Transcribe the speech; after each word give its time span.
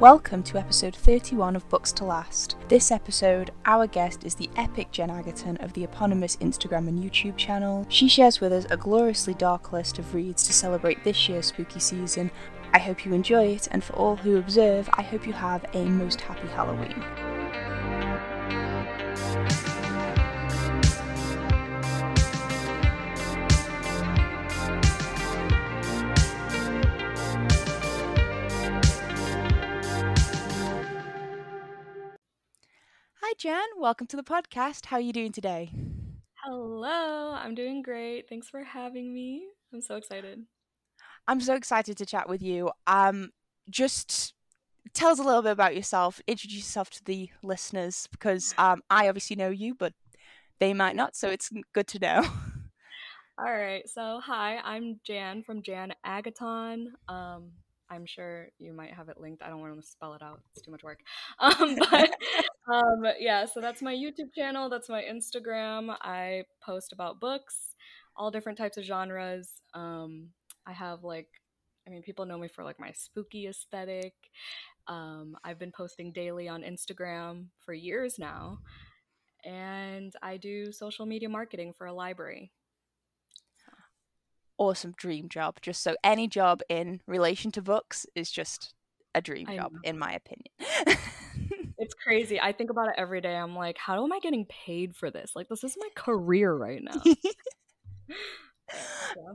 Welcome 0.00 0.42
to 0.42 0.58
episode 0.58 0.94
31 0.94 1.56
of 1.56 1.66
Books 1.70 1.90
to 1.92 2.04
Last. 2.04 2.56
This 2.68 2.90
episode, 2.90 3.50
our 3.64 3.86
guest 3.86 4.24
is 4.24 4.34
the 4.34 4.50
epic 4.54 4.90
Jen 4.92 5.08
Agaton 5.08 5.56
of 5.56 5.72
the 5.72 5.84
eponymous 5.84 6.36
Instagram 6.36 6.86
and 6.86 7.02
YouTube 7.02 7.38
channel. 7.38 7.86
She 7.88 8.06
shares 8.06 8.38
with 8.38 8.52
us 8.52 8.66
a 8.68 8.76
gloriously 8.76 9.32
dark 9.32 9.72
list 9.72 9.98
of 9.98 10.14
reads 10.14 10.42
to 10.42 10.52
celebrate 10.52 11.02
this 11.02 11.30
year's 11.30 11.46
spooky 11.46 11.80
season. 11.80 12.30
I 12.74 12.78
hope 12.78 13.06
you 13.06 13.14
enjoy 13.14 13.46
it, 13.46 13.68
and 13.70 13.82
for 13.82 13.94
all 13.94 14.16
who 14.16 14.36
observe, 14.36 14.86
I 14.92 15.02
hope 15.02 15.26
you 15.26 15.32
have 15.32 15.64
a 15.72 15.86
most 15.86 16.20
happy 16.20 16.48
Halloween. 16.48 17.02
Jen. 33.38 33.60
Welcome 33.76 34.06
to 34.06 34.16
the 34.16 34.22
podcast. 34.22 34.86
How 34.86 34.96
are 34.96 35.00
you 35.00 35.12
doing 35.12 35.30
today? 35.30 35.70
Hello, 36.42 37.34
I'm 37.34 37.54
doing 37.54 37.82
great. 37.82 38.30
Thanks 38.30 38.48
for 38.48 38.64
having 38.64 39.12
me. 39.12 39.44
I'm 39.74 39.82
so 39.82 39.96
excited. 39.96 40.42
I'm 41.28 41.42
so 41.42 41.54
excited 41.54 41.98
to 41.98 42.06
chat 42.06 42.30
with 42.30 42.40
you. 42.40 42.70
Um, 42.86 43.32
just 43.68 44.32
tell 44.94 45.10
us 45.10 45.18
a 45.18 45.22
little 45.22 45.42
bit 45.42 45.52
about 45.52 45.76
yourself. 45.76 46.18
Introduce 46.26 46.60
yourself 46.60 46.88
to 46.90 47.04
the 47.04 47.28
listeners 47.42 48.08
because 48.10 48.54
um, 48.56 48.80
I 48.88 49.06
obviously 49.06 49.36
know 49.36 49.50
you, 49.50 49.74
but 49.74 49.92
they 50.58 50.72
might 50.72 50.96
not. 50.96 51.14
So 51.14 51.28
it's 51.28 51.50
good 51.74 51.88
to 51.88 51.98
know. 51.98 52.24
All 53.38 53.52
right. 53.52 53.86
So, 53.86 54.18
hi, 54.24 54.60
I'm 54.64 54.98
Jan 55.04 55.42
from 55.42 55.62
Jan 55.62 55.92
Agaton. 56.06 56.86
Um, 57.06 57.50
I'm 57.90 58.06
sure 58.06 58.48
you 58.58 58.72
might 58.72 58.92
have 58.92 59.08
it 59.08 59.20
linked. 59.20 59.42
I 59.42 59.48
don't 59.48 59.60
want 59.60 59.80
to 59.80 59.86
spell 59.86 60.14
it 60.14 60.22
out. 60.22 60.40
It's 60.52 60.62
too 60.64 60.70
much 60.70 60.82
work. 60.82 61.00
Um, 61.38 61.76
but 61.90 62.16
um, 62.72 63.04
yeah, 63.18 63.44
so 63.44 63.60
that's 63.60 63.82
my 63.82 63.94
YouTube 63.94 64.34
channel. 64.34 64.68
That's 64.68 64.88
my 64.88 65.02
Instagram. 65.02 65.94
I 66.00 66.44
post 66.64 66.92
about 66.92 67.20
books, 67.20 67.74
all 68.16 68.30
different 68.30 68.58
types 68.58 68.76
of 68.76 68.84
genres. 68.84 69.50
Um, 69.74 70.30
I 70.66 70.72
have 70.72 71.04
like, 71.04 71.28
I 71.86 71.90
mean, 71.90 72.02
people 72.02 72.26
know 72.26 72.38
me 72.38 72.48
for 72.48 72.64
like 72.64 72.80
my 72.80 72.92
spooky 72.92 73.46
aesthetic. 73.46 74.14
Um, 74.88 75.36
I've 75.44 75.58
been 75.58 75.72
posting 75.72 76.12
daily 76.12 76.48
on 76.48 76.62
Instagram 76.62 77.46
for 77.64 77.74
years 77.74 78.18
now. 78.18 78.58
And 79.44 80.12
I 80.22 80.38
do 80.38 80.72
social 80.72 81.06
media 81.06 81.28
marketing 81.28 81.74
for 81.76 81.86
a 81.86 81.92
library 81.92 82.50
awesome 84.58 84.94
dream 84.96 85.28
job. 85.28 85.58
Just 85.62 85.82
so 85.82 85.96
any 86.04 86.28
job 86.28 86.60
in 86.68 87.00
relation 87.06 87.50
to 87.52 87.62
books 87.62 88.06
is 88.14 88.30
just 88.30 88.74
a 89.14 89.20
dream 89.20 89.46
job, 89.46 89.72
in 89.82 89.98
my 89.98 90.12
opinion. 90.12 90.52
it's 91.78 91.94
crazy. 91.94 92.40
I 92.40 92.52
think 92.52 92.70
about 92.70 92.88
it 92.88 92.94
every 92.98 93.20
day. 93.20 93.34
I'm 93.34 93.56
like, 93.56 93.78
how 93.78 94.04
am 94.04 94.12
I 94.12 94.18
getting 94.20 94.46
paid 94.46 94.94
for 94.94 95.10
this? 95.10 95.32
Like, 95.34 95.48
this 95.48 95.64
is 95.64 95.76
my 95.78 95.88
career 95.94 96.52
right 96.54 96.82
now. 96.82 97.02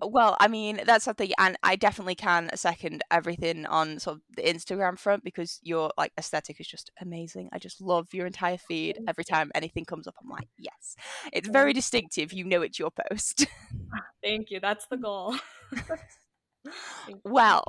Well, 0.01 0.35
I 0.39 0.47
mean, 0.47 0.81
that's 0.85 1.05
something, 1.05 1.31
and 1.37 1.57
I 1.63 1.75
definitely 1.75 2.15
can 2.15 2.49
second 2.55 3.03
everything 3.11 3.65
on 3.65 3.99
sort 3.99 4.17
of 4.17 4.21
the 4.35 4.43
Instagram 4.43 4.97
front 4.97 5.23
because 5.23 5.59
your 5.63 5.91
like 5.97 6.11
aesthetic 6.17 6.59
is 6.59 6.67
just 6.67 6.91
amazing. 6.99 7.49
I 7.51 7.59
just 7.59 7.81
love 7.81 8.13
your 8.13 8.25
entire 8.25 8.57
feed. 8.57 8.99
Every 9.07 9.23
time 9.23 9.51
anything 9.55 9.85
comes 9.85 10.07
up, 10.07 10.15
I'm 10.21 10.29
like, 10.29 10.49
yes, 10.57 10.95
it's 11.31 11.47
very 11.47 11.73
distinctive. 11.73 12.33
You 12.33 12.45
know, 12.45 12.61
it's 12.61 12.79
your 12.79 12.91
post. 12.91 13.47
Thank 14.23 14.51
you. 14.51 14.59
That's 14.59 14.85
the 14.87 14.97
goal. 14.97 15.35
well, 17.23 17.63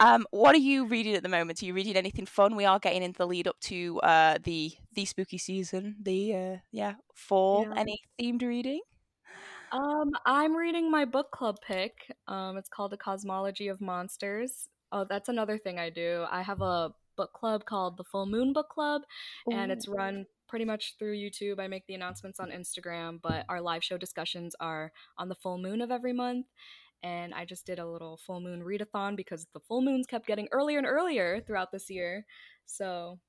um, 0.00 0.26
what 0.30 0.54
are 0.54 0.58
you 0.58 0.86
reading 0.86 1.14
at 1.14 1.22
the 1.22 1.28
moment? 1.28 1.62
Are 1.62 1.66
you 1.66 1.74
reading 1.74 1.96
anything 1.96 2.26
fun? 2.26 2.56
We 2.56 2.64
are 2.64 2.78
getting 2.78 3.02
into 3.02 3.18
the 3.18 3.26
lead 3.26 3.46
up 3.46 3.60
to 3.62 4.00
uh 4.00 4.38
the 4.42 4.72
the 4.94 5.04
spooky 5.04 5.38
season. 5.38 5.96
The 6.02 6.34
uh 6.34 6.56
yeah 6.72 6.94
fall. 7.14 7.66
Yeah. 7.68 7.74
Any 7.76 7.98
themed 8.18 8.42
reading? 8.42 8.80
Um, 9.72 10.10
I'm 10.26 10.56
reading 10.56 10.90
my 10.90 11.04
book 11.04 11.30
club 11.30 11.56
pick. 11.66 11.94
Um, 12.26 12.56
it's 12.56 12.68
called 12.68 12.92
The 12.92 12.96
Cosmology 12.96 13.68
of 13.68 13.80
Monsters. 13.80 14.68
Oh, 14.92 15.06
that's 15.08 15.28
another 15.28 15.58
thing 15.58 15.78
I 15.78 15.90
do. 15.90 16.24
I 16.30 16.42
have 16.42 16.60
a 16.60 16.92
book 17.16 17.32
club 17.32 17.64
called 17.64 17.96
the 17.96 18.04
Full 18.04 18.26
Moon 18.26 18.52
Book 18.52 18.68
Club, 18.68 19.02
Ooh. 19.48 19.54
and 19.54 19.70
it's 19.70 19.86
run 19.86 20.26
pretty 20.48 20.64
much 20.64 20.96
through 20.98 21.16
YouTube. 21.16 21.60
I 21.60 21.68
make 21.68 21.86
the 21.86 21.94
announcements 21.94 22.40
on 22.40 22.50
Instagram, 22.50 23.20
but 23.22 23.44
our 23.48 23.60
live 23.60 23.84
show 23.84 23.96
discussions 23.96 24.56
are 24.58 24.90
on 25.18 25.28
the 25.28 25.36
full 25.36 25.58
moon 25.58 25.80
of 25.80 25.92
every 25.92 26.12
month. 26.12 26.46
And 27.02 27.32
I 27.32 27.44
just 27.44 27.64
did 27.64 27.78
a 27.78 27.88
little 27.88 28.18
full 28.26 28.40
moon 28.40 28.62
readathon 28.62 29.16
because 29.16 29.46
the 29.54 29.60
full 29.60 29.82
moons 29.82 30.06
kept 30.06 30.26
getting 30.26 30.48
earlier 30.50 30.78
and 30.78 30.86
earlier 30.86 31.40
throughout 31.46 31.70
this 31.72 31.88
year. 31.88 32.26
So 32.66 33.20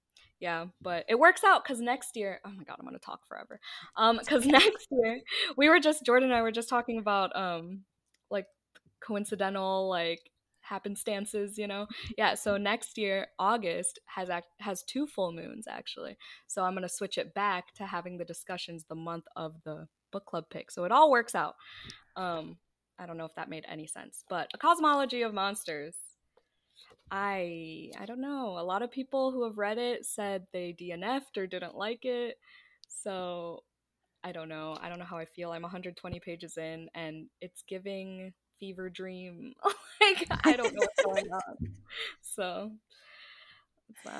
yeah 0.41 0.66
but 0.81 1.06
it 1.07 1.18
works 1.18 1.44
out 1.46 1.63
because 1.63 1.79
next 1.79 2.18
year 2.18 2.41
oh 2.46 2.50
my 2.50 2.63
god 2.63 2.75
i'm 2.79 2.85
gonna 2.85 3.00
talk 3.00 3.22
forever. 3.28 3.59
Um 3.96 4.18
because 4.18 4.46
next 4.59 4.88
year 4.91 5.22
we 5.56 5.69
were 5.69 5.79
just 5.79 6.03
jordan 6.06 6.29
and 6.29 6.38
i 6.38 6.41
were 6.41 6.52
just 6.52 6.68
talking 6.68 6.97
about 6.97 7.34
um 7.35 7.84
like 8.29 8.47
coincidental 9.01 9.88
like 9.88 10.19
happenstances 10.69 11.57
you 11.57 11.68
know? 11.68 11.88
Yeah 12.18 12.34
so 12.35 12.57
next 12.57 12.97
year 12.97 13.28
august 13.40 14.00
has 14.07 14.30
act- 14.30 14.47
has 14.59 14.84
two 14.84 15.07
full 15.07 15.31
moons 15.31 15.66
actually. 15.69 16.18
So 16.47 16.63
i'm 16.63 16.74
gonna 16.74 16.90
switch 16.90 17.18
it 17.18 17.34
back 17.34 17.74
to 17.75 17.85
having 17.85 18.18
the 18.18 18.25
discussions 18.25 18.85
the 18.90 18.96
month 18.96 19.25
of 19.35 19.53
the 19.63 19.88
book 20.12 20.25
club 20.25 20.46
pick. 20.50 20.72
So 20.72 20.84
it 20.84 20.91
all 20.91 21.09
works 21.12 21.35
out. 21.35 21.56
Um 22.16 22.57
i 23.00 23.06
don't 23.06 23.18
know 23.18 23.25
if 23.25 23.35
that 23.35 23.50
made 23.50 23.66
any 23.68 23.88
sense 23.88 24.24
but 24.30 24.47
a 24.53 24.57
cosmology 24.57 25.24
of 25.24 25.34
monsters 25.34 25.96
I 27.12 27.92
I 28.00 28.06
don't 28.06 28.22
know. 28.22 28.58
A 28.58 28.64
lot 28.64 28.81
of 28.81 28.92
people 28.92 29.31
who 29.31 29.44
have 29.44 29.58
read 29.58 29.78
it 29.78 30.06
said 30.06 30.47
they 30.53 30.74
DNF'd 30.80 31.38
or 31.38 31.47
didn't 31.47 31.75
like 31.75 32.06
it. 32.06 32.38
So 32.88 33.64
I 34.24 34.31
don't 34.31 34.50
know. 34.50 34.78
I 34.81 34.90
don't 34.90 35.00
know 35.00 35.06
how 35.06 35.18
I 35.18 35.25
feel. 35.25 35.52
I'm 35.52 35.64
120 35.64 36.19
pages 36.19 36.58
in 36.58 36.90
and 36.96 37.28
it's 37.42 37.64
giving 37.68 38.34
fever 38.59 38.90
dream. 38.90 39.53
like 40.02 40.28
I 40.46 40.56
don't 40.56 40.74
know 40.74 40.81
what's 40.81 41.03
going 41.03 41.31
on. 41.31 41.56
So 42.22 42.72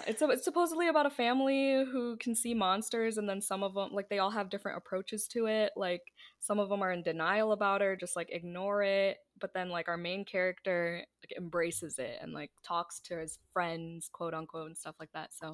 it's, 0.08 0.22
it's 0.22 0.44
supposedly 0.44 0.88
about 0.88 1.06
a 1.06 1.10
family 1.10 1.86
who 1.92 2.18
can 2.18 2.36
see 2.36 2.54
monsters, 2.54 3.18
and 3.18 3.28
then 3.28 3.42
some 3.42 3.64
of 3.64 3.74
them, 3.74 3.90
like, 3.94 4.10
they 4.10 4.20
all 4.20 4.32
have 4.32 4.50
different 4.50 4.78
approaches 4.78 5.28
to 5.30 5.46
it. 5.48 5.72
Like, 5.76 6.02
some 6.40 6.60
of 6.60 6.70
them 6.70 6.82
are 6.84 6.92
in 6.92 7.04
denial 7.04 7.52
about 7.52 7.82
it, 7.82 8.00
just 8.00 8.16
like 8.16 8.30
ignore 8.32 8.84
it. 8.84 9.18
But 9.42 9.54
then, 9.54 9.70
like, 9.70 9.90
our 9.90 9.98
main 9.98 10.24
character 10.24 11.04
like 11.24 11.38
embraces 11.38 12.00
it 12.00 12.20
and 12.22 12.34
like 12.34 12.52
talks 12.64 13.00
to 13.02 13.18
his 13.18 13.40
friends, 13.52 14.10
quote 14.12 14.34
unquote, 14.34 14.68
and 14.68 14.78
stuff 14.78 14.96
like 15.00 15.12
that. 15.14 15.34
So, 15.34 15.52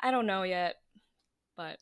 I 0.00 0.10
don't 0.10 0.26
know 0.26 0.44
yet, 0.44 0.76
but 1.56 1.78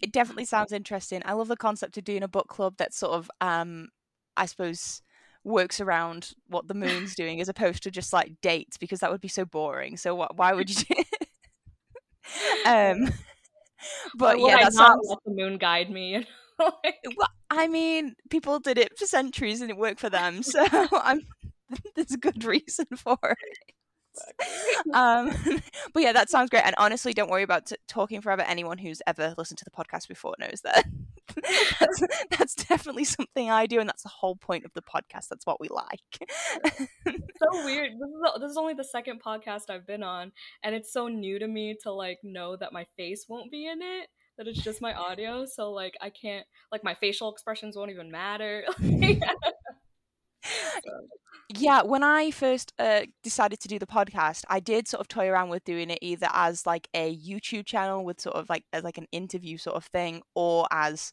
it 0.00 0.12
definitely 0.12 0.46
sounds 0.46 0.72
interesting. 0.72 1.22
I 1.24 1.32
love 1.34 1.48
the 1.48 1.56
concept 1.56 1.96
of 1.98 2.04
doing 2.04 2.22
a 2.22 2.28
book 2.28 2.48
club 2.48 2.76
that 2.78 2.94
sort 2.94 3.12
of, 3.12 3.30
um, 3.40 3.88
I 4.36 4.46
suppose 4.46 5.02
works 5.44 5.80
around 5.80 6.32
what 6.48 6.68
the 6.68 6.74
moon's 6.82 7.14
doing 7.14 7.40
as 7.40 7.48
opposed 7.48 7.82
to 7.82 7.90
just 7.90 8.12
like 8.12 8.40
dates 8.40 8.76
because 8.76 9.00
that 9.00 9.10
would 9.10 9.20
be 9.20 9.28
so 9.28 9.44
boring. 9.44 9.96
So 9.96 10.14
what, 10.14 10.36
why 10.36 10.52
would 10.52 10.70
you 10.70 10.76
do 10.76 11.02
um 12.66 13.12
but 14.16 14.38
yeah, 14.38 14.58
that 14.62 14.72
sounds 14.72 15.08
let 15.08 15.18
the 15.24 15.32
moon 15.32 15.58
guide 15.58 15.90
me. 15.90 16.24
like... 16.58 16.98
well, 17.16 17.28
I 17.54 17.68
mean, 17.68 18.16
people 18.30 18.58
did 18.60 18.78
it 18.78 18.98
for 18.98 19.04
centuries 19.04 19.60
and 19.60 19.70
it 19.70 19.76
worked 19.76 20.00
for 20.00 20.08
them, 20.08 20.42
so 20.42 20.64
I'm 20.92 21.20
there's 21.94 22.12
a 22.12 22.18
good 22.18 22.44
reason 22.44 22.86
for 22.96 23.18
it. 23.22 24.94
um, 24.94 25.30
but 25.94 26.02
yeah, 26.02 26.12
that 26.12 26.30
sounds 26.30 26.50
great. 26.50 26.64
And 26.64 26.74
honestly, 26.78 27.12
don't 27.12 27.30
worry 27.30 27.42
about 27.42 27.66
t- 27.66 27.76
talking 27.88 28.20
forever. 28.20 28.42
Anyone 28.42 28.78
who's 28.78 29.02
ever 29.06 29.34
listened 29.36 29.58
to 29.58 29.64
the 29.64 29.70
podcast 29.70 30.08
before 30.08 30.34
knows 30.38 30.62
that. 30.64 30.84
that's, 31.80 32.02
that's, 32.30 32.54
definitely 32.54 33.04
something 33.04 33.50
I 33.50 33.66
do, 33.66 33.80
and 33.80 33.88
that's 33.88 34.02
the 34.02 34.10
whole 34.10 34.36
point 34.36 34.64
of 34.64 34.72
the 34.74 34.82
podcast. 34.82 35.28
That's 35.28 35.46
what 35.46 35.60
we 35.60 35.68
like. 35.68 36.00
so 37.06 37.64
weird. 37.64 37.92
This 37.92 38.08
is, 38.08 38.40
this 38.40 38.50
is 38.50 38.56
only 38.58 38.74
the 38.74 38.84
second 38.84 39.22
podcast 39.22 39.70
I've 39.70 39.86
been 39.86 40.02
on, 40.02 40.32
and 40.62 40.74
it's 40.74 40.92
so 40.92 41.08
new 41.08 41.38
to 41.38 41.48
me 41.48 41.76
to 41.82 41.92
like 41.92 42.18
know 42.22 42.56
that 42.56 42.72
my 42.72 42.86
face 42.98 43.26
won't 43.28 43.50
be 43.50 43.66
in 43.66 43.80
it. 43.80 44.08
That 44.38 44.48
it's 44.48 44.62
just 44.62 44.80
my 44.80 44.94
audio, 45.08 45.44
so 45.46 45.72
like 45.72 45.94
I 46.00 46.10
can't 46.10 46.46
like 46.70 46.84
my 46.84 46.94
facial 46.94 47.30
expressions 47.32 47.76
won't 47.76 47.90
even 47.90 48.10
matter. 48.10 48.64
so 48.78 48.84
yeah, 51.48 51.82
when 51.82 52.02
I 52.02 52.30
first 52.30 52.72
uh, 52.78 53.02
decided 53.22 53.60
to 53.60 53.68
do 53.68 53.78
the 53.78 53.86
podcast, 53.86 54.44
I 54.48 54.60
did 54.60 54.88
sort 54.88 55.00
of 55.00 55.08
toy 55.08 55.28
around 55.28 55.50
with 55.50 55.64
doing 55.64 55.90
it 55.90 55.98
either 56.02 56.28
as 56.32 56.66
like 56.66 56.88
a 56.94 57.16
YouTube 57.16 57.66
channel 57.66 58.04
with 58.04 58.20
sort 58.20 58.36
of 58.36 58.48
like 58.48 58.64
as 58.72 58.84
like 58.84 58.98
an 58.98 59.06
interview 59.12 59.58
sort 59.58 59.76
of 59.76 59.84
thing, 59.84 60.22
or 60.34 60.66
as 60.70 61.12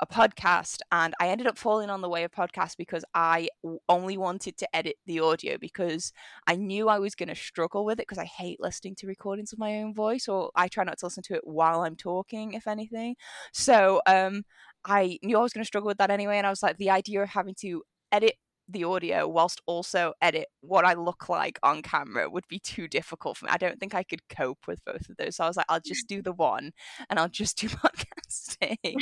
a 0.00 0.06
podcast. 0.06 0.78
And 0.92 1.14
I 1.20 1.28
ended 1.28 1.46
up 1.46 1.58
falling 1.58 1.90
on 1.90 2.00
the 2.00 2.08
way 2.08 2.24
of 2.24 2.30
podcast 2.30 2.76
because 2.76 3.04
I 3.14 3.48
only 3.88 4.16
wanted 4.16 4.56
to 4.58 4.76
edit 4.76 4.96
the 5.06 5.20
audio 5.20 5.58
because 5.58 6.12
I 6.46 6.56
knew 6.56 6.88
I 6.88 6.98
was 6.98 7.14
going 7.14 7.28
to 7.28 7.34
struggle 7.34 7.84
with 7.84 7.98
it 7.98 8.06
because 8.06 8.18
I 8.18 8.24
hate 8.24 8.60
listening 8.60 8.94
to 8.96 9.06
recordings 9.06 9.52
of 9.52 9.58
my 9.58 9.80
own 9.80 9.94
voice, 9.94 10.28
or 10.28 10.50
I 10.54 10.68
try 10.68 10.84
not 10.84 10.98
to 10.98 11.06
listen 11.06 11.22
to 11.24 11.34
it 11.34 11.42
while 11.44 11.82
I'm 11.82 11.96
talking, 11.96 12.52
if 12.52 12.66
anything. 12.66 13.16
So 13.52 14.00
um, 14.06 14.44
I 14.84 15.18
knew 15.22 15.38
I 15.38 15.42
was 15.42 15.52
going 15.52 15.64
to 15.64 15.68
struggle 15.68 15.88
with 15.88 15.98
that 15.98 16.10
anyway, 16.10 16.38
and 16.38 16.46
I 16.46 16.50
was 16.50 16.62
like, 16.62 16.76
the 16.76 16.90
idea 16.90 17.22
of 17.22 17.28
having 17.28 17.54
to 17.60 17.82
edit 18.12 18.34
the 18.68 18.84
audio 18.84 19.26
whilst 19.26 19.62
also 19.66 20.12
edit 20.20 20.46
what 20.60 20.84
I 20.84 20.94
look 20.94 21.28
like 21.28 21.58
on 21.62 21.82
camera 21.82 22.28
would 22.28 22.46
be 22.48 22.58
too 22.58 22.86
difficult 22.86 23.36
for 23.36 23.46
me. 23.46 23.50
I 23.52 23.56
don't 23.56 23.80
think 23.80 23.94
I 23.94 24.02
could 24.02 24.28
cope 24.28 24.66
with 24.66 24.84
both 24.84 25.08
of 25.08 25.16
those. 25.16 25.36
So 25.36 25.44
I 25.44 25.48
was 25.48 25.56
like, 25.56 25.66
I'll 25.68 25.80
just 25.80 26.06
do 26.06 26.22
the 26.22 26.32
one 26.32 26.72
and 27.08 27.18
I'll 27.18 27.28
just 27.28 27.58
do 27.58 27.68
podcasting. 27.68 28.96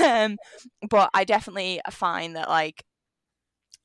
um, 0.00 0.36
but 0.88 1.10
I 1.14 1.24
definitely 1.24 1.80
find 1.90 2.36
that 2.36 2.48
like 2.48 2.84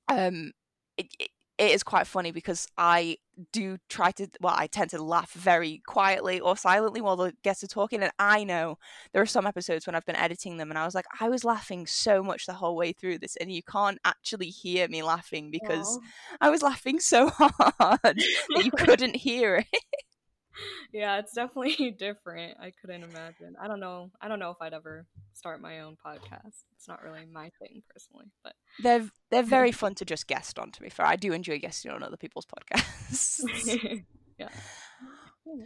um 0.09 0.51
it, 0.97 1.07
it, 1.19 1.29
it 1.57 1.71
is 1.71 1.83
quite 1.83 2.07
funny 2.07 2.31
because 2.31 2.67
I 2.77 3.17
do 3.51 3.77
try 3.89 4.11
to 4.11 4.27
well 4.41 4.55
I 4.57 4.67
tend 4.67 4.89
to 4.91 5.01
laugh 5.01 5.31
very 5.31 5.81
quietly 5.85 6.39
or 6.39 6.57
silently 6.57 7.01
while 7.01 7.15
the 7.15 7.33
guests 7.43 7.63
are 7.63 7.67
talking 7.67 8.01
and 8.01 8.11
I 8.17 8.43
know 8.43 8.77
there 9.13 9.21
are 9.21 9.27
some 9.27 9.45
episodes 9.45 9.85
when 9.85 9.95
I've 9.95 10.05
been 10.05 10.15
editing 10.15 10.57
them 10.57 10.69
and 10.69 10.77
I 10.77 10.85
was 10.85 10.95
like 10.95 11.05
I 11.19 11.29
was 11.29 11.43
laughing 11.43 11.85
so 11.85 12.23
much 12.23 12.45
the 12.45 12.53
whole 12.53 12.75
way 12.75 12.93
through 12.93 13.19
this 13.19 13.35
and 13.37 13.51
you 13.51 13.61
can't 13.63 13.99
actually 14.05 14.47
hear 14.47 14.87
me 14.87 15.03
laughing 15.03 15.51
because 15.51 15.97
Aww. 15.97 16.01
I 16.41 16.49
was 16.49 16.61
laughing 16.61 16.99
so 16.99 17.29
hard 17.33 17.99
that 18.03 18.63
you 18.63 18.71
couldn't 18.71 19.15
hear 19.15 19.57
it 19.71 19.83
yeah, 20.93 21.19
it's 21.19 21.33
definitely 21.33 21.91
different. 21.99 22.57
I 22.59 22.71
couldn't 22.81 23.03
imagine. 23.03 23.55
I 23.61 23.67
don't 23.67 23.79
know. 23.79 24.11
I 24.21 24.27
don't 24.27 24.39
know 24.39 24.51
if 24.51 24.57
I'd 24.61 24.73
ever 24.73 25.05
start 25.33 25.61
my 25.61 25.81
own 25.81 25.97
podcast. 26.05 26.63
It's 26.75 26.87
not 26.87 27.03
really 27.03 27.25
my 27.31 27.51
thing 27.59 27.83
personally, 27.93 28.31
but 28.43 28.53
they're 28.81 29.09
they're 29.29 29.43
very 29.43 29.71
fun 29.83 29.95
to 29.95 30.05
just 30.05 30.27
guest 30.27 30.59
on. 30.59 30.71
To 30.71 30.81
be 30.81 30.89
fair, 30.89 31.05
I 31.05 31.15
do 31.15 31.33
enjoy 31.33 31.59
guesting 31.59 31.91
on 31.91 32.03
other 32.03 32.17
people's 32.17 32.45
podcasts. 32.45 33.41
yeah. 34.37 34.49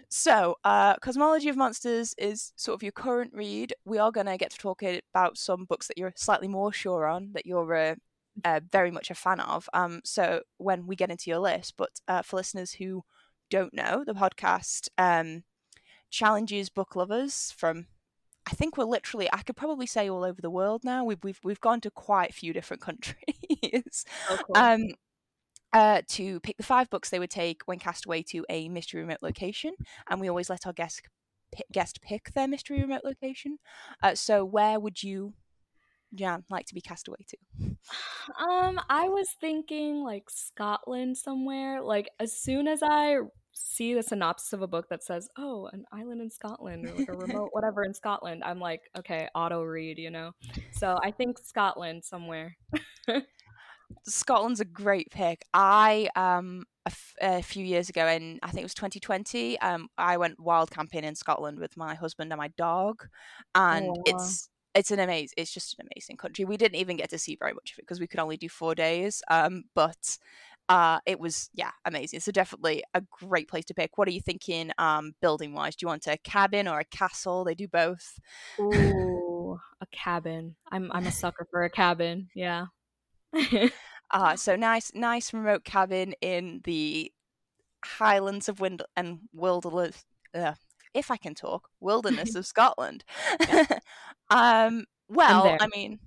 So, 0.09 0.57
uh, 0.63 0.95
Cosmology 0.97 1.49
of 1.49 1.57
Monsters 1.57 2.13
is 2.17 2.53
sort 2.55 2.75
of 2.75 2.83
your 2.83 2.91
current 2.91 3.31
read. 3.33 3.73
We 3.83 3.97
are 3.97 4.11
going 4.11 4.27
to 4.27 4.37
get 4.37 4.51
to 4.51 4.57
talk 4.57 4.83
about 4.83 5.39
some 5.39 5.65
books 5.65 5.87
that 5.87 5.97
you're 5.97 6.13
slightly 6.15 6.47
more 6.47 6.71
sure 6.71 7.07
on, 7.07 7.31
that 7.33 7.47
you're 7.47 7.73
uh, 7.73 7.95
uh, 8.43 8.61
very 8.71 8.91
much 8.91 9.09
a 9.09 9.15
fan 9.15 9.39
of. 9.39 9.67
Um, 9.73 10.01
so 10.03 10.41
when 10.57 10.87
we 10.87 10.95
get 10.95 11.11
into 11.11 11.29
your 11.29 11.39
list, 11.39 11.75
but 11.77 11.89
uh, 12.07 12.21
for 12.21 12.37
listeners 12.37 12.73
who 12.73 13.03
don't 13.51 13.73
know, 13.73 14.03
the 14.05 14.13
podcast 14.13 14.89
um, 14.97 15.43
challenges 16.09 16.69
book 16.69 16.95
lovers 16.95 17.53
from 17.55 17.85
I 18.47 18.51
think 18.51 18.77
we're 18.77 18.85
literally 18.85 19.29
I 19.31 19.43
could 19.43 19.55
probably 19.55 19.85
say 19.85 20.09
all 20.09 20.23
over 20.23 20.41
the 20.41 20.49
world 20.49 20.83
now. 20.83 21.03
We've 21.03 21.23
we've 21.23 21.39
we've 21.43 21.61
gone 21.61 21.81
to 21.81 21.91
quite 21.91 22.31
a 22.31 22.33
few 22.33 22.53
different 22.53 22.81
countries. 22.87 24.05
Oh, 24.29 24.37
cool. 24.47 24.57
um, 24.57 24.87
uh, 25.73 26.01
to 26.09 26.39
pick 26.41 26.57
the 26.57 26.63
five 26.63 26.89
books 26.89 27.09
they 27.09 27.19
would 27.19 27.29
take 27.29 27.61
when 27.65 27.79
cast 27.79 28.05
away 28.05 28.23
to 28.23 28.45
a 28.49 28.67
mystery 28.69 29.01
remote 29.01 29.19
location, 29.21 29.73
and 30.09 30.19
we 30.19 30.27
always 30.27 30.49
let 30.49 30.65
our 30.65 30.73
guest 30.73 31.01
guest 31.71 32.01
pick 32.01 32.33
their 32.33 32.47
mystery 32.47 32.81
remote 32.81 33.03
location. 33.03 33.57
Uh, 34.01 34.15
so, 34.15 34.43
where 34.43 34.79
would 34.79 35.03
you, 35.03 35.33
Jan, 36.15 36.43
like 36.49 36.65
to 36.67 36.73
be 36.73 36.81
cast 36.81 37.07
away 37.07 37.25
to? 37.27 37.37
Um, 38.39 38.79
I 38.87 39.09
was 39.09 39.27
thinking 39.41 40.03
like 40.03 40.29
Scotland 40.29 41.17
somewhere. 41.17 41.81
Like 41.81 42.07
as 42.19 42.37
soon 42.37 42.67
as 42.67 42.81
I 42.83 43.17
see 43.53 43.93
the 43.93 44.03
synopsis 44.03 44.53
of 44.53 44.61
a 44.61 44.67
book 44.67 44.89
that 44.89 45.03
says, 45.03 45.29
"Oh, 45.37 45.69
an 45.73 45.85
island 45.91 46.21
in 46.21 46.29
Scotland 46.29 46.85
or 46.85 46.93
like 46.93 47.09
a 47.09 47.13
remote 47.13 47.49
whatever 47.53 47.83
in 47.83 47.93
Scotland," 47.93 48.43
I'm 48.43 48.59
like, 48.59 48.81
okay, 48.97 49.27
auto 49.35 49.63
read, 49.63 49.97
you 49.97 50.09
know. 50.09 50.31
So 50.71 50.97
I 51.03 51.11
think 51.11 51.37
Scotland 51.39 52.03
somewhere. 52.03 52.57
Scotland's 54.05 54.59
a 54.59 54.65
great 54.65 55.09
pick. 55.11 55.43
I 55.53 56.09
um 56.15 56.65
a, 56.85 56.89
f- 56.89 57.15
a 57.21 57.41
few 57.41 57.63
years 57.63 57.89
ago 57.89 58.07
in 58.07 58.39
I 58.41 58.47
think 58.47 58.61
it 58.61 58.65
was 58.65 58.73
2020 58.73 59.59
um 59.59 59.87
I 59.97 60.17
went 60.17 60.39
wild 60.39 60.71
camping 60.71 61.03
in 61.03 61.15
Scotland 61.15 61.59
with 61.59 61.77
my 61.77 61.95
husband 61.95 62.31
and 62.31 62.39
my 62.39 62.49
dog 62.57 63.07
and 63.53 63.85
oh, 63.89 64.03
it's 64.05 64.49
it's 64.73 64.91
an 64.91 64.99
amazing 64.99 65.33
it's 65.37 65.53
just 65.53 65.77
an 65.77 65.87
amazing 65.93 66.17
country 66.17 66.45
we 66.45 66.57
didn't 66.57 66.79
even 66.79 66.97
get 66.97 67.09
to 67.09 67.17
see 67.17 67.35
very 67.35 67.53
much 67.53 67.73
of 67.73 67.79
it 67.79 67.81
because 67.81 67.99
we 67.99 68.07
could 68.07 68.19
only 68.19 68.37
do 68.37 68.49
four 68.49 68.73
days 68.73 69.21
um 69.29 69.63
but 69.75 70.17
uh, 70.69 70.99
it 71.05 71.19
was 71.19 71.49
yeah 71.53 71.71
amazing. 71.85 72.19
So 72.19 72.31
definitely 72.31 72.83
a 72.93 73.01
great 73.01 73.47
place 73.47 73.65
to 73.65 73.73
pick. 73.73 73.97
What 73.97 74.07
are 74.07 74.11
you 74.11 74.21
thinking, 74.21 74.71
um, 74.77 75.13
building 75.21 75.53
wise? 75.53 75.75
Do 75.75 75.83
you 75.85 75.87
want 75.87 76.07
a 76.07 76.17
cabin 76.17 76.67
or 76.67 76.79
a 76.79 76.85
castle? 76.85 77.43
They 77.43 77.55
do 77.55 77.67
both. 77.67 78.19
Ooh, 78.59 79.59
a 79.81 79.85
cabin. 79.91 80.55
I'm 80.71 80.91
I'm 80.91 81.07
a 81.07 81.11
sucker 81.11 81.47
for 81.49 81.63
a 81.63 81.69
cabin. 81.69 82.29
Yeah. 82.35 82.67
uh, 84.11 84.35
so 84.35 84.55
nice, 84.55 84.91
nice 84.93 85.33
remote 85.33 85.63
cabin 85.63 86.13
in 86.21 86.61
the 86.63 87.11
Highlands 87.83 88.49
of 88.49 88.59
Wind 88.59 88.83
and 88.95 89.19
Wilderness. 89.33 90.05
Uh, 90.33 90.53
if 90.93 91.11
I 91.11 91.17
can 91.17 91.35
talk, 91.35 91.69
wilderness 91.79 92.35
of 92.35 92.45
Scotland. 92.45 93.03
um, 94.29 94.85
well, 95.09 95.57
I 95.59 95.67
mean, 95.75 95.99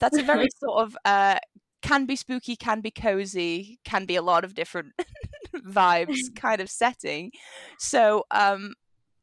that's 0.00 0.18
a 0.18 0.22
very 0.22 0.48
sort 0.58 0.82
of 0.84 0.96
uh, 1.04 1.38
can 1.86 2.04
be 2.04 2.16
spooky, 2.16 2.56
can 2.56 2.80
be 2.80 2.90
cozy, 2.90 3.78
can 3.84 4.06
be 4.06 4.16
a 4.16 4.22
lot 4.22 4.44
of 4.44 4.54
different 4.54 4.92
vibes 5.54 6.18
kind 6.36 6.60
of 6.60 6.68
setting. 6.68 7.30
So, 7.78 8.24
um, 8.30 8.74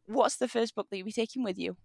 what's 0.06 0.38
the 0.38 0.48
first 0.48 0.74
book 0.76 0.88
that 0.90 0.98
you'll 0.98 1.06
be 1.06 1.12
taking 1.12 1.44
with 1.44 1.60
you? 1.60 1.76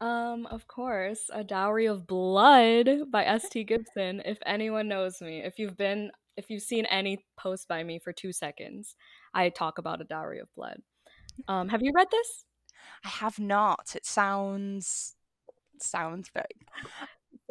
Um, 0.00 0.46
of 0.46 0.66
course, 0.66 1.30
A 1.32 1.42
Dowry 1.42 1.86
of 1.86 2.06
Blood 2.06 3.10
by 3.10 3.24
S.T. 3.24 3.64
Gibson. 3.64 4.20
If 4.24 4.38
anyone 4.44 4.88
knows 4.88 5.20
me, 5.22 5.42
if 5.42 5.58
you've 5.58 5.76
been 5.76 6.10
if 6.36 6.50
you've 6.50 6.62
seen 6.62 6.84
any 6.86 7.24
post 7.38 7.66
by 7.66 7.82
me 7.82 7.98
for 7.98 8.12
two 8.12 8.30
seconds, 8.30 8.94
I 9.32 9.48
talk 9.48 9.78
about 9.78 10.02
A 10.02 10.04
Dowry 10.04 10.38
of 10.38 10.48
Blood. 10.54 10.82
Um, 11.48 11.70
have 11.70 11.82
you 11.82 11.92
read 11.94 12.08
this? 12.10 12.44
I 13.04 13.08
have 13.08 13.38
not. 13.38 13.92
It 13.94 14.04
sounds 14.04 15.14
sounds 15.80 16.30
very 16.32 16.46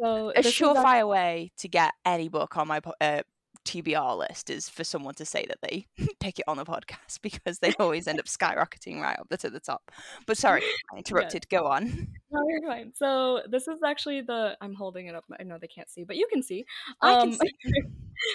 so 0.00 0.30
a 0.30 0.40
surefire 0.40 1.08
way 1.08 1.52
to 1.58 1.68
get 1.68 1.92
any 2.04 2.28
book 2.28 2.56
on 2.56 2.68
my 2.68 2.80
uh, 3.00 3.22
TBR 3.66 4.16
list 4.16 4.48
is 4.48 4.68
for 4.68 4.84
someone 4.84 5.14
to 5.14 5.26
say 5.26 5.44
that 5.48 5.58
they 5.60 5.86
pick 6.20 6.38
it 6.38 6.44
on 6.48 6.56
the 6.56 6.64
podcast 6.64 7.20
because 7.22 7.58
they 7.58 7.72
always 7.78 8.06
end 8.06 8.18
up 8.18 8.26
skyrocketing 8.26 9.02
right 9.02 9.18
up 9.18 9.28
to 9.38 9.50
the 9.50 9.60
top. 9.60 9.90
But 10.26 10.38
sorry, 10.38 10.62
I 10.94 10.98
interrupted. 10.98 11.48
Go 11.50 11.66
on. 11.66 12.08
No, 12.30 12.40
you're 12.48 12.62
fine. 12.66 12.92
So 12.94 13.42
this 13.50 13.68
is 13.68 13.80
actually 13.84 14.22
the 14.22 14.56
I'm 14.60 14.74
holding 14.74 15.06
it 15.06 15.14
up. 15.14 15.24
I 15.38 15.42
know 15.42 15.58
they 15.60 15.66
can't 15.66 15.90
see, 15.90 16.04
but 16.04 16.16
you 16.16 16.26
can 16.32 16.42
see. 16.42 16.64
Um, 17.02 17.10
I 17.10 17.20
can 17.20 17.28
um, 17.28 17.32
see. 17.32 17.82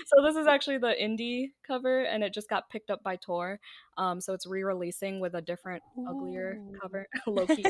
so 0.05 0.23
this 0.23 0.35
is 0.35 0.47
actually 0.47 0.77
the 0.77 0.93
indie 1.01 1.51
cover, 1.65 2.03
and 2.03 2.23
it 2.23 2.33
just 2.33 2.49
got 2.49 2.69
picked 2.69 2.91
up 2.91 3.01
by 3.01 3.15
Tor. 3.15 3.59
Um, 3.97 4.19
so 4.21 4.33
it's 4.33 4.45
re-releasing 4.45 5.19
with 5.19 5.33
a 5.35 5.41
different, 5.41 5.81
Ooh. 5.97 6.07
uglier 6.09 6.59
cover, 6.81 7.07
lowkey 7.27 7.63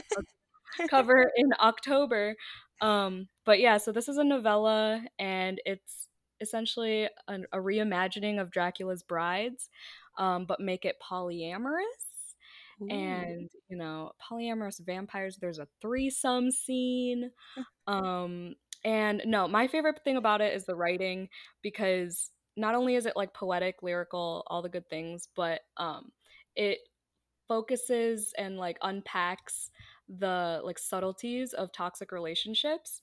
cover 0.90 1.32
in 1.36 1.52
October. 1.60 2.36
Um, 2.82 3.28
but 3.46 3.60
yeah, 3.60 3.78
so 3.78 3.92
this 3.92 4.10
is 4.10 4.18
a 4.18 4.24
novella, 4.24 5.04
and 5.20 5.62
it's 5.66 6.08
essentially 6.42 7.08
an, 7.28 7.46
a 7.54 7.58
reimagining 7.58 8.42
of 8.42 8.52
Dracula's 8.52 9.04
brides, 9.04 9.70
um, 10.18 10.46
but 10.46 10.60
make 10.60 10.86
it 10.86 10.96
polyamorous. 11.02 11.82
Ooh. 12.82 12.90
And 12.90 13.50
you 13.70 13.78
know, 13.78 14.12
polyamorous 14.22 14.84
vampires. 14.84 15.38
There's 15.40 15.60
a 15.60 15.68
threesome 15.82 16.52
scene. 16.52 17.32
um, 17.88 18.56
and 18.84 19.22
no, 19.26 19.48
my 19.48 19.68
favorite 19.68 20.00
thing 20.04 20.18
about 20.18 20.42
it 20.42 20.56
is 20.56 20.66
the 20.66 20.76
writing 20.76 21.30
because 21.62 22.32
not 22.58 22.76
only 22.76 22.96
is 22.96 23.06
it 23.06 23.16
like 23.16 23.34
poetic, 23.34 23.84
lyrical, 23.84 24.44
all 24.48 24.62
the 24.62 24.70
good 24.70 24.90
things, 24.90 25.30
but 25.36 25.62
um, 25.78 26.12
it 26.56 26.80
focuses 27.48 28.34
and 28.38 28.58
like 28.58 28.78
unpacks 28.82 29.70
the 30.20 30.62
like 30.64 30.78
subtleties 30.78 31.54
of 31.54 31.72
toxic 31.72 32.12
relationships 32.12 33.02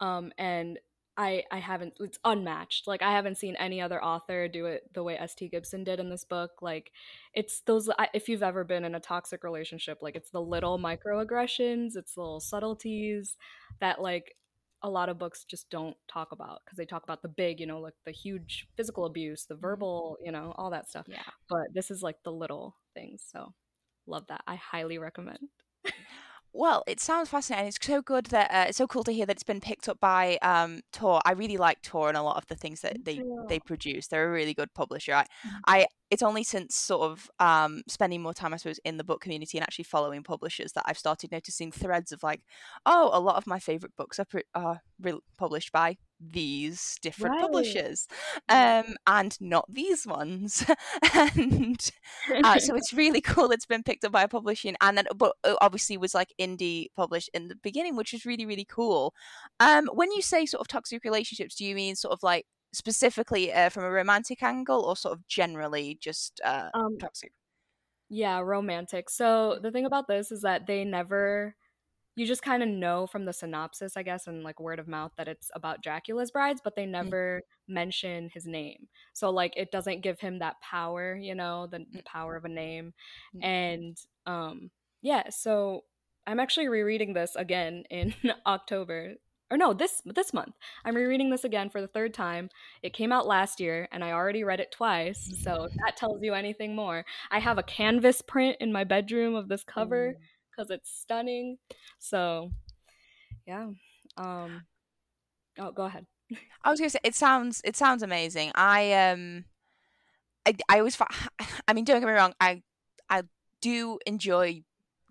um 0.00 0.32
and 0.38 0.78
I 1.16 1.44
I 1.50 1.58
haven't 1.58 1.94
it's 2.00 2.18
unmatched. 2.24 2.86
Like 2.86 3.02
I 3.02 3.12
haven't 3.12 3.36
seen 3.36 3.54
any 3.56 3.80
other 3.80 4.02
author 4.02 4.48
do 4.48 4.66
it 4.66 4.92
the 4.94 5.02
way 5.02 5.18
ST 5.26 5.50
Gibson 5.50 5.84
did 5.84 6.00
in 6.00 6.08
this 6.08 6.24
book. 6.24 6.62
Like 6.62 6.90
it's 7.34 7.60
those 7.60 7.90
if 8.14 8.28
you've 8.28 8.42
ever 8.42 8.64
been 8.64 8.84
in 8.84 8.94
a 8.94 9.00
toxic 9.00 9.44
relationship, 9.44 9.98
like 10.00 10.16
it's 10.16 10.30
the 10.30 10.40
little 10.40 10.78
microaggressions, 10.78 11.96
it's 11.96 12.14
the 12.14 12.20
little 12.20 12.40
subtleties 12.40 13.36
that 13.80 14.00
like 14.00 14.36
a 14.82 14.90
lot 14.90 15.08
of 15.08 15.18
books 15.18 15.44
just 15.44 15.70
don't 15.70 15.96
talk 16.08 16.32
about 16.32 16.60
because 16.64 16.76
they 16.76 16.84
talk 16.84 17.04
about 17.04 17.22
the 17.22 17.28
big, 17.28 17.60
you 17.60 17.66
know, 17.66 17.80
like 17.80 17.94
the 18.04 18.10
huge 18.10 18.66
physical 18.76 19.04
abuse, 19.04 19.44
the 19.46 19.54
mm-hmm. 19.54 19.60
verbal, 19.62 20.16
you 20.24 20.32
know, 20.32 20.52
all 20.56 20.70
that 20.70 20.88
stuff. 20.88 21.06
Yeah. 21.08 21.22
But 21.48 21.72
this 21.72 21.90
is 21.90 22.02
like 22.02 22.16
the 22.24 22.32
little 22.32 22.76
things. 22.94 23.22
So 23.30 23.54
love 24.06 24.24
that. 24.28 24.42
I 24.46 24.56
highly 24.56 24.98
recommend. 24.98 25.48
Well, 26.54 26.84
it 26.86 27.00
sounds 27.00 27.30
fascinating. 27.30 27.68
It's 27.68 27.78
so 27.80 28.02
good 28.02 28.26
that 28.26 28.50
uh, 28.50 28.64
it's 28.68 28.78
so 28.78 28.86
cool 28.86 29.04
to 29.04 29.12
hear 29.12 29.24
that 29.24 29.32
it's 29.32 29.42
been 29.42 29.60
picked 29.60 29.88
up 29.88 29.98
by 30.00 30.38
um, 30.42 30.80
Tor. 30.92 31.20
I 31.24 31.32
really 31.32 31.56
like 31.56 31.80
Tor 31.80 32.08
and 32.08 32.16
a 32.16 32.22
lot 32.22 32.36
of 32.36 32.46
the 32.46 32.56
things 32.56 32.82
that 32.82 33.04
they 33.04 33.22
they 33.48 33.58
produce. 33.58 34.08
They're 34.08 34.28
a 34.28 34.32
really 34.32 34.52
good 34.52 34.74
publisher. 34.74 35.14
I, 35.14 35.22
mm-hmm. 35.22 35.56
I 35.66 35.86
it's 36.10 36.22
only 36.22 36.44
since 36.44 36.76
sort 36.76 37.10
of 37.10 37.30
um, 37.40 37.82
spending 37.88 38.20
more 38.20 38.34
time, 38.34 38.52
I 38.52 38.58
suppose, 38.58 38.78
in 38.84 38.98
the 38.98 39.04
book 39.04 39.22
community 39.22 39.56
and 39.56 39.62
actually 39.62 39.84
following 39.84 40.22
publishers 40.22 40.72
that 40.72 40.84
I've 40.86 40.98
started 40.98 41.32
noticing 41.32 41.72
threads 41.72 42.12
of 42.12 42.22
like, 42.22 42.42
oh, 42.84 43.08
a 43.14 43.20
lot 43.20 43.36
of 43.36 43.46
my 43.46 43.58
favorite 43.58 43.96
books 43.96 44.20
are, 44.20 44.26
pre- 44.26 44.42
are 44.54 44.82
re- 45.00 45.20
published 45.38 45.72
by 45.72 45.96
these 46.30 46.96
different 47.02 47.34
right. 47.34 47.42
publishers 47.42 48.06
um, 48.48 48.96
and 49.06 49.36
not 49.40 49.64
these 49.68 50.06
ones 50.06 50.64
and 51.14 51.90
uh, 52.44 52.58
so 52.58 52.74
it's 52.74 52.92
really 52.94 53.20
cool 53.20 53.50
it's 53.50 53.66
been 53.66 53.82
picked 53.82 54.04
up 54.04 54.12
by 54.12 54.22
a 54.22 54.28
publishing 54.28 54.76
and 54.80 54.98
then 54.98 55.06
but 55.16 55.34
uh, 55.44 55.54
obviously 55.60 55.96
was 55.96 56.14
like 56.14 56.32
indie 56.40 56.86
published 56.96 57.30
in 57.34 57.48
the 57.48 57.56
beginning 57.56 57.96
which 57.96 58.14
is 58.14 58.24
really 58.24 58.46
really 58.46 58.66
cool 58.68 59.12
um, 59.60 59.88
when 59.92 60.10
you 60.12 60.22
say 60.22 60.46
sort 60.46 60.60
of 60.60 60.68
toxic 60.68 61.04
relationships 61.04 61.54
do 61.54 61.64
you 61.64 61.74
mean 61.74 61.96
sort 61.96 62.12
of 62.12 62.22
like 62.22 62.46
specifically 62.72 63.52
uh, 63.52 63.68
from 63.68 63.84
a 63.84 63.90
romantic 63.90 64.42
angle 64.42 64.82
or 64.82 64.96
sort 64.96 65.14
of 65.16 65.26
generally 65.26 65.98
just 66.00 66.40
uh, 66.44 66.68
um, 66.74 66.98
toxic? 66.98 67.32
Yeah, 68.08 68.40
romantic. 68.40 69.08
So 69.10 69.58
the 69.62 69.70
thing 69.70 69.86
about 69.86 70.08
this 70.08 70.32
is 70.32 70.42
that 70.42 70.66
they 70.66 70.84
never 70.84 71.54
you 72.14 72.26
just 72.26 72.42
kind 72.42 72.62
of 72.62 72.68
know 72.68 73.06
from 73.06 73.24
the 73.24 73.32
synopsis, 73.32 73.96
I 73.96 74.02
guess, 74.02 74.26
and 74.26 74.42
like 74.42 74.60
word 74.60 74.78
of 74.78 74.88
mouth 74.88 75.12
that 75.16 75.28
it's 75.28 75.50
about 75.54 75.82
Dracula's 75.82 76.30
brides, 76.30 76.60
but 76.62 76.76
they 76.76 76.84
mm. 76.84 76.90
never 76.90 77.42
mm. 77.42 77.74
mention 77.74 78.28
his 78.32 78.46
name. 78.46 78.88
So 79.14 79.30
like 79.30 79.54
it 79.56 79.70
doesn't 79.70 80.02
give 80.02 80.20
him 80.20 80.38
that 80.40 80.60
power, 80.60 81.16
you 81.16 81.34
know, 81.34 81.68
the, 81.70 81.84
the 81.92 82.02
power 82.02 82.36
of 82.36 82.44
a 82.44 82.48
name. 82.48 82.92
Mm. 83.36 83.44
And 83.44 83.96
um 84.26 84.70
yeah, 85.00 85.30
so 85.30 85.84
I'm 86.26 86.38
actually 86.38 86.68
rereading 86.68 87.14
this 87.14 87.34
again 87.34 87.84
in 87.90 88.14
October. 88.46 89.14
Or 89.50 89.58
no, 89.58 89.74
this 89.74 90.00
this 90.06 90.32
month. 90.32 90.54
I'm 90.82 90.96
rereading 90.96 91.28
this 91.28 91.44
again 91.44 91.68
for 91.68 91.82
the 91.82 91.88
third 91.88 92.14
time. 92.14 92.48
It 92.82 92.94
came 92.94 93.12
out 93.12 93.26
last 93.26 93.60
year 93.60 93.86
and 93.92 94.02
I 94.02 94.12
already 94.12 94.44
read 94.44 94.60
it 94.60 94.72
twice, 94.72 95.30
so 95.44 95.68
that 95.84 95.98
tells 95.98 96.22
you 96.22 96.32
anything 96.32 96.74
more. 96.74 97.04
I 97.30 97.38
have 97.38 97.58
a 97.58 97.62
canvas 97.62 98.22
print 98.22 98.56
in 98.60 98.72
my 98.72 98.84
bedroom 98.84 99.34
of 99.34 99.48
this 99.48 99.62
cover 99.62 100.14
because 100.54 100.70
it's 100.70 100.90
stunning. 100.90 101.58
So, 101.98 102.50
yeah. 103.46 103.68
Um 104.16 104.62
Oh, 105.58 105.70
go 105.72 105.84
ahead. 105.84 106.06
I 106.64 106.70
was 106.70 106.80
gonna 106.80 106.90
say 106.90 107.00
it 107.04 107.14
sounds 107.14 107.60
it 107.64 107.76
sounds 107.76 108.02
amazing. 108.02 108.52
I 108.54 108.92
um 108.92 109.44
I 110.46 110.54
I 110.68 110.78
always 110.78 110.96
I 111.68 111.72
mean 111.72 111.84
don't 111.84 112.00
get 112.00 112.06
me 112.06 112.12
wrong 112.12 112.34
I 112.40 112.62
I 113.08 113.22
do 113.60 113.98
enjoy 114.06 114.62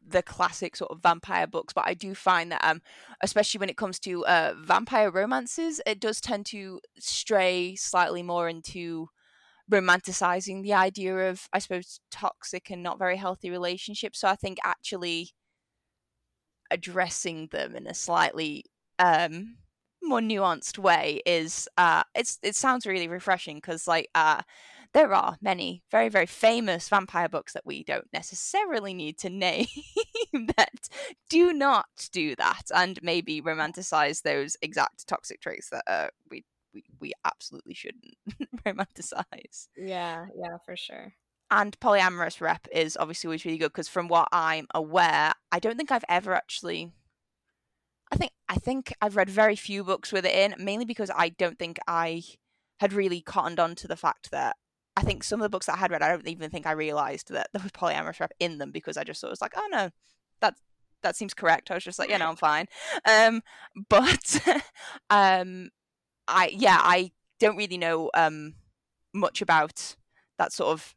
the 0.05 0.23
classic 0.23 0.75
sort 0.75 0.91
of 0.91 1.01
vampire 1.01 1.47
books, 1.47 1.73
but 1.73 1.85
I 1.87 1.93
do 1.93 2.15
find 2.15 2.51
that 2.51 2.63
um 2.63 2.81
especially 3.21 3.59
when 3.59 3.69
it 3.69 3.77
comes 3.77 3.99
to 3.99 4.25
uh 4.25 4.53
vampire 4.57 5.11
romances, 5.11 5.81
it 5.85 5.99
does 5.99 6.19
tend 6.21 6.45
to 6.47 6.79
stray 6.99 7.75
slightly 7.75 8.23
more 8.23 8.49
into 8.49 9.09
romanticizing 9.71 10.63
the 10.63 10.73
idea 10.73 11.29
of 11.29 11.47
I 11.53 11.59
suppose 11.59 11.99
toxic 12.11 12.69
and 12.69 12.83
not 12.83 12.99
very 12.99 13.17
healthy 13.17 13.49
relationships. 13.49 14.19
So 14.19 14.27
I 14.27 14.35
think 14.35 14.57
actually 14.63 15.31
addressing 16.69 17.47
them 17.47 17.75
in 17.75 17.87
a 17.87 17.93
slightly 17.93 18.63
um 18.99 19.57
more 20.03 20.19
nuanced 20.19 20.77
way 20.77 21.21
is 21.25 21.67
uh 21.77 22.03
it's 22.15 22.39
it 22.43 22.55
sounds 22.55 22.85
really 22.85 23.07
refreshing 23.07 23.57
because 23.57 23.87
like 23.87 24.07
uh 24.15 24.41
there 24.93 25.13
are 25.13 25.37
many 25.41 25.83
very, 25.91 26.09
very 26.09 26.25
famous 26.25 26.89
vampire 26.89 27.29
books 27.29 27.53
that 27.53 27.65
we 27.65 27.83
don't 27.83 28.07
necessarily 28.11 28.93
need 28.93 29.17
to 29.19 29.29
name 29.41 29.67
that 30.57 30.89
do 31.29 31.53
not 31.53 31.85
do 32.11 32.35
that 32.35 32.63
and 32.73 32.99
maybe 33.01 33.41
romanticize 33.41 34.21
those 34.21 34.57
exact 34.61 35.07
toxic 35.07 35.39
traits 35.41 35.69
that 35.69 35.83
uh, 35.87 36.07
we, 36.29 36.43
we, 36.73 36.83
we 36.99 37.13
absolutely 37.25 37.73
shouldn't 37.73 38.15
romanticize. 38.65 39.67
Yeah, 39.77 40.25
yeah, 40.35 40.57
for 40.65 40.75
sure. 40.75 41.13
And 41.49 41.77
polyamorous 41.79 42.39
rep 42.39 42.67
is 42.71 42.95
obviously 42.97 43.27
always 43.27 43.43
really 43.43 43.57
good 43.57 43.73
because 43.73 43.89
from 43.89 44.07
what 44.07 44.29
I'm 44.31 44.67
aware, 44.73 45.33
I 45.51 45.59
don't 45.59 45.75
think 45.75 45.91
I've 45.91 46.05
ever 46.07 46.33
actually 46.33 46.93
I 48.11 48.17
think 48.17 48.31
I 48.49 48.55
think 48.55 48.93
I've 49.01 49.15
read 49.15 49.29
very 49.29 49.55
few 49.55 49.83
books 49.83 50.11
with 50.11 50.25
it 50.25 50.35
in, 50.35 50.63
mainly 50.63 50.85
because 50.85 51.09
I 51.15 51.29
don't 51.29 51.57
think 51.57 51.79
I 51.87 52.23
had 52.79 52.93
really 52.93 53.21
cottoned 53.21 53.59
on 53.59 53.75
to 53.75 53.87
the 53.87 53.95
fact 53.95 54.31
that 54.31 54.57
I 54.97 55.01
think 55.01 55.23
some 55.23 55.39
of 55.39 55.43
the 55.43 55.49
books 55.49 55.67
that 55.67 55.75
I 55.75 55.79
had 55.79 55.91
read, 55.91 56.01
I 56.01 56.09
don't 56.09 56.27
even 56.27 56.49
think 56.49 56.67
I 56.67 56.71
realized 56.71 57.29
that 57.29 57.49
there 57.53 57.63
was 57.63 57.71
polyamorous 57.71 58.19
rep 58.19 58.33
in 58.39 58.57
them 58.57 58.71
because 58.71 58.97
I 58.97 59.03
just 59.03 59.21
thought 59.21 59.27
it 59.27 59.31
was 59.31 59.41
like, 59.41 59.53
oh 59.55 59.67
no, 59.71 59.89
that 60.41 60.55
that 61.01 61.15
seems 61.15 61.33
correct. 61.33 61.71
I 61.71 61.75
was 61.75 61.83
just 61.83 61.99
like, 61.99 62.09
yeah, 62.09 62.17
no, 62.17 62.29
I'm 62.29 62.35
fine. 62.35 62.67
Um, 63.07 63.41
but 63.89 64.45
um, 65.09 65.69
I 66.31 66.51
yeah, 66.53 66.79
I 66.81 67.11
don't 67.39 67.57
really 67.57 67.77
know 67.77 68.09
um 68.13 68.55
much 69.13 69.41
about 69.41 69.95
that 70.37 70.53
sort 70.53 70.69
of 70.69 70.95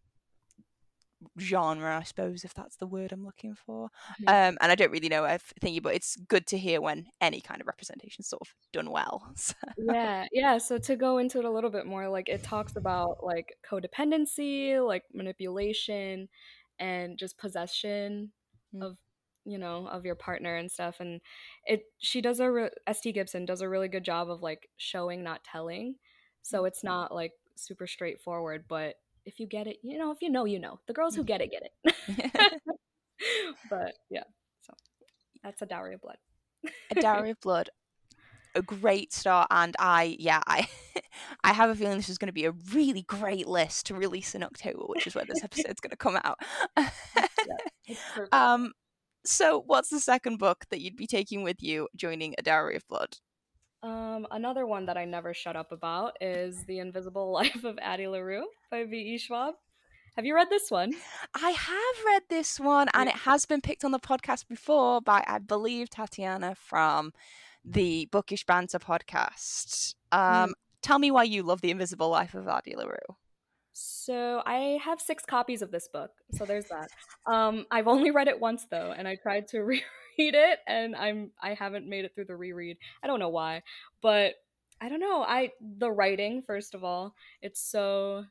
genre, 1.39 1.99
I 1.99 2.03
suppose, 2.03 2.45
if 2.45 2.55
that's 2.55 2.77
the 2.77 2.87
word 2.87 3.13
I'm 3.13 3.25
looking 3.25 3.55
for. 3.55 3.89
Mm-hmm. 4.23 4.29
Um, 4.29 4.59
and 4.61 4.73
I 4.73 4.75
don't 4.75 4.91
really 4.91 5.09
know 5.09 5.23
thingy, 5.61 5.83
but 5.83 5.95
it's 5.95 6.17
good 6.17 6.47
to 6.49 6.59
hear 6.59 6.81
when 6.81 7.07
any 7.21 7.41
kind 7.41 7.61
of 7.61 7.67
representation 7.67 8.21
is 8.23 8.29
sort 8.29 8.43
of 8.43 8.49
done 8.73 8.91
well. 8.91 9.27
So. 9.37 9.55
Yeah, 9.77 10.27
yeah. 10.33 10.59
So 10.59 10.79
to 10.79 10.97
go 10.97 11.19
into 11.19 11.39
it 11.39 11.45
a 11.45 11.51
little 11.51 11.71
bit 11.71 11.87
more, 11.87 12.09
like 12.09 12.29
it 12.29 12.43
talks 12.43 12.77
about 12.77 13.19
like 13.23 13.57
codependency, 13.69 14.85
like 14.85 15.03
manipulation, 15.13 16.29
and 16.79 17.19
just 17.19 17.37
possession 17.39 18.33
mm-hmm. 18.75 18.83
of 18.83 18.97
you 19.45 19.59
know 19.59 19.87
of 19.89 20.05
your 20.05 20.15
partner 20.15 20.57
and 20.57 20.71
stuff 20.71 20.97
and 21.01 21.21
it 21.67 21.83
she 21.99 22.21
does 22.21 22.41
a 22.41 22.51
re- 22.51 22.71
st 22.93 23.15
gibson 23.15 23.45
does 23.45 23.61
a 23.61 23.69
really 23.69 23.89
good 23.89 24.05
job 24.05 24.31
of 24.31 24.43
like 24.43 24.69
showing 24.77 25.23
not 25.23 25.45
telling 25.45 25.95
so 26.43 26.65
it's 26.65 26.83
not 26.83 27.15
like 27.15 27.33
super 27.57 27.87
straightforward 27.87 28.65
but 28.69 28.95
if 29.27 29.41
you 29.41 29.47
get 29.47 29.67
it, 29.67 29.79
you 29.83 29.99
know, 29.99 30.11
if 30.11 30.21
you 30.21 30.31
know, 30.31 30.45
you 30.45 30.59
know. 30.59 30.79
The 30.87 30.93
girls 30.93 31.15
who 31.15 31.25
get 31.25 31.41
it, 31.41 31.51
get 31.51 31.63
it. 31.85 32.61
but 33.71 33.95
yeah, 34.11 34.25
so 34.61 34.75
that's 35.43 35.63
a 35.63 35.67
dowry 35.67 35.95
of 35.95 36.01
blood. 36.01 36.19
a 36.91 36.95
dowry 36.95 37.31
of 37.31 37.41
blood. 37.41 37.71
A 38.57 38.63
great 38.63 39.13
start, 39.13 39.49
and 39.51 39.75
I, 39.81 40.17
yeah, 40.21 40.41
I, 40.47 40.69
I 41.45 41.53
have 41.53 41.71
a 41.71 41.75
feeling 41.75 41.97
this 41.97 42.09
is 42.09 42.19
going 42.19 42.29
to 42.29 42.33
be 42.33 42.45
a 42.45 42.53
really 42.73 43.03
great 43.03 43.49
list 43.49 43.87
to 43.87 43.97
release 43.97 44.35
in 44.37 44.45
October, 44.45 44.85
which 44.87 45.09
is 45.09 45.15
where 45.17 45.25
this 45.25 45.43
episode's 45.43 45.81
going 45.81 45.91
to 45.91 45.97
come 45.97 46.19
out. 46.23 46.39
yeah, 46.77 47.97
um, 48.31 48.73
so 49.25 49.63
what's 49.67 49.89
the 49.89 50.01
second 50.01 50.39
book 50.39 50.65
that 50.71 50.81
you'd 50.81 50.97
be 50.97 51.07
taking 51.07 51.43
with 51.43 51.63
you 51.63 51.89
joining 51.97 52.35
a 52.39 52.43
dowry 52.43 52.77
of 52.77 52.87
blood? 52.89 53.17
Um, 53.83 54.27
another 54.31 54.67
one 54.67 54.87
that 54.87 54.97
I 54.97 55.05
never 55.05 55.35
shut 55.35 55.57
up 55.57 55.71
about 55.71 56.17
is 56.21 56.65
The 56.65 56.79
Invisible 56.79 57.31
Life 57.33 57.65
of 57.65 57.79
Addie 57.83 58.09
LaRue 58.09 58.47
by 58.71 58.85
V.E. 58.85 59.19
Schwab. 59.19 59.55
Have 60.17 60.25
you 60.25 60.35
read 60.35 60.49
this 60.49 60.71
one? 60.71 60.93
I 61.35 61.51
have 61.51 62.05
read 62.07 62.23
this 62.31 62.61
one, 62.61 62.89
and 62.95 63.09
it 63.09 63.17
has 63.17 63.47
been 63.47 63.61
picked 63.61 63.85
on 63.85 63.91
the 63.91 63.99
podcast 63.99 64.47
before 64.49 65.01
by, 65.01 65.25
I 65.27 65.39
believe, 65.39 65.91
Tatiana 65.91 66.55
from 66.55 67.13
the 67.65 68.09
Bookish 68.13 68.47
Banter 68.47 68.79
podcast. 68.79 69.95
Um, 70.13 70.21
mm. 70.21 70.53
Tell 70.83 70.99
me 70.99 71.11
why 71.11 71.25
you 71.25 71.43
love 71.43 71.63
The 71.63 71.71
Invisible 71.73 72.09
Life 72.11 72.35
of 72.35 72.47
Addie 72.47 72.77
LaRue. 72.77 73.17
So 73.75 74.41
I 74.47 74.79
have 74.85 75.01
six 75.01 75.25
copies 75.25 75.61
of 75.61 75.71
this 75.71 75.89
book, 75.89 76.13
so 76.33 76.45
there's 76.45 76.67
that. 76.67 76.89
Um, 77.27 77.67
I've 77.71 77.89
only 77.89 78.13
read 78.13 78.29
it 78.29 78.39
once 78.39 78.67
though, 78.71 78.95
and 78.97 79.07
I 79.07 79.17
tried 79.17 79.49
to 79.49 79.61
read 79.65 79.83
read 80.19 80.35
it 80.35 80.59
and 80.67 80.95
I'm 80.95 81.31
I 81.43 81.55
haven't 81.55 81.89
made 81.89 82.05
it 82.05 82.15
through 82.15 82.27
the 82.27 82.37
reread. 82.37 82.79
I 83.03 83.07
don't 83.07 83.19
know 83.19 83.29
why, 83.29 83.63
but 84.03 84.35
I 84.81 84.89
don't 84.89 85.01
know. 85.01 85.23
I 85.23 85.51
the 85.61 85.91
writing 85.91 86.43
first 86.47 86.75
of 86.75 86.85
all, 86.85 87.15
it's 87.43 87.61
so 87.61 88.25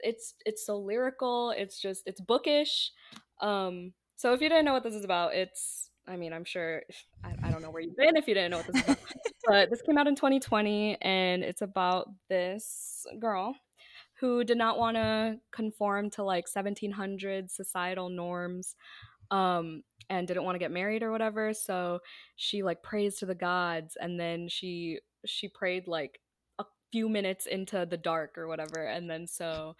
it's 0.00 0.34
it's 0.44 0.64
so 0.64 0.78
lyrical. 0.78 1.52
It's 1.56 1.80
just 1.80 2.02
it's 2.06 2.20
bookish. 2.20 2.92
Um 3.40 3.92
so 4.16 4.32
if 4.32 4.40
you 4.40 4.48
didn't 4.48 4.64
know 4.64 4.72
what 4.72 4.82
this 4.82 4.94
is 4.94 5.04
about, 5.04 5.34
it's 5.34 5.90
I 6.08 6.16
mean, 6.16 6.32
I'm 6.32 6.44
sure 6.44 6.82
I, 7.24 7.34
I 7.42 7.50
don't 7.50 7.62
know 7.62 7.70
where 7.70 7.82
you've 7.82 7.96
been 7.96 8.16
if 8.16 8.28
you 8.28 8.34
didn't 8.34 8.52
know 8.52 8.58
what 8.58 8.66
this 8.68 8.76
is 8.76 8.82
about. 8.84 8.98
but 9.46 9.70
this 9.70 9.82
came 9.82 9.98
out 9.98 10.06
in 10.06 10.14
2020 10.14 10.98
and 11.02 11.42
it's 11.42 11.62
about 11.62 12.08
this 12.28 13.04
girl 13.18 13.56
who 14.20 14.44
did 14.44 14.56
not 14.56 14.78
want 14.78 14.96
to 14.96 15.36
conform 15.52 16.10
to 16.10 16.22
like 16.22 16.46
1700 16.52 17.50
societal 17.50 18.08
norms 18.08 18.74
um 19.30 19.82
and 20.08 20.28
didn't 20.28 20.44
want 20.44 20.54
to 20.54 20.60
get 20.60 20.70
married 20.70 21.02
or 21.02 21.10
whatever 21.10 21.52
so 21.52 21.98
she 22.36 22.62
like 22.62 22.82
prays 22.82 23.16
to 23.16 23.26
the 23.26 23.34
gods 23.34 23.96
and 24.00 24.20
then 24.20 24.48
she 24.48 25.00
she 25.24 25.48
prayed 25.48 25.88
like 25.88 26.20
a 26.58 26.64
few 26.92 27.08
minutes 27.08 27.46
into 27.46 27.84
the 27.90 27.96
dark 27.96 28.38
or 28.38 28.46
whatever 28.46 28.84
and 28.84 29.10
then 29.10 29.26
so 29.26 29.74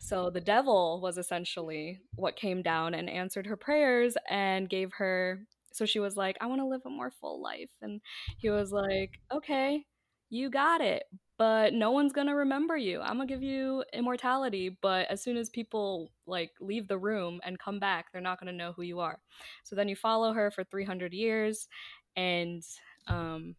so 0.00 0.28
the 0.28 0.40
devil 0.40 1.00
was 1.00 1.18
essentially 1.18 2.00
what 2.16 2.36
came 2.36 2.62
down 2.62 2.94
and 2.94 3.08
answered 3.08 3.46
her 3.46 3.56
prayers 3.56 4.16
and 4.28 4.68
gave 4.68 4.92
her 4.94 5.46
so 5.72 5.86
she 5.86 6.00
was 6.00 6.16
like 6.16 6.36
i 6.40 6.46
want 6.46 6.60
to 6.60 6.66
live 6.66 6.82
a 6.84 6.90
more 6.90 7.12
full 7.20 7.40
life 7.40 7.70
and 7.80 8.00
he 8.38 8.50
was 8.50 8.72
like 8.72 9.20
okay 9.32 9.84
you 10.30 10.48
got 10.48 10.80
it 10.80 11.04
but 11.40 11.72
no 11.72 11.90
one's 11.90 12.12
gonna 12.12 12.34
remember 12.34 12.76
you. 12.76 13.00
I'm 13.00 13.16
gonna 13.16 13.24
give 13.24 13.42
you 13.42 13.82
immortality, 13.94 14.76
but 14.82 15.06
as 15.08 15.22
soon 15.22 15.38
as 15.38 15.48
people 15.48 16.12
like 16.26 16.50
leave 16.60 16.86
the 16.86 16.98
room 16.98 17.40
and 17.42 17.58
come 17.58 17.78
back, 17.80 18.12
they're 18.12 18.20
not 18.20 18.38
gonna 18.38 18.52
know 18.52 18.72
who 18.72 18.82
you 18.82 19.00
are. 19.00 19.18
So 19.64 19.74
then 19.74 19.88
you 19.88 19.96
follow 19.96 20.34
her 20.34 20.50
for 20.50 20.64
300 20.64 21.14
years, 21.14 21.66
and 22.14 22.62
um, 23.06 23.56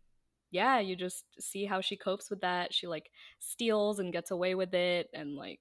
yeah, 0.52 0.78
you 0.80 0.96
just 0.96 1.26
see 1.40 1.66
how 1.66 1.82
she 1.82 1.98
copes 1.98 2.30
with 2.30 2.42
that. 2.42 2.72
She 2.72 2.86
like 2.86 3.10
steals 3.40 3.98
and 3.98 4.14
gets 4.14 4.30
away 4.30 4.54
with 4.54 4.76
it, 4.76 5.10
and 5.16 5.36
like 5.36 5.60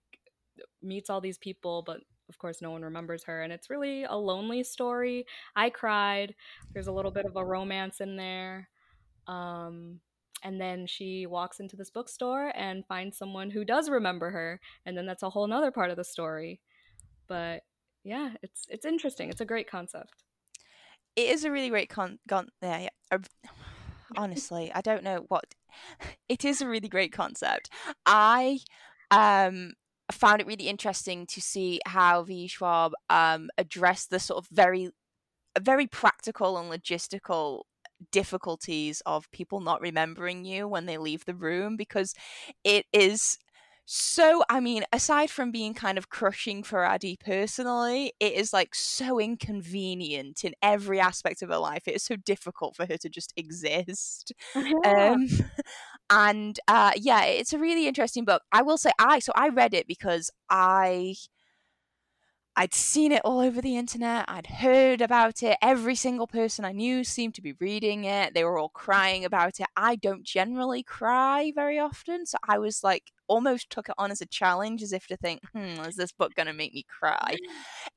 meets 0.83 1.09
all 1.09 1.23
these 1.23 1.39
people, 1.39 1.83
but 1.87 2.01
of 2.29 2.37
course 2.37 2.61
no 2.61 2.71
one 2.71 2.83
remembers 2.83 3.25
her 3.25 3.43
and 3.43 3.53
it's 3.53 3.71
really 3.71 4.05
a 4.05 4.15
lonely 4.15 4.63
story 4.63 5.27
i 5.57 5.69
cried 5.69 6.33
there's 6.73 6.87
a 6.87 6.93
little 6.93 7.11
bit 7.11 7.27
of 7.27 7.35
a 7.35 7.45
romance 7.45 8.01
in 8.01 8.15
there 8.17 8.69
um 9.27 9.99
and 10.43 10.61
then 10.61 10.87
she 10.87 11.27
walks 11.27 11.61
into 11.61 11.77
this 11.77 11.91
bookstore 11.91 12.53
and 12.55 12.87
finds 12.87 13.17
someone 13.17 13.51
who 13.51 13.65
does 13.65 13.89
remember 13.89 14.31
her 14.31 14.61
and 14.87 14.97
then 14.97 15.07
that's 15.07 15.23
a 15.23 15.31
whole 15.31 15.47
nother 15.47 15.71
part 15.71 15.91
of 15.91 15.97
the 15.97 16.05
story 16.05 16.61
but 17.29 17.63
yeah 18.05 18.31
it's 18.43 18.67
it's 18.69 18.87
interesting 18.87 19.29
it's 19.29 19.41
a 19.41 19.47
great 19.47 19.71
concept 19.71 20.25
it 21.17 21.29
is 21.29 21.45
a 21.45 21.51
really 21.51 21.69
great 21.69 21.89
con, 21.89 22.19
con 22.29 22.49
yeah, 22.63 22.89
yeah. 23.13 23.19
honestly 24.17 24.73
i 24.75 24.81
don't 24.81 25.05
know 25.05 25.25
what 25.29 25.45
it 26.29 26.45
is 26.45 26.61
a 26.61 26.69
really 26.69 26.89
great 26.89 27.13
concept. 27.13 27.71
I 28.07 28.61
um 29.11 29.73
found 30.11 30.41
it 30.41 30.47
really 30.47 30.69
interesting 30.69 31.27
to 31.27 31.41
see 31.41 31.81
how 31.87 32.25
V. 32.25 32.49
Schwab 32.49 32.93
um 33.09 33.49
addressed 33.59 34.11
the 34.11 34.21
sort 34.21 34.45
of 34.45 34.49
very 34.51 34.91
very 35.61 35.87
practical 35.87 36.59
and 36.59 36.71
logistical 36.71 37.63
difficulties 38.13 39.03
of 39.07 39.31
people 39.31 39.61
not 39.61 39.81
remembering 39.81 40.45
you 40.45 40.67
when 40.69 40.87
they 40.87 40.99
leave 40.99 41.25
the 41.25 41.35
room 41.35 41.77
because 41.77 42.15
it 42.65 42.87
is 42.93 43.39
so 43.93 44.45
i 44.49 44.61
mean 44.61 44.85
aside 44.93 45.31
from 45.31 45.51
being 45.51 45.75
kind 45.75 45.99
of 45.99 46.09
crushing 46.09 46.63
for 46.63 46.85
addie 46.85 47.17
personally 47.25 48.13
it 48.21 48.35
is 48.35 48.53
like 48.53 48.73
so 48.73 49.19
inconvenient 49.19 50.45
in 50.45 50.55
every 50.63 51.01
aspect 51.01 51.43
of 51.43 51.49
her 51.49 51.59
life. 51.59 51.89
It 51.89 51.97
is 51.97 52.05
so 52.05 52.17
difficult 52.17 52.77
for 52.77 52.87
her 52.87 52.97
to 52.99 53.09
just 53.09 53.33
exist. 53.37 54.33
Yeah. 54.55 55.15
um 55.15 55.27
and 56.11 56.59
uh 56.69 56.93
yeah 56.97 57.25
it's 57.25 57.53
a 57.53 57.59
really 57.59 57.87
interesting 57.87 58.25
book. 58.25 58.43
I 58.53 58.63
will 58.63 58.79
say 58.79 58.91
i 58.99 59.19
so 59.19 59.33
i 59.35 59.49
read 59.49 59.75
it 59.75 59.87
because 59.87 60.31
i 60.49 61.15
I'd 62.61 62.75
seen 62.75 63.11
it 63.11 63.23
all 63.25 63.41
over 63.41 63.63
the 63.63 63.79
internet. 63.79 64.27
I'd 64.29 64.47
heard 64.47 65.01
about 65.01 65.43
it. 65.43 65.57
Every 65.63 65.95
single 65.95 66.27
person 66.27 66.63
I 66.63 66.73
knew 66.73 67.05
seemed 67.05 67.33
to 67.37 67.41
be 67.41 67.55
reading 67.55 68.05
it. 68.05 68.35
They 68.35 68.45
were 68.45 68.59
all 68.59 68.69
crying 68.69 69.25
about 69.25 69.61
it. 69.61 69.67
I 69.79 69.97
don't 69.97 70.25
generally 70.25 70.83
cry 70.83 71.53
very 71.55 71.79
often. 71.79 72.27
So 72.27 72.37
I 72.47 72.59
was 72.59 72.85
like, 72.85 73.13
almost 73.29 73.71
took 73.71 73.89
it 73.89 73.95
on 73.97 74.11
as 74.11 74.21
a 74.21 74.27
challenge, 74.27 74.83
as 74.83 74.93
if 74.93 75.07
to 75.07 75.17
think, 75.17 75.41
hmm, 75.55 75.81
is 75.89 75.97
this 75.97 76.13
book 76.13 76.35
going 76.35 76.49
to 76.49 76.53
make 76.53 76.75
me 76.75 76.85
cry? 76.87 77.37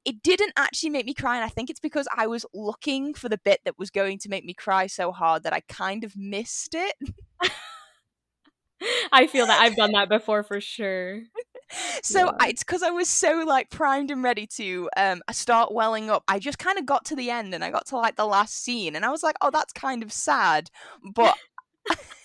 It 0.05 0.23
didn't 0.23 0.53
actually 0.55 0.91
make 0.91 1.07
me 1.07 1.13
cry. 1.13 1.35
And 1.35 1.43
I 1.43 1.49
think 1.49 1.69
it's 1.69 1.81
because 1.81 2.07
I 2.15 2.27
was 2.27 2.45
looking 2.53 3.13
for 3.13 3.27
the 3.27 3.41
bit 3.43 3.59
that 3.65 3.77
was 3.77 3.89
going 3.89 4.17
to 4.19 4.29
make 4.29 4.45
me 4.45 4.53
cry 4.53 4.87
so 4.87 5.11
hard 5.11 5.43
that 5.43 5.51
I 5.51 5.59
kind 5.67 6.05
of 6.05 6.15
missed 6.15 6.73
it. 6.73 6.95
I 9.11 9.27
feel 9.27 9.45
that 9.45 9.59
I've 9.59 9.75
done 9.75 9.91
that 9.91 10.07
before 10.07 10.41
for 10.43 10.61
sure 10.61 11.23
so 12.01 12.25
yeah. 12.25 12.31
I, 12.39 12.49
it's 12.49 12.63
because 12.63 12.83
I 12.83 12.89
was 12.89 13.09
so 13.09 13.43
like 13.45 13.69
primed 13.69 14.11
and 14.11 14.23
ready 14.23 14.47
to 14.57 14.89
um 14.97 15.21
start 15.31 15.73
welling 15.73 16.09
up. 16.09 16.23
I 16.27 16.39
just 16.39 16.59
kind 16.59 16.77
of 16.77 16.85
got 16.85 17.05
to 17.05 17.15
the 17.15 17.29
end 17.29 17.53
and 17.53 17.63
I 17.63 17.71
got 17.71 17.87
to 17.87 17.97
like 17.97 18.15
the 18.15 18.25
last 18.25 18.63
scene 18.63 18.95
and 18.95 19.05
I 19.05 19.09
was 19.09 19.23
like, 19.23 19.35
oh, 19.41 19.51
that's 19.51 19.73
kind 19.73 20.03
of 20.03 20.11
sad, 20.11 20.69
but. 21.13 21.35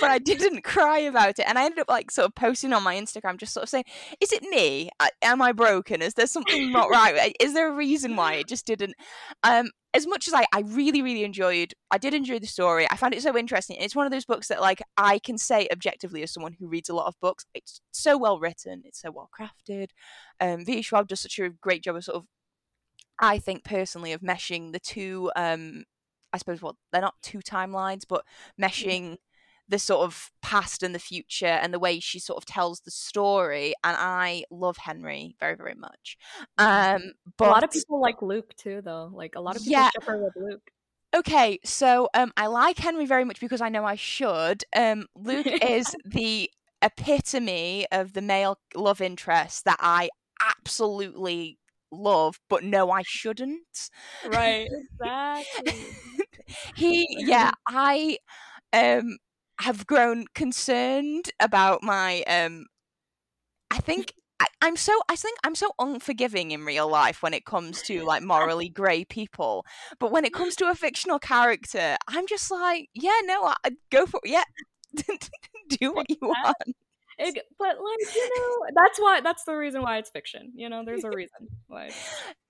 but 0.00 0.10
I 0.10 0.18
didn't 0.18 0.64
cry 0.64 0.98
about 1.00 1.38
it. 1.38 1.46
And 1.48 1.58
I 1.58 1.64
ended 1.64 1.80
up 1.80 1.88
like 1.88 2.10
sort 2.10 2.26
of 2.26 2.34
posting 2.34 2.72
on 2.72 2.82
my 2.82 2.96
Instagram, 2.96 3.38
just 3.38 3.54
sort 3.54 3.64
of 3.64 3.68
saying, 3.68 3.84
"Is 4.20 4.32
it 4.32 4.42
me? 4.42 4.90
Am 5.22 5.42
I 5.42 5.52
broken? 5.52 6.02
Is 6.02 6.14
there 6.14 6.26
something 6.26 6.72
not 6.72 6.90
right? 6.90 7.34
Is 7.40 7.54
there 7.54 7.68
a 7.68 7.74
reason 7.74 8.16
why 8.16 8.34
it 8.34 8.48
just 8.48 8.66
didn't?" 8.66 8.94
Um, 9.42 9.70
as 9.94 10.08
much 10.08 10.26
as 10.26 10.34
I, 10.34 10.44
I 10.52 10.60
really, 10.66 11.02
really 11.02 11.22
enjoyed, 11.22 11.72
I 11.90 11.98
did 11.98 12.14
enjoy 12.14 12.40
the 12.40 12.48
story. 12.48 12.84
I 12.90 12.96
found 12.96 13.14
it 13.14 13.22
so 13.22 13.36
interesting. 13.38 13.76
It's 13.78 13.94
one 13.94 14.06
of 14.06 14.12
those 14.12 14.24
books 14.24 14.48
that, 14.48 14.60
like, 14.60 14.82
I 14.96 15.20
can 15.20 15.38
say 15.38 15.68
objectively 15.70 16.24
as 16.24 16.32
someone 16.32 16.56
who 16.58 16.66
reads 16.66 16.88
a 16.88 16.94
lot 16.94 17.06
of 17.06 17.14
books, 17.20 17.46
it's 17.54 17.80
so 17.92 18.18
well 18.18 18.40
written, 18.40 18.82
it's 18.84 19.00
so 19.00 19.12
well 19.12 19.30
crafted. 19.32 19.90
Um, 20.40 20.64
V. 20.64 20.82
Schwab 20.82 21.06
does 21.06 21.20
such 21.20 21.38
a 21.38 21.48
great 21.48 21.84
job 21.84 21.94
of 21.94 22.04
sort 22.04 22.16
of, 22.16 22.24
I 23.20 23.38
think 23.38 23.62
personally, 23.62 24.12
of 24.12 24.20
meshing 24.20 24.72
the 24.72 24.80
two. 24.80 25.30
Um, 25.36 25.84
I 26.32 26.38
suppose 26.38 26.60
well, 26.60 26.76
they're 26.90 27.00
not 27.00 27.14
two 27.22 27.38
timelines, 27.38 28.02
but 28.08 28.24
meshing 28.60 29.18
the 29.68 29.78
sort 29.78 30.02
of 30.02 30.30
past 30.42 30.82
and 30.82 30.94
the 30.94 30.98
future 30.98 31.46
and 31.46 31.72
the 31.72 31.78
way 31.78 31.98
she 32.00 32.18
sort 32.18 32.36
of 32.36 32.44
tells 32.44 32.80
the 32.80 32.90
story 32.90 33.74
and 33.82 33.96
i 33.98 34.44
love 34.50 34.76
henry 34.76 35.34
very 35.40 35.56
very 35.56 35.74
much. 35.74 36.16
Mm-hmm. 36.58 36.96
um 36.96 37.12
but 37.38 37.48
a 37.48 37.50
lot 37.50 37.64
of 37.64 37.70
people 37.70 38.00
like 38.00 38.20
luke 38.22 38.54
too 38.56 38.80
though. 38.82 39.10
Like 39.12 39.34
a 39.36 39.40
lot 39.40 39.56
of 39.56 39.62
people 39.62 39.72
yeah. 39.72 39.90
ship 39.90 40.04
her 40.04 40.22
with 40.22 40.34
luke. 40.36 40.70
Okay 41.14 41.58
so 41.64 42.08
um 42.14 42.32
i 42.36 42.46
like 42.46 42.78
henry 42.78 43.06
very 43.06 43.24
much 43.24 43.40
because 43.40 43.60
i 43.60 43.68
know 43.68 43.84
i 43.84 43.94
should. 43.94 44.64
Um 44.76 45.06
luke 45.14 45.46
is 45.62 45.94
the 46.04 46.50
epitome 46.82 47.86
of 47.90 48.12
the 48.12 48.22
male 48.22 48.58
love 48.74 49.00
interest 49.00 49.64
that 49.64 49.78
i 49.80 50.10
absolutely 50.42 51.58
love 51.90 52.38
but 52.50 52.64
no 52.64 52.90
i 52.90 53.02
shouldn't. 53.06 53.90
Right 54.26 54.68
exactly. 55.00 55.86
He 56.74 57.06
yeah 57.10 57.52
i 57.66 58.18
um 58.72 59.16
have 59.60 59.86
grown 59.86 60.26
concerned 60.34 61.30
about 61.40 61.82
my 61.82 62.22
um 62.22 62.66
I 63.70 63.78
think 63.78 64.12
I, 64.40 64.46
am 64.62 64.76
so 64.76 64.92
I 65.08 65.16
think 65.16 65.38
I'm 65.44 65.54
so 65.54 65.72
unforgiving 65.78 66.50
in 66.50 66.64
real 66.64 66.88
life 66.88 67.22
when 67.22 67.34
it 67.34 67.44
comes 67.44 67.82
to 67.82 68.04
like 68.04 68.22
morally 68.22 68.68
grey 68.68 69.04
people. 69.04 69.64
But 69.98 70.10
when 70.12 70.24
it 70.24 70.32
comes 70.34 70.56
to 70.56 70.70
a 70.70 70.74
fictional 70.74 71.18
character, 71.18 71.96
I'm 72.08 72.26
just 72.26 72.50
like, 72.50 72.88
yeah, 72.94 73.18
no, 73.24 73.44
I, 73.44 73.70
go 73.90 74.06
for 74.06 74.20
yeah. 74.24 74.44
Do 75.80 75.92
what 75.92 76.08
you 76.10 76.18
want. 76.20 76.56
It, 77.18 77.42
but 77.58 77.68
like 77.68 78.14
you 78.14 78.30
know, 78.36 78.66
that's 78.74 78.98
why 78.98 79.20
that's 79.20 79.44
the 79.44 79.54
reason 79.54 79.82
why 79.82 79.98
it's 79.98 80.10
fiction. 80.10 80.52
You 80.54 80.68
know, 80.68 80.82
there's 80.84 81.04
a 81.04 81.10
reason 81.14 81.48
why. 81.66 81.90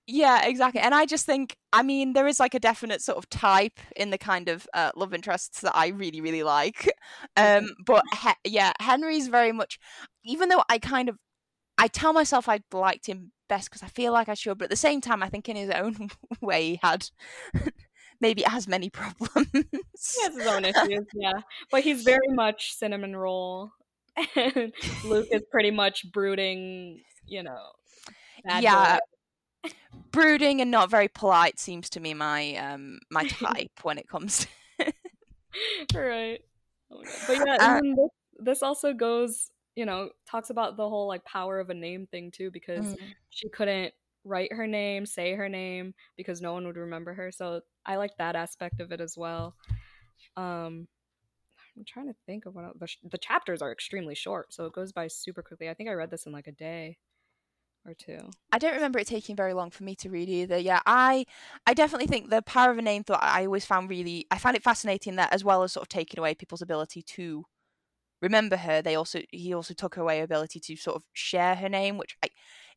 Yeah, 0.07 0.45
exactly. 0.47 0.83
And 0.83 0.95
I 0.95 1.07
just 1.07 1.25
think, 1.25 1.57
I 1.73 1.83
mean, 1.83 2.13
there 2.13 2.27
is 2.27 2.39
like 2.39 2.53
a 2.55 2.61
definite 2.61 3.01
sort 3.01 3.17
of 3.17 3.29
type 3.31 3.81
in 3.97 4.11
the 4.11 4.19
kind 4.19 4.51
of 4.51 4.67
uh, 4.75 4.91
love 4.95 5.15
interests 5.15 5.63
that 5.63 5.75
I 5.75 5.89
really, 5.89 6.21
really 6.21 6.43
like. 6.43 6.91
Um, 7.37 7.71
but 7.85 8.05
he- 8.23 8.51
yeah, 8.53 8.73
Henry's 8.81 9.29
very 9.29 9.51
much, 9.51 9.79
even 10.25 10.49
though 10.51 10.63
I 10.69 10.79
kind 10.79 11.09
of, 11.09 11.17
I 11.79 11.89
tell 11.89 12.13
myself 12.13 12.49
I 12.49 12.61
liked 12.73 13.07
him 13.07 13.33
best 13.49 13.71
because 13.71 13.83
I 13.83 13.89
feel 13.89 14.13
like 14.13 14.29
I 14.29 14.35
should, 14.35 14.59
but 14.59 14.65
at 14.65 14.71
the 14.71 14.77
same 14.77 15.01
time, 15.01 15.23
I 15.23 15.29
think 15.29 15.49
in 15.49 15.57
his 15.57 15.71
own 15.71 16.11
way 16.41 16.71
he 16.73 16.81
had 16.83 17.09
maybe 18.21 18.45
as 18.47 18.69
many 18.69 18.91
problems. 18.91 19.47
He 19.53 20.23
has 20.23 20.35
his 20.37 20.47
own 20.47 20.65
issues, 20.65 21.07
yeah. 21.15 21.33
But 21.71 21.83
he's 21.83 22.03
very 22.03 22.29
much 22.29 22.75
cinnamon 22.75 23.17
roll, 23.17 23.73
and 24.37 24.73
Luke 25.05 25.29
is 25.31 25.43
pretty 25.51 25.71
much 25.71 26.11
brooding, 26.13 27.01
you 27.27 27.43
know. 27.43 27.61
yeah. 28.61 28.99
Brooding 30.11 30.61
and 30.61 30.71
not 30.71 30.91
very 30.91 31.09
polite 31.09 31.59
seems 31.59 31.89
to 31.91 32.01
me 32.01 32.15
my 32.15 32.55
um 32.57 33.01
my 33.11 33.27
type 33.27 33.71
when 33.83 33.99
it 33.99 34.09
comes 34.09 34.47
to 34.79 34.93
right 35.95 36.41
oh 36.93 37.03
but 37.27 37.47
yeah 37.47 37.57
uh, 37.59 37.81
this, 37.81 38.11
this 38.39 38.63
also 38.63 38.93
goes 38.93 39.51
you 39.75 39.87
know 39.87 40.11
talks 40.29 40.51
about 40.51 40.77
the 40.77 40.89
whole 40.89 41.09
like 41.09 41.25
power 41.25 41.59
of 41.59 41.71
a 41.71 41.75
name 41.75 42.07
thing 42.07 42.31
too 42.31 42.51
because 42.51 42.85
mm. 42.85 42.97
she 43.31 43.49
couldn't 43.49 43.93
write 44.25 44.53
her 44.53 44.67
name 44.67 45.05
say 45.05 45.35
her 45.35 45.49
name 45.49 45.95
because 46.17 46.41
no 46.41 46.53
one 46.53 46.67
would 46.67 46.77
remember 46.77 47.13
her 47.13 47.31
so 47.31 47.61
i 47.85 47.97
like 47.97 48.17
that 48.19 48.37
aspect 48.37 48.81
of 48.81 48.93
it 48.93 49.01
as 49.01 49.17
well 49.17 49.55
um 50.37 50.87
i'm 51.77 51.85
trying 51.85 52.07
to 52.07 52.15
think 52.27 52.47
of 52.47 52.55
what 52.55 52.79
the, 52.79 52.89
the 53.11 53.19
chapters 53.19 53.63
are 53.63 53.73
extremely 53.73 54.15
short 54.15 54.53
so 54.53 54.67
it 54.67 54.73
goes 54.73 54.93
by 54.93 55.07
super 55.07 55.43
quickly 55.43 55.69
i 55.69 55.75
think 55.75 55.89
i 55.89 55.93
read 55.93 56.11
this 56.11 56.27
in 56.27 56.33
like 56.33 56.47
a 56.47 56.53
day 56.53 56.97
or 57.87 57.95
two. 57.95 58.31
I 58.53 58.59
don't 58.59 58.75
remember 58.75 58.99
it 58.99 59.07
taking 59.07 59.37
very 59.37 59.53
long 59.53 59.71
for 59.71 59.85
me 59.85 59.95
to 59.97 60.11
read 60.11 60.29
either. 60.29 60.59
Yeah, 60.59 60.81
I 60.87 61.27
I 61.67 61.75
definitely 61.75 62.07
think 62.07 62.31
the 62.31 62.43
power 62.43 62.71
of 62.71 62.79
a 62.79 62.83
name 62.83 63.05
thought 63.05 63.23
I 63.23 63.45
always 63.45 63.65
found 63.65 63.91
really 63.91 64.27
I 64.31 64.39
found 64.39 64.57
it 64.57 64.63
fascinating 64.63 65.17
that 65.17 65.33
as 65.33 65.45
well 65.45 65.63
as 65.63 65.73
sort 65.73 65.85
of 65.85 65.89
taking 65.89 66.19
away 66.19 66.35
people's 66.35 66.63
ability 66.63 67.03
to 67.03 67.45
remember 68.23 68.57
her, 68.57 68.81
they 68.81 68.95
also 68.95 69.21
he 69.31 69.53
also 69.53 69.75
took 69.75 69.97
away 69.97 70.21
ability 70.21 70.61
to 70.61 70.77
sort 70.77 70.97
of 70.97 71.03
share 71.13 71.57
her 71.57 71.69
name, 71.69 71.99
which 71.99 72.17
I 72.25 72.29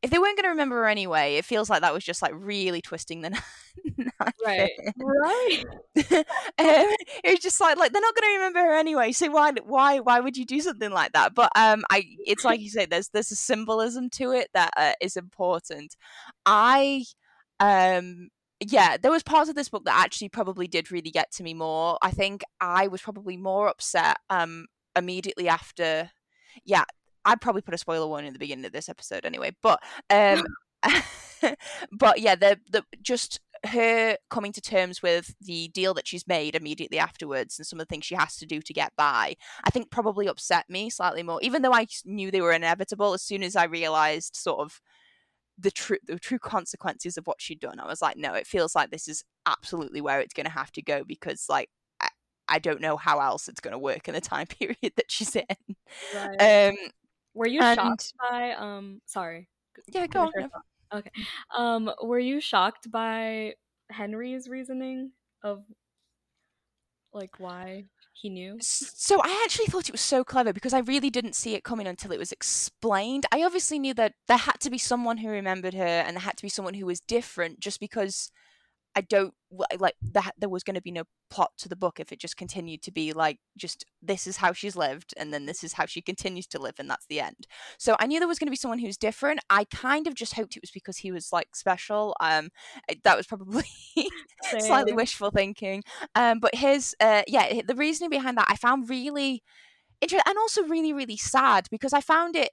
if 0.04 0.12
they 0.12 0.20
weren't 0.20 0.38
going 0.38 0.44
to 0.46 0.50
remember 0.50 0.76
her 0.76 0.88
anyway, 0.88 1.36
it 1.36 1.46
feels 1.46 1.70
like 1.70 1.82
that 1.82 1.94
was 1.94 2.04
just 2.04 2.22
like 2.22 2.34
really 2.36 2.82
twisting 2.82 3.22
the 3.22 3.30
knife. 3.98 4.34
Right, 4.46 4.72
right. 4.98 5.64
um, 5.98 6.26
it 6.60 7.32
was 7.32 7.40
just 7.40 7.60
like 7.60 7.78
like 7.78 7.92
they're 7.92 8.02
not 8.02 8.16
going 8.16 8.32
to 8.32 8.38
remember 8.38 8.60
her 8.60 8.78
anyway, 8.78 9.12
so 9.12 9.30
why 9.32 9.52
why 9.66 10.00
why 10.00 10.20
would 10.20 10.38
you 10.38 10.46
do 10.46 10.62
something 10.62 10.92
like 10.92 11.14
that? 11.14 11.34
But 11.34 11.52
um, 11.56 11.84
I 11.90 12.06
it's 12.26 12.46
like 12.46 12.60
you 12.60 12.70
say, 12.70 12.86
there's 12.86 13.10
there's 13.10 13.32
a 13.32 13.36
symbolism 13.36 14.10
to 14.12 14.32
it 14.32 14.50
that 14.54 14.72
uh, 14.78 14.94
is 15.02 15.18
important. 15.18 15.96
I 16.46 17.04
um 17.60 18.30
yeah, 18.60 18.98
there 18.98 19.12
was 19.12 19.24
parts 19.24 19.50
of 19.50 19.56
this 19.56 19.70
book 19.70 19.86
that 19.86 20.00
actually 20.00 20.30
probably 20.30 20.68
did 20.68 20.92
really 20.92 21.12
get 21.12 21.32
to 21.34 21.44
me 21.44 21.54
more. 21.54 21.98
I 22.02 22.12
think 22.12 22.44
I 22.62 22.88
was 22.88 23.02
probably 23.02 23.38
more 23.38 23.68
upset 23.68 24.18
um 24.30 24.68
immediately 24.96 25.48
after 25.48 26.12
yeah 26.66 26.86
I'd 27.28 27.42
probably 27.42 27.62
put 27.62 27.76
a 27.76 27.78
spoiler 27.78 28.08
warning 28.08 28.28
in 28.28 28.34
the 28.34 28.40
beginning 28.40 28.66
of 28.66 28.72
this 28.72 28.90
episode 28.90 29.26
anyway. 29.26 29.52
But 29.62 29.80
um, 30.10 30.44
but 31.92 32.20
yeah, 32.20 32.36
the 32.36 32.60
the 32.70 32.84
just 33.02 33.40
her 33.66 34.18
coming 34.30 34.52
to 34.54 34.62
terms 34.62 35.02
with 35.02 35.36
the 35.42 35.68
deal 35.70 35.94
that 35.96 36.08
she's 36.08 36.28
made 36.28 36.56
immediately 36.56 37.00
afterwards 37.00 37.58
and 37.58 37.66
some 37.66 37.80
of 37.80 37.88
the 37.88 37.90
things 37.90 38.06
she 38.06 38.16
has 38.16 38.38
to 38.38 38.46
do 38.46 38.62
to 38.62 38.74
get 38.74 38.94
by, 38.96 39.36
I 39.64 39.70
think 39.70 39.90
probably 39.90 40.28
upset 40.28 40.66
me 40.70 40.90
slightly 40.90 41.24
more. 41.24 41.40
Even 41.42 41.62
though 41.62 41.74
I 41.74 41.88
knew 42.06 42.32
they 42.32 42.42
were 42.42 42.52
inevitable, 42.52 43.14
as 43.14 43.24
soon 43.24 43.44
as 43.44 43.56
I 43.56 43.66
realized 43.66 44.36
sort 44.36 44.60
of 44.60 44.80
the 45.58 45.72
true 45.72 45.98
the 46.06 46.20
true 46.20 46.40
consequences 46.40 47.18
of 47.18 47.26
what 47.26 47.42
she'd 47.42 47.60
done, 47.60 47.80
I 47.80 47.88
was 47.88 48.02
like, 48.02 48.18
no, 48.18 48.34
it 48.34 48.48
feels 48.48 48.76
like 48.76 48.92
this 48.92 49.08
is 49.08 49.24
absolutely 49.46 50.02
where 50.02 50.20
it's 50.20 50.34
going 50.34 50.46
to 50.46 50.52
have 50.52 50.72
to 50.74 50.82
go 50.82 51.04
because 51.04 51.46
like 51.50 51.70
I, 52.02 52.10
I 52.48 52.60
don't 52.60 52.82
know 52.82 52.98
how 52.98 53.20
else 53.20 53.48
it's 53.48 53.62
going 53.62 53.74
to 53.74 53.80
work 53.80 54.08
in 54.08 54.14
the 54.14 54.22
time 54.22 54.48
period 54.60 54.94
that 54.96 55.10
she's 55.12 55.36
in. 55.36 55.76
Right. 56.16 56.70
Um, 56.70 56.76
were 57.38 57.48
you 57.48 57.62
and... 57.62 57.76
shocked 57.76 58.14
by 58.20 58.52
um 58.54 59.02
sorry. 59.06 59.48
Yeah, 59.88 60.08
go 60.08 60.22
on. 60.22 60.32
Okay. 60.94 61.12
Um 61.56 61.92
were 62.02 62.20
you 62.20 62.42
shocked 62.42 62.92
by 62.92 63.54
Henry's 63.90 64.48
reasoning 64.50 65.12
of 65.44 65.64
like 67.14 67.40
why 67.40 67.86
he 68.14 68.30
knew? 68.30 68.58
So 68.62 69.22
I 69.24 69.42
actually 69.46 69.68
thought 69.68 69.90
it 69.90 69.92
was 69.92 70.02
so 70.02 70.24
clever 70.24 70.54
because 70.54 70.74
I 70.74 70.80
really 70.80 71.10
didn't 71.10 71.36
see 71.36 71.54
it 71.54 71.64
coming 71.64 71.88
until 71.88 72.12
it 72.12 72.20
was 72.20 72.32
explained. 72.32 73.26
I 73.32 73.44
obviously 73.44 73.80
knew 73.80 73.94
that 73.94 74.14
there 74.28 74.38
had 74.38 74.60
to 74.62 74.70
be 74.70 74.78
someone 74.78 75.18
who 75.18 75.30
remembered 75.30 75.74
her 75.76 75.84
and 75.84 76.16
there 76.16 76.24
had 76.24 76.38
to 76.38 76.44
be 76.44 76.50
someone 76.50 76.74
who 76.74 76.86
was 76.86 77.00
different 77.00 77.60
just 77.60 77.80
because 77.80 78.32
I 78.98 79.02
don't 79.02 79.36
like 79.78 79.94
that 80.02 80.32
there 80.40 80.50
was 80.50 80.64
going 80.64 80.74
to 80.74 80.82
be 80.82 80.92
no 80.92 81.04
plot 81.30 81.52
to 81.60 81.70
the 81.70 81.76
book 81.76 82.00
if 82.00 82.12
it 82.12 82.20
just 82.20 82.36
continued 82.36 82.82
to 82.82 82.92
be 82.92 83.14
like 83.14 83.38
just 83.56 83.86
this 84.02 84.26
is 84.26 84.38
how 84.38 84.54
she's 84.54 84.76
lived 84.76 85.14
and 85.18 85.32
then 85.32 85.46
this 85.46 85.64
is 85.64 85.74
how 85.74 85.86
she 85.86 86.02
continues 86.02 86.48
to 86.48 86.60
live 86.60 86.74
and 86.80 86.90
that's 86.90 87.06
the 87.06 87.20
end. 87.20 87.46
So 87.78 87.96
I 88.00 88.08
knew 88.08 88.18
there 88.18 88.28
was 88.28 88.40
going 88.40 88.48
to 88.48 88.52
be 88.52 88.58
someone 88.58 88.80
who's 88.80 88.98
different. 88.98 89.40
I 89.52 89.66
kind 89.66 90.08
of 90.08 90.16
just 90.16 90.34
hoped 90.34 90.58
it 90.58 90.64
was 90.64 90.72
because 90.72 90.98
he 90.98 91.12
was 91.12 91.32
like 91.32 91.56
special. 91.56 92.16
Um 92.20 92.50
that 93.04 93.16
was 93.16 93.28
probably 93.28 93.66
slightly 94.60 94.94
wishful 94.94 95.30
thinking. 95.30 95.84
Um 96.16 96.40
but 96.40 96.56
his 96.56 96.96
uh 97.00 97.22
yeah, 97.28 97.62
the 97.68 97.76
reasoning 97.76 98.10
behind 98.10 98.36
that 98.40 98.48
I 98.50 98.56
found 98.56 98.90
really 98.90 99.44
interesting 100.02 100.24
and 100.28 100.40
also 100.40 100.64
really 100.64 100.92
really 100.92 101.18
sad 101.18 101.68
because 101.70 101.94
I 101.94 102.02
found 102.02 102.36
it 102.36 102.50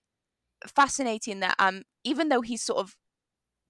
fascinating 0.67 1.41
that 1.41 1.55
um 1.59 1.85
even 2.05 2.29
though 2.29 2.43
he's 2.43 2.63
sort 2.63 2.81
of 2.81 2.97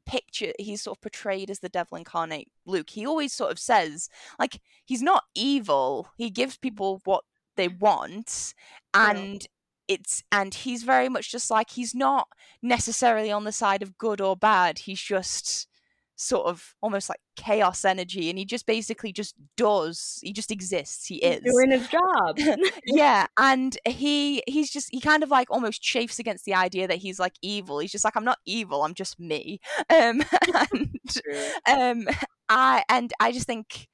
picture 0.07 0.53
he's 0.59 0.83
sort 0.83 0.97
of 0.97 1.03
portrayed 1.03 1.51
as 1.51 1.61
the 1.61 1.69
devil 1.69 1.97
incarnate 1.97 2.49
luke 2.67 2.90
he 2.90 3.07
always 3.07 3.33
sort 3.33 3.51
of 3.51 3.59
says 3.59 4.09
like 4.38 4.61
he's 4.85 5.03
not 5.03 5.25
evil 5.35 6.09
he 6.17 6.31
gives 6.31 6.57
people 6.57 7.01
what 7.05 7.25
they 7.57 7.69
want 7.69 8.55
and 8.93 9.43
yeah. 9.43 9.97
it's 9.97 10.23
and 10.33 10.55
he's 10.55 10.83
very 10.83 11.09
much 11.09 11.31
just 11.31 11.51
like 11.51 11.71
he's 11.71 11.95
not 11.95 12.29
necessarily 12.62 13.31
on 13.31 13.45
the 13.45 13.53
side 13.53 13.83
of 13.83 13.99
good 13.99 14.21
or 14.21 14.37
bad 14.37 14.81
he's 14.81 15.01
just 15.01 15.69
sort 16.16 16.46
of 16.46 16.74
almost 16.81 17.09
like 17.09 17.18
chaos 17.37 17.85
energy 17.85 18.31
and 18.31 18.38
he 18.38 18.44
just 18.44 18.66
basically 18.66 19.12
just 19.12 19.35
does 19.57 20.20
he 20.22 20.33
just 20.33 20.50
exists 20.50 21.07
he 21.07 21.16
is. 21.16 21.40
doing 21.42 21.70
his 21.70 21.88
job. 21.88 22.38
Yeah 22.87 23.27
and 23.38 23.77
he 23.87 24.42
he's 24.46 24.70
just 24.70 24.88
he 24.92 25.00
kind 25.00 25.22
of 25.22 25.31
like 25.31 25.50
almost 25.50 25.83
chafes 25.83 26.18
against 26.18 26.44
the 26.44 26.55
idea 26.55 26.87
that 26.87 26.98
he's 26.98 27.18
like 27.18 27.35
evil. 27.42 27.79
He's 27.81 27.92
just 27.92 28.05
like 28.05 28.16
i'm 28.16 28.24
not 28.24 28.38
evil 28.46 28.83
i'm 28.83 28.94
just 28.94 29.18
me. 29.18 29.61
Um 29.90 30.22
and 30.70 31.20
um 31.68 32.09
i 32.48 32.85
and 32.88 33.12
i 33.20 33.33
just 33.33 33.46
think 33.46 33.88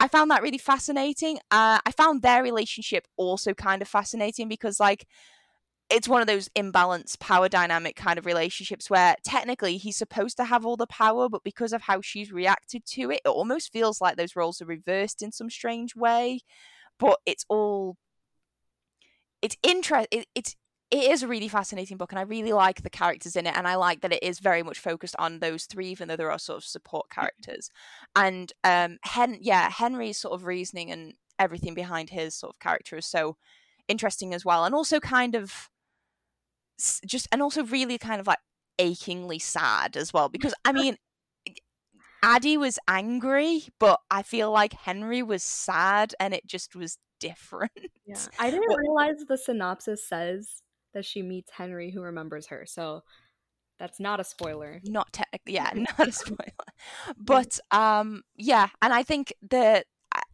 I 0.00 0.08
found 0.08 0.32
that 0.32 0.42
really 0.42 0.58
fascinating. 0.58 1.36
Uh, 1.52 1.78
I 1.86 1.92
found 1.96 2.22
their 2.22 2.42
relationship 2.42 3.06
also 3.16 3.54
kind 3.54 3.80
of 3.82 3.86
fascinating 3.86 4.48
because, 4.48 4.80
like, 4.80 5.06
it's 5.92 6.08
one 6.08 6.22
of 6.22 6.26
those 6.26 6.48
imbalanced 6.56 7.20
power 7.20 7.50
dynamic 7.50 7.96
kind 7.96 8.18
of 8.18 8.24
relationships 8.24 8.88
where 8.88 9.14
technically 9.24 9.76
he's 9.76 9.96
supposed 9.98 10.38
to 10.38 10.44
have 10.44 10.64
all 10.64 10.76
the 10.76 10.86
power, 10.86 11.28
but 11.28 11.44
because 11.44 11.74
of 11.74 11.82
how 11.82 12.00
she's 12.00 12.32
reacted 12.32 12.86
to 12.86 13.10
it, 13.10 13.20
it 13.24 13.28
almost 13.28 13.70
feels 13.72 14.00
like 14.00 14.16
those 14.16 14.34
roles 14.34 14.62
are 14.62 14.66
reversed 14.66 15.22
in 15.22 15.30
some 15.32 15.50
strange 15.50 15.94
way. 15.94 16.40
But 16.98 17.18
it's 17.26 17.44
all 17.48 17.96
it's 19.42 19.56
interest 19.62 20.08
it, 20.10 20.26
it's 20.34 20.56
it 20.90 21.10
is 21.10 21.22
a 21.22 21.28
really 21.28 21.48
fascinating 21.48 21.96
book 21.96 22.12
and 22.12 22.18
I 22.18 22.22
really 22.22 22.52
like 22.52 22.82
the 22.82 22.90
characters 22.90 23.34
in 23.34 23.46
it 23.46 23.56
and 23.56 23.66
I 23.66 23.74
like 23.74 24.02
that 24.02 24.12
it 24.12 24.22
is 24.22 24.38
very 24.38 24.62
much 24.62 24.78
focused 24.78 25.16
on 25.18 25.40
those 25.40 25.64
three 25.64 25.88
even 25.88 26.08
though 26.08 26.16
there 26.16 26.30
are 26.30 26.38
sort 26.38 26.58
of 26.58 26.64
support 26.64 27.10
characters. 27.10 27.70
And 28.16 28.52
um 28.64 28.98
Hen 29.04 29.38
yeah, 29.40 29.68
Henry's 29.70 30.18
sort 30.18 30.34
of 30.34 30.46
reasoning 30.46 30.90
and 30.90 31.14
everything 31.38 31.74
behind 31.74 32.10
his 32.10 32.34
sort 32.34 32.54
of 32.54 32.60
character 32.60 32.96
is 32.96 33.06
so 33.06 33.36
interesting 33.88 34.32
as 34.32 34.44
well 34.44 34.64
and 34.64 34.74
also 34.74 35.00
kind 35.00 35.34
of 35.34 35.68
just 37.06 37.28
and 37.32 37.42
also 37.42 37.64
really 37.64 37.98
kind 37.98 38.20
of 38.20 38.26
like 38.26 38.38
achingly 38.78 39.38
sad 39.38 39.96
as 39.96 40.12
well 40.12 40.28
because 40.28 40.54
I 40.64 40.72
mean 40.72 40.96
Addie 42.22 42.56
was 42.56 42.78
angry, 42.86 43.64
but 43.80 43.98
I 44.10 44.22
feel 44.22 44.50
like 44.52 44.72
Henry 44.72 45.22
was 45.22 45.42
sad 45.42 46.14
and 46.20 46.32
it 46.32 46.46
just 46.46 46.76
was 46.76 46.98
different. 47.18 47.72
Yeah. 48.06 48.18
I 48.38 48.50
didn't 48.50 48.68
but, 48.68 48.78
realize 48.78 49.24
the 49.26 49.36
synopsis 49.36 50.08
says 50.08 50.62
that 50.94 51.04
she 51.04 51.22
meets 51.22 51.50
Henry 51.50 51.90
who 51.90 52.00
remembers 52.00 52.46
her. 52.46 52.64
So 52.66 53.02
that's 53.78 53.98
not 53.98 54.20
a 54.20 54.24
spoiler. 54.24 54.80
Not 54.84 55.12
technically, 55.12 55.54
yeah, 55.54 55.70
not 55.74 56.08
a 56.08 56.12
spoiler. 56.12 56.52
But 57.18 57.58
um 57.72 58.22
yeah, 58.36 58.68
and 58.80 58.92
I 58.92 59.02
think 59.02 59.34
the 59.42 59.84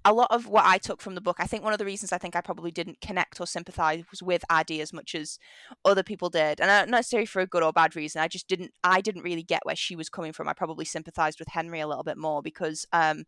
a 0.05 0.13
lot 0.13 0.29
of 0.31 0.47
what 0.47 0.65
I 0.65 0.79
took 0.79 1.01
from 1.01 1.15
the 1.15 1.21
book, 1.21 1.37
I 1.39 1.47
think 1.47 1.65
one 1.65 1.73
of 1.73 1.79
the 1.79 1.85
reasons 1.85 2.13
I 2.13 2.19
think 2.19 2.37
I 2.37 2.41
probably 2.41 2.71
didn't 2.71 3.01
connect 3.01 3.41
or 3.41 3.47
sympathize 3.47 4.05
with 4.23 4.45
Addie 4.49 4.81
as 4.81 4.93
much 4.93 5.15
as 5.15 5.39
other 5.85 6.03
people 6.03 6.31
did, 6.31 6.61
and 6.61 6.69
not 6.69 6.89
necessarily 6.89 7.27
for 7.27 7.41
a 7.41 7.47
good 7.47 7.63
or 7.63 7.73
bad 7.73 7.97
reason. 7.97 8.23
I 8.23 8.29
just 8.29 8.49
didn't, 8.49 8.73
I 8.85 9.01
didn't 9.01 9.23
really 9.23 9.43
get 9.43 9.65
where 9.65 9.77
she 9.77 9.97
was 9.97 10.09
coming 10.09 10.33
from. 10.33 10.49
I 10.49 10.53
probably 10.53 10.85
sympathized 10.85 11.39
with 11.39 11.49
Henry 11.49 11.81
a 11.81 11.89
little 11.89 12.05
bit 12.05 12.17
more 12.17 12.43
because 12.43 12.87
um, 12.93 13.25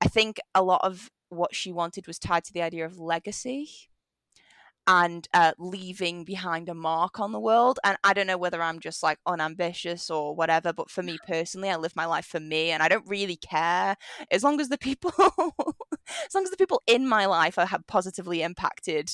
I 0.00 0.08
think 0.08 0.38
a 0.54 0.62
lot 0.62 0.80
of 0.84 1.10
what 1.28 1.54
she 1.54 1.72
wanted 1.72 2.06
was 2.06 2.18
tied 2.18 2.44
to 2.44 2.52
the 2.52 2.62
idea 2.62 2.84
of 2.84 2.98
legacy 2.98 3.68
and 4.86 5.28
uh, 5.32 5.52
leaving 5.58 6.24
behind 6.24 6.68
a 6.68 6.74
mark 6.74 7.20
on 7.20 7.32
the 7.32 7.40
world. 7.40 7.78
And 7.84 7.96
I 8.02 8.12
don't 8.12 8.26
know 8.26 8.38
whether 8.38 8.60
I'm 8.62 8.80
just 8.80 9.02
like 9.02 9.18
unambitious 9.26 10.10
or 10.10 10.34
whatever, 10.34 10.72
but 10.72 10.90
for 10.90 11.02
me 11.02 11.18
personally, 11.26 11.70
I 11.70 11.76
live 11.76 11.94
my 11.94 12.06
life 12.06 12.26
for 12.26 12.40
me 12.40 12.70
and 12.70 12.82
I 12.82 12.88
don't 12.88 13.08
really 13.08 13.36
care 13.36 13.96
as 14.30 14.42
long 14.42 14.60
as 14.60 14.68
the 14.68 14.78
people, 14.78 15.12
as 15.18 16.34
long 16.34 16.44
as 16.44 16.50
the 16.50 16.56
people 16.56 16.82
in 16.86 17.08
my 17.08 17.26
life 17.26 17.58
are 17.58 17.66
have 17.66 17.86
positively 17.86 18.42
impacted 18.42 19.10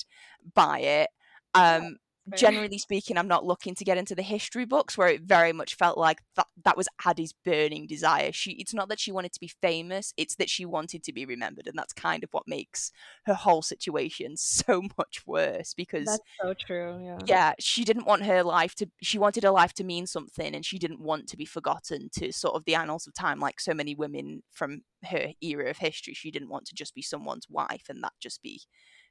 by 0.55 0.81
it. 0.81 1.11
Um, 1.55 1.97
generally 2.37 2.79
speaking, 2.79 3.17
I'm 3.17 3.29
not 3.29 3.45
looking 3.45 3.75
to 3.75 3.85
get 3.85 3.99
into 3.99 4.15
the 4.15 4.23
history 4.23 4.65
books 4.65 4.97
where 4.97 5.09
it 5.09 5.23
very 5.23 5.53
much 5.53 5.75
felt 5.75 5.99
like 5.99 6.21
that, 6.37 6.47
that 6.65 6.77
was 6.77 6.89
Addie's 7.05 7.35
burning 7.45 7.87
desire. 7.87 8.33
She 8.33 8.53
it's 8.53 8.75
not 8.75 8.89
that 8.89 9.01
she 9.01 9.13
wanted 9.13 9.33
to 9.33 9.41
be 9.41 9.51
famous, 9.61 10.13
it's 10.17 10.37
that 10.37 10.51
she 10.51 10.65
wanted 10.65 11.03
to 11.05 11.13
be 11.13 11.25
remembered. 11.25 11.67
And 11.67 11.79
that's 11.79 11.93
kind 11.93 12.25
of 12.25 12.31
what 12.33 12.45
makes 12.47 12.93
her 13.27 13.35
whole 13.35 13.63
situation 13.63 14.37
so 14.37 14.83
much 14.97 15.23
worse 15.27 15.75
because 15.75 16.07
That's 16.07 16.23
so 16.41 16.55
true. 16.55 17.01
Yeah. 17.03 17.19
Yeah. 17.27 17.53
She 17.59 17.85
didn't 17.85 18.07
want 18.07 18.25
her 18.25 18.43
life 18.43 18.75
to 18.77 18.89
she 19.03 19.19
wanted 19.19 19.45
her 19.45 19.51
life 19.51 19.73
to 19.75 19.85
mean 19.85 20.07
something 20.07 20.55
and 20.55 20.65
she 20.65 20.79
didn't 20.79 21.01
want 21.01 21.29
to 21.29 21.37
be 21.37 21.45
forgotten 21.45 22.09
to 22.15 22.33
sort 22.33 22.55
of 22.55 22.65
the 22.65 22.75
annals 22.75 23.07
of 23.07 23.15
time 23.15 23.41
like 23.41 23.61
so 23.61 23.75
many 23.75 23.95
women 23.95 24.43
from 24.51 24.83
her 25.05 25.29
era 25.41 25.71
of 25.71 25.79
history. 25.79 26.15
She 26.15 26.31
didn't 26.31 26.51
want 26.51 26.67
to 26.67 26.75
just 26.75 26.95
be 26.95 27.03
someone's 27.03 27.49
wife 27.49 27.85
and 27.89 28.03
that 28.03 28.13
just 28.21 28.43
be 28.43 28.63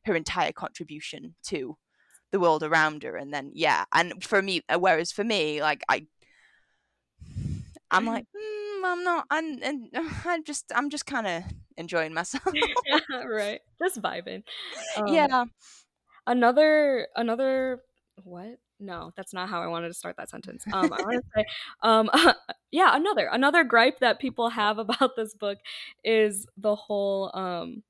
her 0.06 0.16
entire 0.16 0.52
contribution 0.52 1.36
to 1.46 1.78
the 2.32 2.40
world 2.40 2.64
around 2.64 3.04
her 3.04 3.16
and 3.16 3.34
then 3.34 3.52
yeah 3.54 3.86
and 3.94 4.24
for 4.24 4.42
me 4.42 4.62
uh, 4.70 4.78
whereas 4.78 5.12
for 5.12 5.24
me 5.24 5.62
like 5.62 5.82
i 5.88 6.06
i'm 7.90 8.06
like 8.06 8.26
mm, 8.26 8.82
i'm 8.84 9.04
not 9.04 9.26
i'm 9.30 9.62
and 9.64 9.90
i'm 10.26 10.44
just 10.44 10.72
i'm 10.76 10.90
just 10.90 11.06
kind 11.06 11.28
of 11.28 11.44
enjoying 11.78 12.14
myself. 12.14 12.54
Yeah, 12.54 13.00
right 13.26 13.62
just 13.80 14.02
vibing. 14.02 14.44
Um, 14.98 15.08
yeah. 15.08 15.46
another 16.26 17.08
another 17.16 17.82
what? 18.24 18.58
No 18.80 19.12
that's 19.16 19.34
not 19.34 19.50
how 19.50 19.62
i 19.62 19.68
wanted 19.68 19.88
to 19.88 19.94
start 19.94 20.18
that 20.18 20.30
sentence. 20.30 20.64
Um 20.72 20.94
i 20.94 21.02
want 21.02 21.24
to 21.24 21.30
say 21.36 21.46
um 21.82 22.10
yeah 22.72 22.96
another 22.96 23.28
another 23.32 23.64
gripe 23.64 24.00
that 24.00 24.20
people 24.20 24.50
have 24.50 24.78
about 24.78 25.16
this 25.16 25.34
book 25.34 25.58
is 26.04 26.46
the 26.58 26.76
whole 26.76 27.32
um 27.34 27.84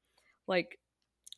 like 0.47 0.80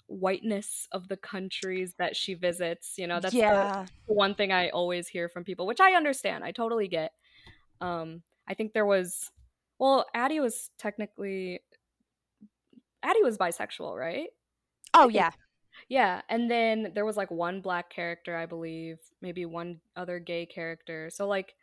whiteness 0.09 0.87
of 0.91 1.07
the 1.07 1.17
countries 1.17 1.93
that 1.99 2.15
she 2.15 2.33
visits. 2.33 2.95
You 2.97 3.07
know, 3.07 3.19
that's 3.19 3.33
yeah. 3.33 3.85
the 4.07 4.13
one 4.13 4.35
thing 4.35 4.51
I 4.51 4.69
always 4.69 5.07
hear 5.07 5.29
from 5.29 5.43
people, 5.43 5.67
which 5.67 5.79
I 5.79 5.93
understand. 5.93 6.43
I 6.43 6.51
totally 6.51 6.87
get. 6.87 7.11
Um, 7.79 8.23
I 8.47 8.55
think 8.55 8.73
there 8.73 8.85
was, 8.85 9.31
well, 9.79 10.05
Addie 10.13 10.39
was 10.39 10.71
technically, 10.77 11.61
Addie 13.03 13.23
was 13.23 13.37
bisexual, 13.37 13.97
right? 13.97 14.27
Oh 14.93 15.07
yeah, 15.07 15.31
yeah. 15.87 16.21
And 16.29 16.49
then 16.49 16.91
there 16.95 17.05
was 17.05 17.15
like 17.15 17.31
one 17.31 17.61
black 17.61 17.89
character, 17.89 18.35
I 18.35 18.47
believe, 18.47 18.97
maybe 19.21 19.45
one 19.45 19.79
other 19.95 20.19
gay 20.19 20.45
character. 20.45 21.09
So 21.11 21.27
like, 21.27 21.53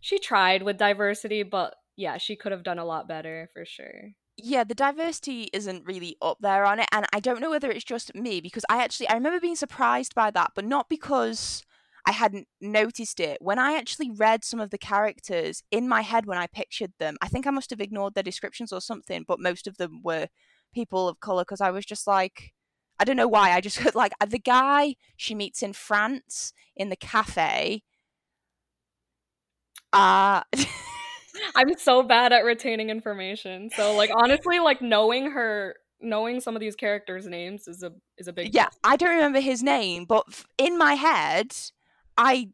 she 0.00 0.18
tried 0.18 0.62
with 0.62 0.76
diversity, 0.76 1.42
but 1.42 1.74
yeah, 1.96 2.18
she 2.18 2.36
could 2.36 2.52
have 2.52 2.62
done 2.62 2.78
a 2.78 2.84
lot 2.84 3.08
better 3.08 3.48
for 3.52 3.64
sure 3.64 4.12
yeah, 4.38 4.64
the 4.64 4.74
diversity 4.74 5.50
isn't 5.52 5.84
really 5.84 6.16
up 6.22 6.38
there 6.40 6.64
on 6.64 6.78
it, 6.78 6.88
and 6.92 7.06
I 7.12 7.20
don't 7.20 7.40
know 7.40 7.50
whether 7.50 7.70
it's 7.70 7.84
just 7.84 8.14
me 8.14 8.40
because 8.40 8.64
I 8.70 8.82
actually 8.82 9.08
I 9.08 9.14
remember 9.14 9.40
being 9.40 9.56
surprised 9.56 10.14
by 10.14 10.30
that, 10.30 10.52
but 10.54 10.64
not 10.64 10.88
because 10.88 11.64
I 12.06 12.12
hadn't 12.12 12.46
noticed 12.60 13.20
it. 13.20 13.38
When 13.40 13.58
I 13.58 13.74
actually 13.76 14.10
read 14.10 14.44
some 14.44 14.60
of 14.60 14.70
the 14.70 14.78
characters 14.78 15.62
in 15.72 15.88
my 15.88 16.02
head 16.02 16.24
when 16.26 16.38
I 16.38 16.46
pictured 16.46 16.92
them, 16.98 17.16
I 17.20 17.28
think 17.28 17.46
I 17.46 17.50
must 17.50 17.70
have 17.70 17.80
ignored 17.80 18.14
their 18.14 18.22
descriptions 18.22 18.72
or 18.72 18.80
something, 18.80 19.24
but 19.26 19.40
most 19.40 19.66
of 19.66 19.76
them 19.76 20.00
were 20.04 20.28
people 20.74 21.08
of 21.08 21.20
color 21.20 21.42
because 21.42 21.60
I 21.60 21.70
was 21.70 21.84
just 21.84 22.06
like 22.06 22.52
I 23.00 23.04
don't 23.04 23.16
know 23.16 23.28
why. 23.28 23.52
I 23.52 23.60
just 23.60 23.94
like 23.94 24.12
the 24.26 24.38
guy 24.38 24.94
she 25.16 25.34
meets 25.34 25.62
in 25.62 25.72
France 25.72 26.52
in 26.76 26.90
the 26.90 26.96
cafe. 26.96 27.82
Uh 29.92 30.42
I'm 31.54 31.76
so 31.78 32.02
bad 32.02 32.32
at 32.32 32.44
retaining 32.44 32.90
information. 32.90 33.70
So 33.74 33.94
like 33.94 34.10
honestly, 34.14 34.58
like 34.58 34.82
knowing 34.82 35.30
her 35.30 35.76
knowing 36.00 36.40
some 36.40 36.54
of 36.54 36.60
these 36.60 36.76
characters' 36.76 37.26
names 37.26 37.66
is 37.66 37.82
a 37.82 37.92
is 38.16 38.28
a 38.28 38.32
big 38.32 38.54
Yeah, 38.54 38.68
I 38.84 38.96
don't 38.96 39.14
remember 39.14 39.40
his 39.40 39.62
name, 39.62 40.04
but 40.04 40.24
in 40.56 40.78
my 40.78 40.94
head, 40.94 41.54
I 42.16 42.50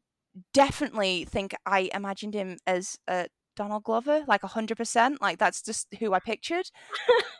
definitely 0.52 1.24
think 1.24 1.54
I 1.66 1.90
imagined 1.94 2.34
him 2.34 2.58
as 2.66 2.96
a 3.08 3.28
Donald 3.56 3.84
Glover, 3.84 4.24
like 4.26 4.42
hundred 4.42 4.76
percent. 4.76 5.20
Like 5.20 5.38
that's 5.38 5.62
just 5.62 5.88
who 5.98 6.12
I 6.12 6.20
pictured. 6.20 6.70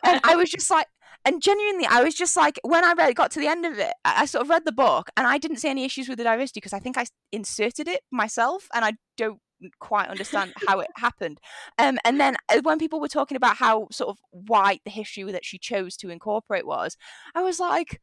and 0.05 0.21
I 0.25 0.37
was 0.37 0.51
just 0.51 0.71
like, 0.71 0.87
and 1.25 1.43
genuinely, 1.43 1.87
I 1.87 2.03
was 2.03 2.15
just 2.15 2.37
like, 2.37 2.59
when 2.63 2.85
I 2.85 2.93
read, 2.93 3.15
got 3.17 3.31
to 3.33 3.41
the 3.41 3.49
end 3.49 3.65
of 3.65 3.79
it, 3.79 3.93
I, 4.05 4.23
I 4.23 4.25
sort 4.27 4.43
of 4.43 4.51
read 4.51 4.65
the 4.65 4.73
book, 4.73 5.11
and 5.17 5.27
I 5.27 5.39
didn't 5.39 5.59
see 5.59 5.69
any 5.69 5.85
issues 5.85 6.09
with 6.09 6.19
the 6.19 6.25
diversity 6.25 6.61
because 6.61 6.73
I 6.73 6.79
think 6.79 6.99
I 6.99 7.07
inserted 7.33 7.89
it 7.89 8.03
myself, 8.13 8.69
and 8.75 8.85
I 8.85 8.93
don't 9.17 9.41
quite 9.79 10.09
understand 10.09 10.53
how 10.67 10.81
it 10.81 10.91
happened. 10.97 11.41
Um, 11.79 11.99
and 12.05 12.21
then 12.21 12.37
uh, 12.49 12.61
when 12.63 12.79
people 12.79 13.01
were 13.01 13.09
talking 13.09 13.37
about 13.37 13.57
how 13.57 13.89
sort 13.91 14.11
of 14.11 14.19
white 14.31 14.81
the 14.85 14.91
history 14.91 15.25
that 15.25 15.45
she 15.45 15.59
chose 15.59 15.97
to 15.99 16.11
incorporate 16.11 16.67
was, 16.67 16.97
I 17.35 17.43
was 17.43 17.61
like, 17.61 18.01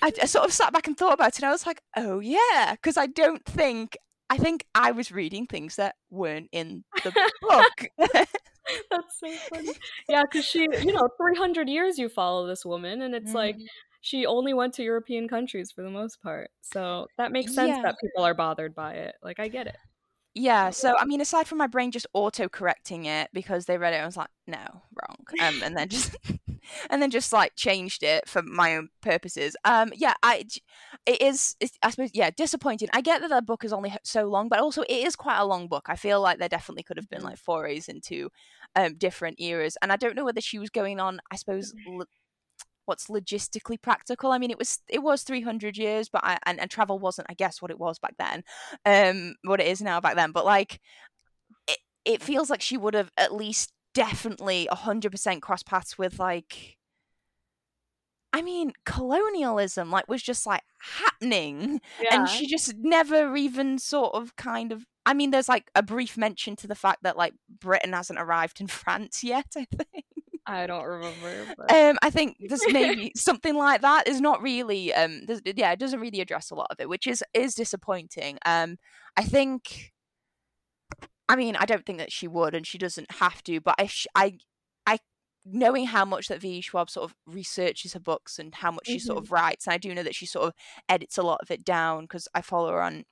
I, 0.00 0.12
I 0.20 0.26
sort 0.26 0.44
of 0.44 0.52
sat 0.52 0.72
back 0.72 0.86
and 0.86 0.96
thought 0.96 1.14
about 1.14 1.28
it. 1.28 1.38
And 1.38 1.46
I 1.46 1.52
was 1.52 1.66
like, 1.66 1.80
oh 1.96 2.20
yeah, 2.20 2.72
because 2.72 2.96
I 2.96 3.06
don't 3.06 3.44
think 3.44 3.96
I 4.30 4.38
think 4.38 4.64
I 4.74 4.92
was 4.92 5.12
reading 5.12 5.46
things 5.46 5.76
that 5.76 5.94
weren't 6.10 6.48
in 6.52 6.84
the 7.04 7.12
book. 7.42 8.26
That's 8.90 9.18
so 9.18 9.28
funny. 9.50 9.72
Yeah, 10.08 10.22
because 10.22 10.44
she, 10.44 10.60
you 10.60 10.92
know, 10.92 11.08
300 11.16 11.68
years 11.68 11.98
you 11.98 12.08
follow 12.08 12.46
this 12.46 12.64
woman, 12.64 13.02
and 13.02 13.14
it's 13.14 13.32
mm. 13.32 13.34
like 13.34 13.56
she 14.00 14.26
only 14.26 14.54
went 14.54 14.74
to 14.74 14.82
European 14.82 15.28
countries 15.28 15.70
for 15.70 15.82
the 15.82 15.90
most 15.90 16.22
part. 16.22 16.50
So 16.60 17.06
that 17.18 17.32
makes 17.32 17.54
sense 17.54 17.76
yeah. 17.76 17.82
that 17.82 17.96
people 18.00 18.24
are 18.24 18.34
bothered 18.34 18.74
by 18.74 18.94
it. 18.94 19.14
Like, 19.22 19.40
I 19.40 19.48
get 19.48 19.66
it. 19.66 19.76
Yeah, 20.34 20.70
so 20.70 20.94
I 20.98 21.04
mean, 21.04 21.20
aside 21.20 21.46
from 21.46 21.58
my 21.58 21.66
brain 21.66 21.90
just 21.90 22.06
auto 22.14 22.48
correcting 22.48 23.04
it 23.04 23.28
because 23.34 23.66
they 23.66 23.76
read 23.76 23.92
it, 23.92 23.98
I 23.98 24.06
was 24.06 24.16
like, 24.16 24.30
no, 24.46 24.56
wrong, 24.56 25.18
um, 25.40 25.62
and 25.62 25.76
then 25.76 25.90
just 25.90 26.16
and 26.90 27.02
then 27.02 27.10
just 27.10 27.34
like 27.34 27.52
changed 27.54 28.02
it 28.02 28.26
for 28.26 28.40
my 28.40 28.76
own 28.76 28.88
purposes. 29.02 29.54
Um, 29.66 29.92
yeah, 29.94 30.14
I 30.22 30.46
it 31.04 31.20
is, 31.20 31.54
I 31.82 31.90
suppose, 31.90 32.12
yeah, 32.14 32.30
disappointing. 32.30 32.88
I 32.94 33.02
get 33.02 33.20
that 33.20 33.28
the 33.28 33.42
book 33.42 33.62
is 33.62 33.74
only 33.74 33.94
so 34.04 34.24
long, 34.24 34.48
but 34.48 34.60
also 34.60 34.80
it 34.82 34.90
is 34.90 35.16
quite 35.16 35.38
a 35.38 35.44
long 35.44 35.68
book. 35.68 35.84
I 35.88 35.96
feel 35.96 36.22
like 36.22 36.38
there 36.38 36.48
definitely 36.48 36.84
could 36.84 36.96
have 36.96 37.10
been 37.10 37.18
mm-hmm. 37.18 37.28
like 37.28 37.38
forays 37.38 37.88
into 37.88 38.30
um 38.76 38.94
different 38.96 39.40
eras, 39.40 39.76
and 39.82 39.92
I 39.92 39.96
don't 39.96 40.16
know 40.16 40.24
whether 40.24 40.40
she 40.40 40.58
was 40.58 40.70
going 40.70 41.00
on, 41.00 41.20
I 41.30 41.36
suppose, 41.36 41.72
what's 42.84 43.06
logistically 43.06 43.80
practical. 43.80 44.32
I 44.32 44.38
mean, 44.38 44.50
it 44.50 44.58
was 44.58 44.80
it 44.88 45.02
was 45.02 45.22
300 45.22 45.76
years, 45.76 46.08
but 46.08 46.24
I, 46.24 46.38
and, 46.46 46.60
and 46.60 46.70
travel 46.70 46.98
wasn't, 46.98 47.28
I 47.30 47.34
guess, 47.34 47.62
what 47.62 47.70
it 47.70 47.78
was 47.78 47.98
back 47.98 48.14
then, 48.18 48.42
um, 48.84 49.34
what 49.44 49.60
it 49.60 49.66
is 49.66 49.80
now 49.80 50.00
back 50.00 50.16
then. 50.16 50.32
But 50.32 50.44
like, 50.44 50.80
it 51.68 51.78
it 52.04 52.22
feels 52.22 52.50
like 52.50 52.62
she 52.62 52.76
would 52.76 52.94
have 52.94 53.10
at 53.16 53.34
least 53.34 53.72
definitely 53.94 54.68
100% 54.70 55.42
cross 55.42 55.62
paths 55.62 55.98
with 55.98 56.18
like. 56.18 56.76
I 58.34 58.40
mean, 58.40 58.72
colonialism 58.86 59.90
like 59.90 60.08
was 60.08 60.22
just 60.22 60.46
like 60.46 60.62
happening, 60.80 61.82
yeah. 62.02 62.16
and 62.16 62.28
she 62.28 62.46
just 62.46 62.74
never 62.78 63.36
even 63.36 63.78
sort 63.78 64.14
of 64.14 64.36
kind 64.36 64.72
of 64.72 64.86
I 65.04 65.14
mean, 65.14 65.30
there's 65.30 65.48
like 65.48 65.70
a 65.74 65.82
brief 65.82 66.16
mention 66.16 66.56
to 66.56 66.66
the 66.66 66.74
fact 66.74 67.02
that 67.02 67.16
like 67.16 67.34
Britain 67.48 67.92
hasn't 67.92 68.20
arrived 68.20 68.60
in 68.60 68.66
France 68.68 69.24
yet. 69.24 69.46
I 69.56 69.66
think. 69.66 70.04
I 70.46 70.66
don't 70.66 70.84
remember. 70.84 71.54
But... 71.56 71.72
Um, 71.72 71.98
I 72.02 72.10
think 72.10 72.36
there's 72.48 72.62
maybe 72.72 73.12
something 73.16 73.54
like 73.54 73.82
that 73.82 74.08
is 74.08 74.20
not 74.20 74.42
really. 74.42 74.92
Um, 74.92 75.22
yeah, 75.44 75.72
it 75.72 75.78
doesn't 75.78 76.00
really 76.00 76.20
address 76.20 76.50
a 76.50 76.54
lot 76.54 76.68
of 76.70 76.80
it, 76.80 76.88
which 76.88 77.06
is 77.06 77.22
is 77.34 77.54
disappointing. 77.54 78.38
Um, 78.44 78.76
I 79.16 79.24
think. 79.24 79.92
I 81.28 81.36
mean, 81.36 81.56
I 81.56 81.64
don't 81.64 81.86
think 81.86 81.98
that 81.98 82.12
she 82.12 82.28
would, 82.28 82.54
and 82.54 82.66
she 82.66 82.76
doesn't 82.76 83.10
have 83.12 83.42
to. 83.44 83.60
But 83.60 83.76
I, 83.78 83.88
I, 84.14 84.38
I, 84.86 84.98
knowing 85.46 85.86
how 85.86 86.04
much 86.04 86.28
that 86.28 86.42
V. 86.42 86.60
Schwab 86.60 86.90
sort 86.90 87.10
of 87.10 87.16
researches 87.26 87.94
her 87.94 88.00
books 88.00 88.38
and 88.38 88.54
how 88.54 88.70
much 88.70 88.84
mm-hmm. 88.84 88.92
she 88.94 88.98
sort 88.98 89.16
mm-hmm. 89.16 89.24
of 89.24 89.32
writes, 89.32 89.66
and 89.66 89.72
I 89.72 89.78
do 89.78 89.94
know 89.94 90.02
that 90.02 90.16
she 90.16 90.26
sort 90.26 90.48
of 90.48 90.52
edits 90.90 91.16
a 91.16 91.22
lot 91.22 91.38
of 91.40 91.50
it 91.50 91.64
down 91.64 92.02
because 92.02 92.28
I 92.34 92.42
follow 92.42 92.72
her 92.72 92.82
on 92.82 93.04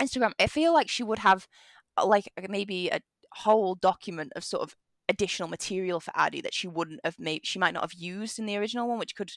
Instagram. 0.00 0.32
I 0.38 0.46
feel 0.46 0.72
like 0.72 0.88
she 0.88 1.02
would 1.02 1.20
have, 1.20 1.46
uh, 1.96 2.06
like, 2.06 2.28
maybe 2.48 2.88
a 2.88 3.00
whole 3.32 3.74
document 3.74 4.32
of 4.36 4.44
sort 4.44 4.62
of 4.62 4.76
additional 5.08 5.48
material 5.48 6.00
for 6.00 6.12
Addie 6.14 6.42
that 6.42 6.54
she 6.54 6.68
wouldn't 6.68 7.00
have 7.04 7.18
made 7.18 7.46
she 7.46 7.58
might 7.58 7.72
not 7.72 7.82
have 7.82 7.94
used 7.94 8.38
in 8.38 8.46
the 8.46 8.56
original 8.56 8.88
one, 8.88 8.98
which 8.98 9.16
could 9.16 9.32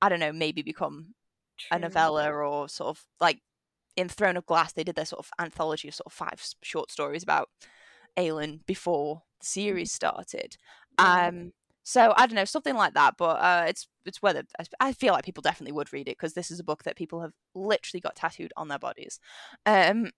I 0.00 0.08
don't 0.08 0.20
know, 0.20 0.32
maybe 0.32 0.62
become 0.62 1.14
True. 1.58 1.76
a 1.76 1.78
novella 1.80 2.30
or 2.30 2.68
sort 2.68 2.90
of 2.90 3.04
like 3.20 3.40
in 3.96 4.08
Throne 4.08 4.36
of 4.36 4.46
Glass 4.46 4.72
they 4.72 4.84
did 4.84 4.94
their 4.94 5.04
sort 5.04 5.24
of 5.24 5.30
anthology 5.38 5.88
of 5.88 5.94
sort 5.94 6.06
of 6.06 6.12
five 6.12 6.42
short 6.62 6.90
stories 6.90 7.22
about 7.22 7.48
Aelin 8.16 8.60
before 8.66 9.22
the 9.40 9.46
series 9.46 9.90
mm-hmm. 9.90 9.96
started. 9.96 10.56
Um 10.98 11.52
so 11.88 12.12
I 12.16 12.26
don't 12.26 12.34
know, 12.34 12.44
something 12.44 12.74
like 12.74 12.94
that, 12.94 13.14
but 13.16 13.36
uh, 13.40 13.64
it's 13.68 13.86
it's 14.04 14.20
whether 14.20 14.42
I 14.80 14.92
feel 14.92 15.12
like 15.12 15.24
people 15.24 15.40
definitely 15.40 15.70
would 15.70 15.92
read 15.92 16.08
it 16.08 16.18
because 16.18 16.34
this 16.34 16.50
is 16.50 16.58
a 16.58 16.64
book 16.64 16.82
that 16.82 16.96
people 16.96 17.20
have 17.20 17.30
literally 17.54 18.00
got 18.00 18.16
tattooed 18.16 18.52
on 18.56 18.66
their 18.66 18.80
bodies. 18.80 19.20
Um, 19.66 20.10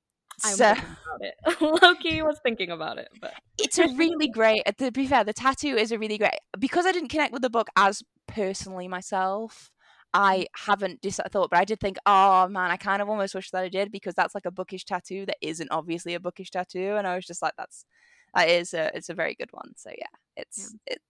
I 0.42 0.52
so, 0.52 0.70
was 0.70 0.78
about 0.78 1.20
it. 1.20 1.34
lowkey 1.82 2.24
was 2.24 2.40
thinking 2.42 2.70
about 2.70 2.96
it, 2.96 3.08
but 3.20 3.34
it's 3.58 3.78
a 3.78 3.86
really 3.96 4.28
great. 4.28 4.62
Uh, 4.64 4.72
to 4.78 4.90
be 4.90 5.06
fair, 5.06 5.24
the 5.24 5.34
tattoo 5.34 5.76
is 5.76 5.92
a 5.92 5.98
really 5.98 6.16
great 6.16 6.38
because 6.58 6.86
I 6.86 6.92
didn't 6.92 7.10
connect 7.10 7.34
with 7.34 7.42
the 7.42 7.50
book 7.50 7.68
as 7.76 8.02
personally 8.26 8.88
myself. 8.88 9.70
I 10.14 10.36
mm-hmm. 10.38 10.70
haven't 10.70 11.02
just 11.02 11.20
thought, 11.30 11.50
but 11.50 11.58
I 11.58 11.66
did 11.66 11.80
think, 11.80 11.98
oh 12.06 12.48
man, 12.48 12.70
I 12.70 12.78
kind 12.78 13.02
of 13.02 13.10
almost 13.10 13.34
wish 13.34 13.50
that 13.50 13.62
I 13.62 13.68
did 13.68 13.92
because 13.92 14.14
that's 14.14 14.34
like 14.34 14.46
a 14.46 14.50
bookish 14.50 14.86
tattoo 14.86 15.26
that 15.26 15.36
isn't 15.42 15.70
obviously 15.70 16.14
a 16.14 16.20
bookish 16.20 16.50
tattoo, 16.50 16.94
and 16.96 17.06
I 17.06 17.14
was 17.14 17.26
just 17.26 17.42
like, 17.42 17.52
that's 17.58 17.84
that 18.34 18.48
is 18.48 18.72
a 18.72 18.90
it's 18.96 19.10
a 19.10 19.14
very 19.14 19.34
good 19.34 19.50
one. 19.52 19.72
So 19.76 19.90
yeah, 19.90 20.06
it's 20.34 20.74
yeah. 20.86 20.94
it 20.94 21.02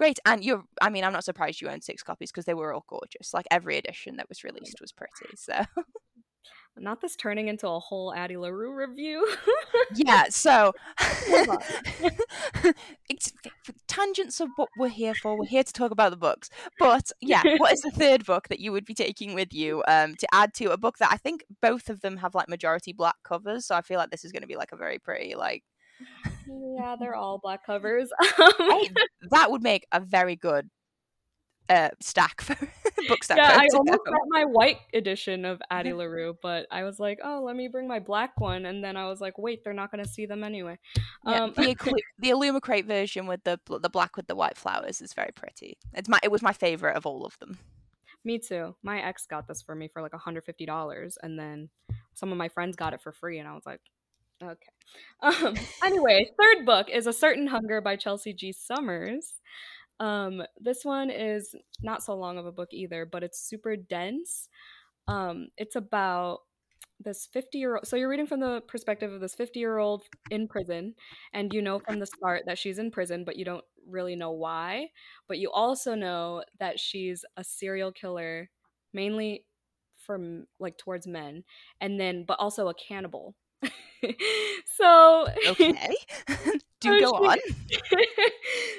great. 0.00 0.18
And 0.24 0.42
you're, 0.42 0.64
I 0.80 0.88
mean, 0.88 1.04
I'm 1.04 1.12
not 1.12 1.24
surprised 1.24 1.60
you 1.60 1.68
own 1.68 1.82
six 1.82 2.02
copies 2.02 2.32
because 2.32 2.46
they 2.46 2.54
were 2.54 2.72
all 2.72 2.86
gorgeous. 2.88 3.34
Like 3.34 3.46
every 3.50 3.76
edition 3.76 4.16
that 4.16 4.30
was 4.30 4.42
released 4.42 4.80
was 4.80 4.92
pretty. 4.92 5.36
So 5.36 5.64
not 6.78 7.02
this 7.02 7.16
turning 7.16 7.48
into 7.48 7.68
a 7.68 7.78
whole 7.78 8.14
Addie 8.14 8.38
LaRue 8.38 8.74
review. 8.74 9.28
yeah, 9.94 10.24
so 10.30 10.72
it's 13.10 13.32
tangents 13.86 14.40
of 14.40 14.48
what 14.56 14.70
we're 14.78 14.88
here 14.88 15.14
for. 15.14 15.38
We're 15.38 15.44
here 15.44 15.64
to 15.64 15.72
talk 15.72 15.90
about 15.90 16.10
the 16.10 16.16
books. 16.16 16.48
But 16.78 17.12
yeah, 17.20 17.42
what 17.58 17.74
is 17.74 17.82
the 17.82 17.90
third 17.90 18.24
book 18.24 18.48
that 18.48 18.60
you 18.60 18.72
would 18.72 18.86
be 18.86 18.94
taking 18.94 19.34
with 19.34 19.52
you 19.52 19.82
um, 19.86 20.14
to 20.16 20.26
add 20.32 20.54
to 20.54 20.72
a 20.72 20.78
book 20.78 20.96
that 20.98 21.12
I 21.12 21.18
think 21.18 21.44
both 21.60 21.90
of 21.90 22.00
them 22.00 22.16
have 22.18 22.34
like 22.34 22.48
majority 22.48 22.94
black 22.94 23.16
covers? 23.22 23.66
So 23.66 23.74
I 23.74 23.82
feel 23.82 23.98
like 23.98 24.10
this 24.10 24.24
is 24.24 24.32
going 24.32 24.42
to 24.42 24.48
be 24.48 24.56
like 24.56 24.72
a 24.72 24.76
very 24.76 24.98
pretty 24.98 25.34
like. 25.34 25.62
Yeah, 26.78 26.96
they're 27.00 27.14
all 27.14 27.38
black 27.38 27.64
covers. 27.64 28.10
hey, 28.36 28.90
that 29.30 29.50
would 29.50 29.62
make 29.62 29.86
a 29.92 30.00
very 30.00 30.36
good 30.36 30.70
uh, 31.68 31.90
stack 32.00 32.40
for 32.40 32.54
book 33.08 33.22
stack. 33.22 33.38
Yeah, 33.38 33.58
I 33.60 33.66
almost 33.74 34.00
got 34.04 34.20
my 34.28 34.44
white 34.44 34.78
edition 34.92 35.44
of 35.44 35.62
Addie 35.70 35.92
LaRue, 35.92 36.36
but 36.42 36.66
I 36.70 36.82
was 36.82 36.98
like, 36.98 37.20
oh, 37.22 37.42
let 37.44 37.56
me 37.56 37.68
bring 37.68 37.86
my 37.86 38.00
black 38.00 38.38
one, 38.40 38.66
and 38.66 38.82
then 38.82 38.96
I 38.96 39.06
was 39.06 39.20
like, 39.20 39.38
wait, 39.38 39.62
they're 39.62 39.72
not 39.72 39.92
going 39.92 40.02
to 40.02 40.10
see 40.10 40.26
them 40.26 40.42
anyway. 40.42 40.78
Yeah, 41.26 41.44
um, 41.44 41.52
the 41.56 41.76
the 42.18 42.30
Illumicrate 42.30 42.86
version 42.86 43.26
with 43.26 43.44
the 43.44 43.58
the 43.80 43.90
black 43.90 44.16
with 44.16 44.26
the 44.26 44.34
white 44.34 44.56
flowers 44.56 45.00
is 45.00 45.14
very 45.14 45.30
pretty. 45.34 45.78
It's 45.94 46.08
my 46.08 46.18
it 46.22 46.30
was 46.30 46.42
my 46.42 46.52
favorite 46.52 46.96
of 46.96 47.06
all 47.06 47.24
of 47.24 47.38
them. 47.38 47.58
Me 48.24 48.38
too. 48.38 48.74
My 48.82 49.00
ex 49.00 49.24
got 49.26 49.48
this 49.48 49.62
for 49.62 49.74
me 49.74 49.88
for 49.88 50.02
like 50.02 50.12
$150, 50.12 51.14
and 51.22 51.38
then 51.38 51.70
some 52.14 52.32
of 52.32 52.38
my 52.38 52.48
friends 52.48 52.76
got 52.76 52.92
it 52.92 53.00
for 53.00 53.12
free, 53.12 53.38
and 53.38 53.48
I 53.48 53.54
was 53.54 53.64
like, 53.64 53.80
okay. 54.42 54.70
Um, 55.22 55.54
anyway, 55.84 56.30
third 56.40 56.66
book 56.66 56.88
is 56.90 57.06
A 57.06 57.12
Certain 57.12 57.46
Hunger 57.46 57.80
by 57.80 57.96
Chelsea 57.96 58.32
G. 58.32 58.52
Summers. 58.52 59.34
Um, 59.98 60.42
this 60.58 60.84
one 60.84 61.10
is 61.10 61.54
not 61.82 62.02
so 62.02 62.14
long 62.16 62.38
of 62.38 62.46
a 62.46 62.52
book 62.52 62.70
either, 62.72 63.04
but 63.04 63.22
it's 63.22 63.40
super 63.40 63.76
dense. 63.76 64.48
Um, 65.06 65.48
it's 65.56 65.76
about 65.76 66.40
this 67.02 67.28
50 67.32 67.58
year 67.58 67.76
old 67.76 67.86
so 67.86 67.96
you're 67.96 68.10
reading 68.10 68.26
from 68.26 68.40
the 68.40 68.60
perspective 68.68 69.12
of 69.12 69.20
this 69.20 69.34
50 69.34 69.58
year 69.58 69.78
old 69.78 70.02
in 70.30 70.46
prison 70.46 70.94
and 71.32 71.52
you 71.52 71.62
know 71.62 71.78
from 71.78 71.98
the 71.98 72.06
start 72.06 72.42
that 72.46 72.58
she's 72.58 72.78
in 72.78 72.90
prison 72.90 73.24
but 73.24 73.36
you 73.36 73.44
don't 73.44 73.64
really 73.88 74.14
know 74.14 74.32
why 74.32 74.86
but 75.26 75.38
you 75.38 75.50
also 75.50 75.94
know 75.94 76.44
that 76.58 76.78
she's 76.78 77.24
a 77.38 77.44
serial 77.44 77.90
killer 77.90 78.50
mainly 78.92 79.44
from 79.96 80.44
like 80.58 80.76
towards 80.76 81.06
men 81.06 81.42
and 81.80 81.98
then 81.98 82.24
but 82.26 82.38
also 82.38 82.68
a 82.68 82.74
cannibal 82.74 83.34
so 84.76 85.26
okay. 85.48 85.94
Do 86.80 86.98
go 87.00 87.10
on. 87.10 87.38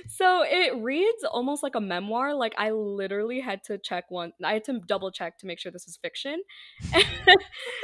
So 0.07 0.43
it 0.43 0.75
reads 0.77 1.23
almost 1.23 1.61
like 1.61 1.75
a 1.75 1.81
memoir 1.81 2.33
like 2.33 2.53
i 2.57 2.71
literally 2.71 3.39
had 3.39 3.63
to 3.65 3.77
check 3.77 4.09
one 4.09 4.33
i 4.43 4.53
had 4.53 4.63
to 4.63 4.79
double 4.87 5.11
check 5.11 5.37
to 5.39 5.45
make 5.45 5.59
sure 5.59 5.71
this 5.71 5.87
is 5.87 5.97
fiction. 5.97 6.41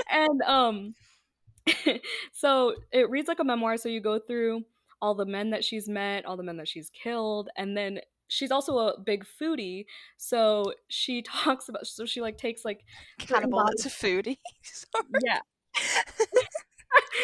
And 0.09 0.41
um 0.41 0.95
so 2.31 2.75
it 2.91 3.09
reads 3.09 3.27
like 3.27 3.39
a 3.39 3.43
memoir 3.43 3.77
so 3.77 3.89
you 3.89 4.01
go 4.01 4.19
through 4.19 4.63
all 5.01 5.13
the 5.13 5.25
men 5.25 5.51
that 5.51 5.63
she's 5.63 5.87
met 5.87 6.25
all 6.25 6.37
the 6.37 6.43
men 6.43 6.57
that 6.57 6.67
she's 6.67 6.89
killed 6.89 7.49
and 7.57 7.77
then 7.77 7.99
she's 8.27 8.51
also 8.51 8.77
a 8.77 8.99
big 8.99 9.25
foodie 9.39 9.85
so 10.17 10.73
she 10.87 11.21
talks 11.21 11.69
about 11.69 11.85
so 11.85 12.05
she 12.05 12.21
like 12.21 12.37
takes 12.37 12.65
like 12.65 12.83
cannibal 13.19 13.63
that's 13.65 13.85
a 13.85 13.89
foodie 13.89 14.37
yeah 15.23 15.39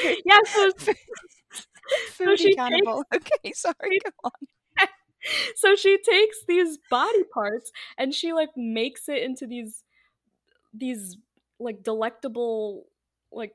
yeah, 0.26 0.40
so, 0.46 0.72
so 2.16 2.36
she 2.36 2.56
cannibal. 2.56 3.04
Takes, 3.12 3.28
okay, 3.44 3.52
sorry, 3.54 4.00
go 4.04 4.12
on. 4.24 4.32
So 5.56 5.76
she 5.78 5.98
takes 6.04 6.38
these 6.50 6.78
body 6.90 7.24
parts 7.34 7.72
and 7.98 8.14
she 8.14 8.34
like 8.34 8.50
makes 8.58 9.08
it 9.08 9.24
into 9.24 9.48
these 9.48 9.84
these 10.74 11.18
like 11.60 11.84
delectable 11.84 12.86
like 13.32 13.54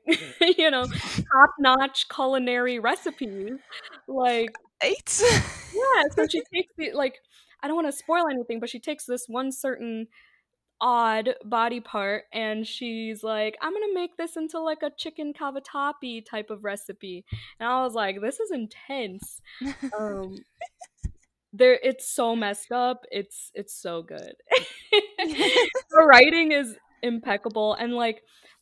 you 0.57 0.71
know 0.71 0.83
top-notch 0.85 2.07
culinary 2.09 2.79
recipes 2.79 3.53
like 4.07 4.51
eight 4.83 5.21
yeah 5.73 6.03
so 6.15 6.27
she 6.27 6.41
takes 6.53 6.73
the 6.77 6.91
like 6.93 7.19
I 7.61 7.67
don't 7.67 7.75
want 7.75 7.87
to 7.87 7.91
spoil 7.97 8.25
anything, 8.31 8.59
but 8.61 8.69
she 8.69 8.79
takes 8.79 9.05
this 9.05 9.25
one 9.27 9.51
certain 9.51 10.07
odd 10.81 11.35
body 11.43 11.79
part 11.79 12.23
and 12.31 12.65
she's 12.65 13.21
like 13.23 13.57
i'm 13.61 13.73
gonna 13.73 13.93
make 13.93 14.15
this 14.17 14.37
into 14.37 14.59
like 14.59 14.81
a 14.81 14.91
chicken 14.97 15.33
cavatappi 15.33 16.23
type 16.25 16.49
of 16.49 16.63
recipe. 16.63 17.25
And 17.59 17.69
i 17.69 17.83
was 17.83 17.93
like 17.93 18.21
this 18.21 18.39
is 18.39 18.51
intense. 18.51 19.41
Um 19.97 20.37
there 21.53 21.79
it's 21.81 22.09
so 22.09 22.35
messed 22.35 22.71
up. 22.71 23.05
It's 23.11 23.51
it's 23.53 23.73
so 23.73 24.03
good. 24.03 24.33
The 25.91 26.05
writing 26.05 26.51
is 26.51 26.75
impeccable 27.01 27.73
and 27.73 27.93
like 27.93 28.21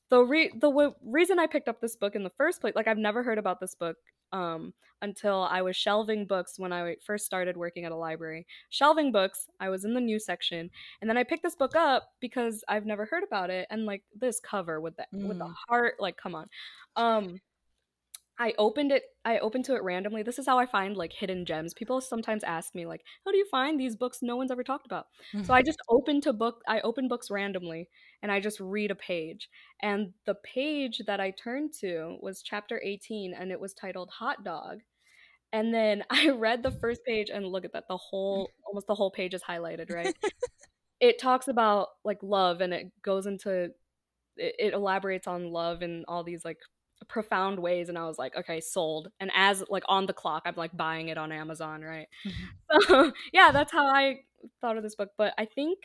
the 0.09 0.23
re- 0.23 0.51
the 0.53 0.69
w- 0.69 0.95
reason 1.03 1.39
I 1.39 1.47
picked 1.47 1.67
up 1.67 1.81
this 1.81 1.95
book 1.95 2.15
in 2.15 2.23
the 2.23 2.31
first 2.37 2.61
place, 2.61 2.73
like 2.75 2.87
I've 2.87 2.97
never 2.97 3.23
heard 3.23 3.37
about 3.37 3.59
this 3.59 3.75
book 3.75 3.97
um, 4.31 4.73
until 5.01 5.47
I 5.49 5.61
was 5.61 5.75
shelving 5.75 6.25
books 6.25 6.57
when 6.57 6.73
I 6.73 6.95
first 7.05 7.25
started 7.25 7.55
working 7.55 7.85
at 7.85 7.91
a 7.91 7.95
library. 7.95 8.47
Shelving 8.69 9.11
books, 9.11 9.47
I 9.59 9.69
was 9.69 9.85
in 9.85 9.93
the 9.93 10.01
new 10.01 10.19
section, 10.19 10.69
and 11.01 11.09
then 11.09 11.17
I 11.17 11.23
picked 11.23 11.43
this 11.43 11.55
book 11.55 11.75
up 11.75 12.09
because 12.19 12.63
I've 12.67 12.85
never 12.85 13.05
heard 13.05 13.23
about 13.23 13.49
it, 13.49 13.67
and 13.69 13.85
like 13.85 14.03
this 14.15 14.39
cover 14.39 14.81
with 14.81 14.95
the 14.97 15.05
mm. 15.13 15.27
with 15.27 15.39
the 15.39 15.45
mm. 15.45 15.55
heart, 15.67 15.95
like 15.99 16.17
come 16.17 16.35
on. 16.35 16.47
Um, 16.95 17.39
I 18.39 18.53
opened 18.57 18.91
it 18.91 19.03
I 19.25 19.39
opened 19.39 19.65
to 19.65 19.75
it 19.75 19.83
randomly. 19.83 20.23
This 20.23 20.39
is 20.39 20.45
how 20.45 20.59
I 20.59 20.65
find 20.65 20.95
like 20.95 21.11
hidden 21.11 21.45
gems. 21.45 21.73
People 21.73 21.99
sometimes 22.01 22.43
ask 22.43 22.75
me 22.75 22.85
like, 22.85 23.01
"How 23.25 23.31
do 23.31 23.37
you 23.37 23.47
find 23.49 23.79
these 23.79 23.95
books 23.95 24.19
no 24.21 24.35
one's 24.35 24.51
ever 24.51 24.63
talked 24.63 24.85
about?" 24.85 25.07
so 25.43 25.53
I 25.53 25.61
just 25.65 25.79
open 25.89 26.21
to 26.21 26.33
book 26.33 26.61
I 26.67 26.79
open 26.81 27.07
books 27.07 27.31
randomly 27.31 27.89
and 28.21 28.31
I 28.31 28.39
just 28.39 28.59
read 28.59 28.91
a 28.91 28.95
page. 28.95 29.49
And 29.81 30.13
the 30.25 30.35
page 30.35 31.01
that 31.07 31.19
I 31.19 31.31
turned 31.31 31.73
to 31.81 32.17
was 32.21 32.41
chapter 32.41 32.81
18 32.83 33.33
and 33.33 33.51
it 33.51 33.59
was 33.59 33.73
titled 33.73 34.09
Hot 34.19 34.43
Dog. 34.43 34.79
And 35.51 35.73
then 35.73 36.03
I 36.09 36.29
read 36.29 36.63
the 36.63 36.71
first 36.71 37.01
page 37.05 37.29
and 37.29 37.47
look 37.47 37.65
at 37.65 37.73
that 37.73 37.87
the 37.87 37.97
whole 37.97 38.49
almost 38.67 38.87
the 38.87 38.95
whole 38.95 39.11
page 39.11 39.33
is 39.33 39.43
highlighted, 39.43 39.93
right? 39.93 40.15
it 40.99 41.19
talks 41.19 41.47
about 41.47 41.89
like 42.03 42.19
love 42.21 42.61
and 42.61 42.73
it 42.73 42.91
goes 43.03 43.25
into 43.27 43.71
it, 44.37 44.55
it 44.59 44.73
elaborates 44.73 45.27
on 45.27 45.51
love 45.51 45.81
and 45.81 46.05
all 46.07 46.23
these 46.23 46.45
like 46.45 46.57
profound 47.05 47.59
ways 47.59 47.89
and 47.89 47.97
I 47.97 48.05
was 48.05 48.17
like, 48.17 48.35
okay, 48.35 48.59
sold. 48.59 49.09
And 49.19 49.31
as 49.35 49.63
like 49.69 49.83
on 49.87 50.05
the 50.05 50.13
clock, 50.13 50.43
I'm 50.45 50.55
like 50.55 50.75
buying 50.75 51.09
it 51.09 51.17
on 51.17 51.31
Amazon, 51.31 51.81
right? 51.81 52.07
Mm-hmm. 52.25 52.43
So 52.87 53.11
yeah, 53.33 53.51
that's 53.51 53.71
how 53.71 53.85
I 53.87 54.19
thought 54.61 54.77
of 54.77 54.83
this 54.83 54.95
book. 54.95 55.09
But 55.17 55.33
I 55.37 55.45
think 55.45 55.79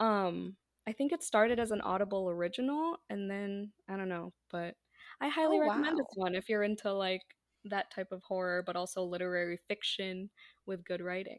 um 0.00 0.56
I 0.86 0.92
think 0.92 1.12
it 1.12 1.22
started 1.22 1.58
as 1.58 1.72
an 1.72 1.80
Audible 1.80 2.30
original 2.30 2.98
and 3.10 3.30
then 3.30 3.72
I 3.88 3.96
don't 3.96 4.08
know, 4.08 4.32
but 4.50 4.74
I 5.20 5.28
highly 5.28 5.58
oh, 5.58 5.60
recommend 5.60 5.96
wow. 5.96 5.98
this 5.98 6.12
one 6.14 6.34
if 6.34 6.48
you're 6.48 6.62
into 6.62 6.92
like 6.92 7.22
that 7.64 7.90
type 7.90 8.12
of 8.12 8.22
horror, 8.22 8.62
but 8.64 8.76
also 8.76 9.02
literary 9.02 9.58
fiction 9.68 10.30
with 10.66 10.84
good 10.84 11.00
writing. 11.00 11.38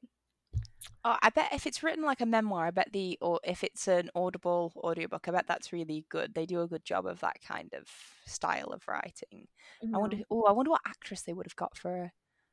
Oh, 1.03 1.15
I 1.21 1.29
bet 1.29 1.53
if 1.53 1.65
it's 1.65 1.83
written 1.83 2.03
like 2.03 2.21
a 2.21 2.25
memoir, 2.25 2.67
I 2.67 2.71
bet 2.71 2.89
the 2.91 3.17
or 3.21 3.39
if 3.43 3.63
it's 3.63 3.87
an 3.87 4.09
Audible 4.15 4.73
audiobook, 4.77 5.27
I 5.27 5.31
bet 5.31 5.47
that's 5.47 5.73
really 5.73 6.05
good. 6.09 6.33
They 6.33 6.45
do 6.45 6.61
a 6.61 6.67
good 6.67 6.83
job 6.83 7.05
of 7.05 7.19
that 7.21 7.37
kind 7.45 7.73
of 7.73 7.87
style 8.25 8.67
of 8.67 8.87
writing. 8.87 9.47
Mm-hmm. 9.83 9.95
I 9.95 9.97
wonder. 9.97 10.17
Oh, 10.29 10.43
I 10.43 10.51
wonder 10.51 10.71
what 10.71 10.81
actress 10.85 11.21
they 11.21 11.33
would 11.33 11.45
have 11.45 11.55
got 11.55 11.77
for 11.77 12.11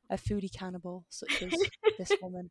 a, 0.09 0.13
a 0.13 0.17
foodie 0.17 0.53
cannibal 0.53 1.05
such 1.09 1.43
as 1.43 1.53
this 1.97 2.11
woman. 2.21 2.49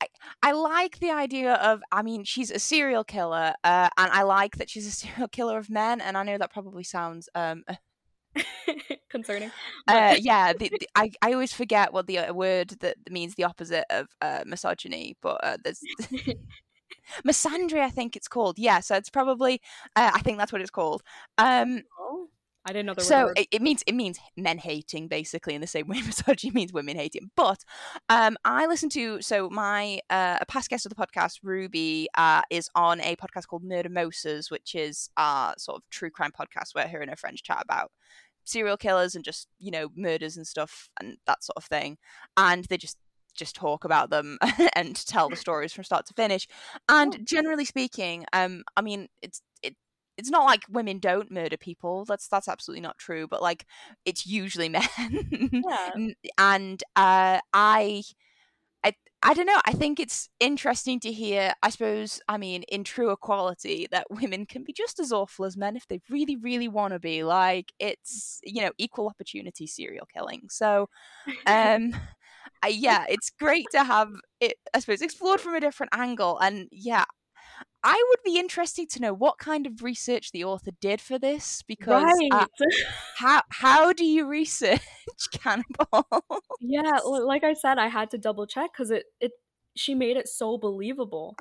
I 0.00 0.08
I 0.42 0.52
like 0.52 0.98
the 0.98 1.10
idea 1.10 1.54
of. 1.54 1.82
I 1.92 2.02
mean, 2.02 2.24
she's 2.24 2.50
a 2.50 2.58
serial 2.58 3.04
killer, 3.04 3.54
uh, 3.62 3.88
and 3.96 4.12
I 4.12 4.22
like 4.22 4.56
that 4.56 4.70
she's 4.70 4.86
a 4.86 4.90
serial 5.06 5.28
killer 5.28 5.58
of 5.58 5.70
men. 5.70 6.00
And 6.00 6.16
I 6.16 6.22
know 6.22 6.38
that 6.38 6.52
probably 6.52 6.84
sounds 6.84 7.28
um 7.34 7.64
concerning. 9.10 9.50
Uh, 9.86 10.16
yeah, 10.18 10.52
the, 10.52 10.68
the, 10.68 10.88
I 10.94 11.10
I 11.22 11.32
always 11.32 11.52
forget 11.52 11.92
what 11.92 12.06
the 12.06 12.18
uh, 12.18 12.32
word 12.32 12.70
that 12.80 12.96
means 13.10 13.34
the 13.34 13.44
opposite 13.44 13.84
of 13.90 14.08
uh, 14.20 14.42
misogyny, 14.46 15.16
but 15.22 15.40
uh, 15.42 15.56
there's 15.62 15.80
misandry. 17.26 17.80
I 17.80 17.90
think 17.90 18.16
it's 18.16 18.28
called. 18.28 18.58
Yeah, 18.58 18.80
so 18.80 18.96
it's 18.96 19.10
probably. 19.10 19.60
Uh, 19.96 20.10
I 20.14 20.20
think 20.20 20.38
that's 20.38 20.52
what 20.52 20.60
it's 20.60 20.70
called. 20.70 21.02
Um, 21.38 21.82
oh. 21.98 22.28
I 22.66 22.72
didn't 22.72 22.86
know 22.86 22.94
so 22.96 23.30
it, 23.36 23.48
it, 23.50 23.60
means 23.60 23.82
it 23.86 23.94
means 23.94 24.18
men 24.38 24.56
hating 24.56 25.08
basically 25.08 25.54
in 25.54 25.60
the 25.60 25.66
same 25.66 25.86
way 25.86 26.00
misogyny 26.02 26.50
means 26.50 26.72
women 26.72 26.96
hating. 26.96 27.30
But 27.36 27.62
um, 28.08 28.36
I 28.44 28.66
listen 28.66 28.88
to 28.90 29.20
so 29.20 29.50
my 29.50 30.00
uh, 30.08 30.38
a 30.40 30.46
past 30.46 30.70
guest 30.70 30.86
of 30.86 30.94
the 30.94 30.96
podcast 30.96 31.40
Ruby 31.42 32.08
uh, 32.16 32.42
is 32.50 32.70
on 32.74 33.00
a 33.02 33.16
podcast 33.16 33.48
called 33.48 33.64
Murder 33.64 33.90
Moses, 33.90 34.50
which 34.50 34.74
is 34.74 35.10
uh 35.16 35.52
sort 35.58 35.76
of 35.76 35.82
true 35.90 36.10
crime 36.10 36.32
podcast 36.32 36.74
where 36.74 36.88
her 36.88 37.00
and 37.00 37.10
her 37.10 37.16
friends 37.16 37.42
chat 37.42 37.62
about 37.62 37.92
serial 38.44 38.76
killers 38.76 39.14
and 39.14 39.24
just 39.24 39.48
you 39.58 39.70
know 39.70 39.88
murders 39.96 40.36
and 40.36 40.46
stuff 40.46 40.88
and 41.00 41.16
that 41.26 41.42
sort 41.44 41.56
of 41.56 41.64
thing. 41.64 41.98
And 42.36 42.64
they 42.66 42.76
just 42.76 42.98
just 43.34 43.56
talk 43.56 43.84
about 43.84 44.10
them 44.10 44.38
and 44.76 44.94
tell 45.06 45.28
the 45.28 45.36
stories 45.36 45.72
from 45.72 45.84
start 45.84 46.06
to 46.06 46.14
finish. 46.14 46.46
And 46.88 47.18
generally 47.26 47.64
speaking 47.64 48.24
um 48.32 48.62
i 48.76 48.80
mean 48.82 49.08
it's 49.22 49.42
it 49.62 49.74
it's 50.16 50.30
not 50.30 50.44
like 50.44 50.62
women 50.70 50.98
don't 51.00 51.32
murder 51.32 51.56
people. 51.56 52.04
That's 52.04 52.28
that's 52.28 52.48
absolutely 52.48 52.82
not 52.82 52.98
true 52.98 53.26
but 53.26 53.42
like 53.42 53.66
it's 54.04 54.26
usually 54.26 54.68
men. 54.68 54.84
Yeah. 55.32 55.90
and 56.38 56.82
uh 56.96 57.40
i 57.52 58.02
I 59.26 59.32
don't 59.32 59.46
know. 59.46 59.60
I 59.64 59.72
think 59.72 59.98
it's 60.00 60.28
interesting 60.38 61.00
to 61.00 61.10
hear, 61.10 61.54
I 61.62 61.70
suppose, 61.70 62.20
I 62.28 62.36
mean, 62.36 62.62
in 62.64 62.84
true 62.84 63.10
equality, 63.10 63.88
that 63.90 64.06
women 64.10 64.44
can 64.44 64.64
be 64.64 64.74
just 64.74 65.00
as 65.00 65.12
awful 65.12 65.46
as 65.46 65.56
men 65.56 65.76
if 65.76 65.88
they 65.88 66.00
really, 66.10 66.36
really 66.36 66.68
want 66.68 66.92
to 66.92 66.98
be. 67.00 67.24
Like, 67.24 67.72
it's, 67.78 68.40
you 68.44 68.60
know, 68.60 68.72
equal 68.76 69.08
opportunity 69.08 69.66
serial 69.66 70.06
killing. 70.12 70.42
So, 70.50 70.90
um, 71.46 71.96
I, 72.62 72.68
yeah, 72.68 73.06
it's 73.08 73.30
great 73.30 73.66
to 73.72 73.82
have 73.82 74.10
it, 74.40 74.54
I 74.74 74.80
suppose, 74.80 75.00
explored 75.00 75.40
from 75.40 75.54
a 75.54 75.60
different 75.60 75.94
angle. 75.94 76.38
And 76.38 76.68
yeah, 76.70 77.04
I 77.82 78.02
would 78.08 78.20
be 78.24 78.38
interested 78.38 78.88
to 78.90 79.00
know 79.00 79.12
what 79.12 79.36
kind 79.38 79.66
of 79.66 79.82
research 79.82 80.32
the 80.32 80.44
author 80.44 80.70
did 80.80 81.02
for 81.02 81.18
this 81.18 81.62
because 81.62 82.02
right. 82.04 82.28
uh, 82.32 82.46
how 83.16 83.42
how 83.50 83.92
do 83.92 84.06
you 84.06 84.26
research 84.26 84.80
cannibals? 85.32 86.04
Yeah, 86.60 86.98
like 87.04 87.44
I 87.44 87.52
said, 87.52 87.78
I 87.78 87.88
had 87.88 88.10
to 88.12 88.18
double 88.18 88.46
check 88.46 88.70
because 88.72 88.90
it 88.90 89.04
it 89.20 89.32
she 89.76 89.94
made 89.94 90.16
it 90.16 90.28
so 90.28 90.56
believable. 90.56 91.36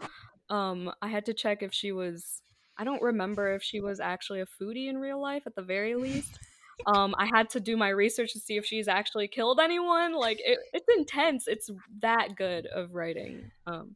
Um, 0.49 0.91
I 1.01 1.07
had 1.07 1.25
to 1.27 1.33
check 1.33 1.63
if 1.63 1.73
she 1.73 1.91
was. 1.91 2.41
I 2.77 2.83
don't 2.83 3.01
remember 3.01 3.53
if 3.53 3.63
she 3.63 3.79
was 3.79 3.99
actually 3.99 4.41
a 4.41 4.45
foodie 4.45 4.89
in 4.89 4.97
real 4.97 5.21
life 5.21 5.43
at 5.45 5.55
the 5.55 5.61
very 5.61 5.95
least. 5.95 6.39
Um, 6.87 7.15
I 7.17 7.29
had 7.33 7.49
to 7.51 7.59
do 7.59 7.77
my 7.77 7.89
research 7.89 8.33
to 8.33 8.39
see 8.39 8.57
if 8.57 8.65
she's 8.65 8.87
actually 8.87 9.27
killed 9.27 9.59
anyone. 9.61 10.13
Like 10.13 10.39
it, 10.43 10.59
it's 10.73 10.87
intense. 10.97 11.47
It's 11.47 11.69
that 12.01 12.35
good 12.35 12.65
of 12.65 12.93
writing. 12.93 13.51
Um, 13.67 13.95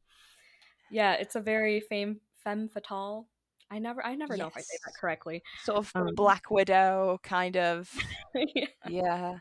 yeah, 0.92 1.14
it's 1.14 1.36
a 1.36 1.42
very 1.42 1.80
fame 1.80 2.20
femme 2.44 2.70
fatale. 2.70 3.28
I 3.70 3.80
never, 3.80 4.06
I 4.06 4.16
never 4.16 4.34
yes. 4.34 4.40
know 4.40 4.48
if 4.48 4.58
I 4.58 4.62
say 4.62 4.78
that 4.86 4.94
correctly. 5.00 5.44
Sort 5.64 5.80
of 5.80 5.92
um, 5.94 6.16
Black 6.16 6.50
Widow, 6.50 7.20
kind 7.24 7.58
of. 7.58 7.92
yeah. 8.36 8.66
yeah. 8.88 9.40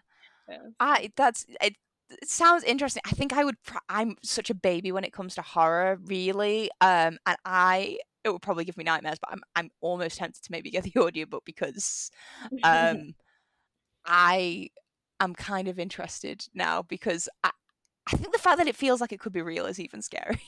yeah. 0.49 0.59
I 0.81 1.13
that's 1.17 1.47
it, 1.61 1.77
it. 2.11 2.29
sounds 2.29 2.65
interesting. 2.65 3.03
I 3.07 3.11
think 3.11 3.33
I 3.33 3.45
would. 3.45 3.63
Pr- 3.63 3.79
I'm 3.89 4.17
such 4.23 4.51
a 4.51 4.55
baby 4.55 4.91
when 4.91 5.05
it 5.05 5.13
comes 5.13 5.37
to 5.37 5.43
horror, 5.43 5.99
really. 6.07 6.71
Um, 6.81 7.19
and 7.27 7.37
I 7.45 7.99
it 8.27 8.33
would 8.33 8.43
probably 8.43 8.65
give 8.65 8.77
me 8.77 8.85
nightmares, 8.85 9.19
but 9.21 9.31
I'm 9.33 9.43
I'm 9.55 9.71
almost 9.81 10.19
tempted 10.19 10.43
to 10.43 10.53
maybe 10.53 10.71
get 10.71 10.83
the 10.83 10.93
audiobook 11.01 11.45
because 11.45 12.11
um 12.65 13.15
I 14.05 14.71
am 15.21 15.35
kind 15.35 15.69
of 15.69 15.79
interested 15.79 16.47
now 16.55 16.83
because 16.83 17.29
I, 17.43 17.51
I 18.13 18.17
think 18.17 18.33
the 18.33 18.39
fact 18.39 18.59
that 18.59 18.69
it 18.69 18.77
feels 18.77 19.01
like 19.01 19.13
it 19.13 19.21
could 19.21 19.33
be 19.33 19.43
real 19.43 19.67
is 19.67 19.81
even 19.81 20.03
scary. 20.03 20.41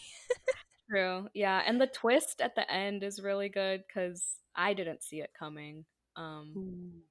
True. 0.91 1.29
Yeah, 1.35 1.63
and 1.67 1.81
the 1.81 1.87
twist 1.87 2.41
at 2.41 2.55
the 2.55 2.71
end 2.71 3.03
is 3.03 3.23
really 3.23 3.49
good 3.49 3.85
because 3.87 4.25
I 4.57 4.75
didn't 4.75 5.03
see 5.03 5.21
it 5.21 5.31
coming. 5.39 5.85
Um, 6.17 6.53
Ooh. 6.57 7.03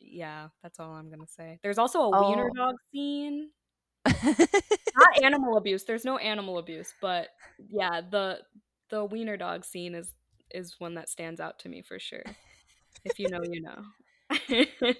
yeah, 0.00 0.48
that's 0.62 0.80
all 0.80 0.92
I'm 0.92 1.10
gonna 1.10 1.26
say. 1.26 1.58
There's 1.62 1.78
also 1.78 2.00
a 2.00 2.10
oh. 2.12 2.30
wiener 2.30 2.50
dog 2.54 2.74
scene. 2.92 3.50
Not 4.06 5.22
animal 5.22 5.56
abuse. 5.56 5.84
There's 5.84 6.04
no 6.04 6.16
animal 6.18 6.58
abuse, 6.58 6.92
but 7.00 7.28
yeah, 7.70 8.00
the 8.08 8.40
the 8.90 9.04
wiener 9.04 9.36
dog 9.36 9.64
scene 9.64 9.94
is 9.94 10.12
is 10.52 10.76
one 10.78 10.94
that 10.94 11.08
stands 11.08 11.40
out 11.40 11.58
to 11.60 11.68
me 11.68 11.82
for 11.82 11.98
sure. 11.98 12.24
If 13.04 13.18
you 13.18 13.28
know, 13.28 13.40
you 13.42 13.62
know. 13.62 13.82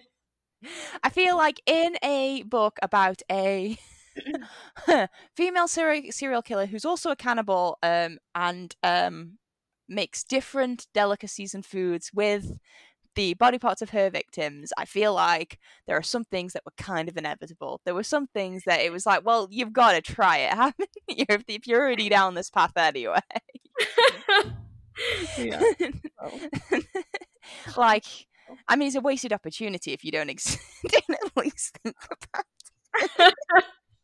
I 1.02 1.10
feel 1.10 1.36
like 1.36 1.60
in 1.66 1.96
a 2.02 2.42
book 2.44 2.78
about 2.82 3.22
a 3.30 3.78
female 5.36 5.68
serial, 5.68 6.12
serial 6.12 6.42
killer 6.42 6.66
who's 6.66 6.84
also 6.84 7.10
a 7.10 7.16
cannibal 7.16 7.78
um, 7.82 8.18
and 8.34 8.74
um, 8.82 9.38
makes 9.88 10.24
different 10.24 10.86
delicacies 10.94 11.54
and 11.54 11.64
foods 11.64 12.10
with 12.14 12.52
the 13.16 13.34
body 13.34 13.58
parts 13.58 13.82
of 13.82 13.90
her 13.90 14.08
victims, 14.10 14.72
I 14.76 14.84
feel 14.84 15.14
like 15.14 15.58
there 15.86 15.96
are 15.96 16.02
some 16.02 16.24
things 16.24 16.52
that 16.52 16.64
were 16.64 16.72
kind 16.76 17.08
of 17.08 17.16
inevitable. 17.16 17.80
There 17.84 17.94
were 17.94 18.02
some 18.02 18.28
things 18.28 18.62
that 18.66 18.80
it 18.80 18.92
was 18.92 19.06
like, 19.06 19.24
well, 19.24 19.48
you've 19.50 19.72
got 19.72 19.92
to 19.92 20.02
try 20.02 20.38
it, 20.38 20.50
haven't 20.54 20.90
you? 21.08 21.24
If, 21.28 21.44
if 21.48 21.66
you're 21.66 21.80
already 21.80 22.08
down 22.08 22.34
this 22.34 22.50
path 22.50 22.76
anyway. 22.76 23.18
yeah. 25.38 25.60
like, 27.76 28.04
I 28.68 28.76
mean, 28.76 28.88
it's 28.88 28.96
a 28.96 29.00
wasted 29.00 29.32
opportunity 29.32 29.92
if 29.92 30.04
you 30.04 30.12
don't 30.12 30.30
ex- 30.30 30.58
at 30.94 31.36
least 31.36 31.78
think 31.82 31.96
about 32.34 32.44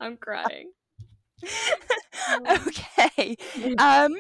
I'm 0.03 0.17
crying. 0.17 0.73
okay. 2.51 3.37
Um 3.79 4.17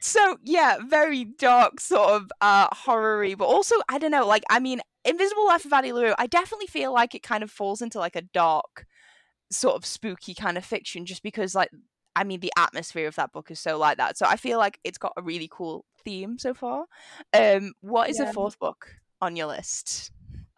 so 0.00 0.36
yeah, 0.44 0.76
very 0.86 1.24
dark 1.24 1.80
sort 1.80 2.10
of 2.10 2.30
uh 2.40 2.68
horror 2.72 3.34
but 3.36 3.46
also 3.46 3.76
I 3.88 3.98
don't 3.98 4.10
know, 4.10 4.26
like 4.26 4.44
I 4.50 4.60
mean, 4.60 4.80
Invisible 5.04 5.46
Life 5.46 5.64
of 5.64 5.72
Addie 5.72 5.92
LaRue, 5.92 6.14
I 6.18 6.26
definitely 6.26 6.66
feel 6.66 6.92
like 6.92 7.14
it 7.14 7.22
kind 7.22 7.42
of 7.42 7.50
falls 7.50 7.80
into 7.80 7.98
like 7.98 8.16
a 8.16 8.22
dark 8.22 8.86
sort 9.50 9.76
of 9.76 9.86
spooky 9.86 10.34
kind 10.34 10.58
of 10.58 10.64
fiction 10.64 11.06
just 11.06 11.22
because 11.22 11.54
like 11.54 11.70
I 12.14 12.24
mean 12.24 12.40
the 12.40 12.52
atmosphere 12.56 13.06
of 13.06 13.14
that 13.16 13.32
book 13.32 13.50
is 13.50 13.60
so 13.60 13.78
like 13.78 13.96
that. 13.98 14.18
So 14.18 14.26
I 14.26 14.36
feel 14.36 14.58
like 14.58 14.78
it's 14.84 14.98
got 14.98 15.12
a 15.16 15.22
really 15.22 15.48
cool 15.50 15.84
theme 16.04 16.38
so 16.38 16.52
far. 16.52 16.86
Um 17.32 17.72
what 17.80 18.10
is 18.10 18.18
yeah. 18.18 18.26
the 18.26 18.32
fourth 18.32 18.58
book 18.58 18.88
on 19.20 19.34
your 19.36 19.46
list? 19.46 20.10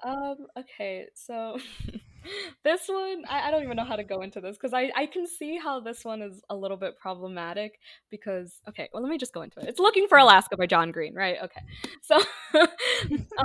Um 0.03 0.47
okay, 0.59 1.07
so 1.15 1.59
this 2.65 2.83
one 2.89 3.25
I, 3.29 3.49
I 3.49 3.51
don't 3.51 3.63
even 3.63 3.77
know 3.77 3.85
how 3.85 3.97
to 3.97 4.05
go 4.05 4.23
into 4.23 4.41
this 4.41 4.57
because 4.57 4.75
I, 4.75 4.91
I 4.97 5.07
can 5.07 5.27
see 5.27 5.59
how 5.59 5.81
this 5.81 6.05
one 6.05 6.23
is 6.23 6.41
a 6.51 6.57
little 6.57 6.77
bit 6.77 6.99
problematic 6.99 7.79
because 8.11 8.61
okay 8.69 8.89
well 8.93 9.03
let 9.03 9.11
me 9.11 9.19
just 9.19 9.33
go 9.33 9.43
into 9.43 9.61
it. 9.61 9.69
It's 9.69 9.81
looking 9.81 10.09
for 10.09 10.19
alaska 10.19 10.57
by 10.57 10.67
john 10.67 10.91
green 10.91 11.15
right? 11.15 11.37
Okay. 11.43 11.61
So 12.03 12.19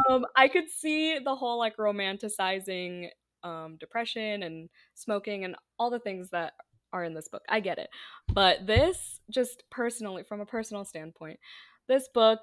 um 0.10 0.26
i 0.36 0.48
could 0.48 0.70
see 0.70 1.20
the 1.20 1.36
whole 1.36 1.58
like 1.60 1.76
romanticizing 1.78 3.10
um 3.44 3.78
depression 3.80 4.44
and 4.44 4.70
smoking 4.94 5.44
and 5.44 5.56
all 5.78 5.90
the 5.90 6.00
things 6.00 6.30
that 6.30 6.54
are 6.94 7.04
in 7.04 7.16
this 7.16 7.28
book. 7.28 7.42
I 7.50 7.60
get 7.60 7.80
it. 7.80 7.90
But 8.32 8.68
this 8.68 9.20
just 9.30 9.64
personally 9.72 10.24
from 10.24 10.40
a 10.42 10.46
personal 10.46 10.86
standpoint 10.86 11.40
this 11.88 12.08
book 12.14 12.40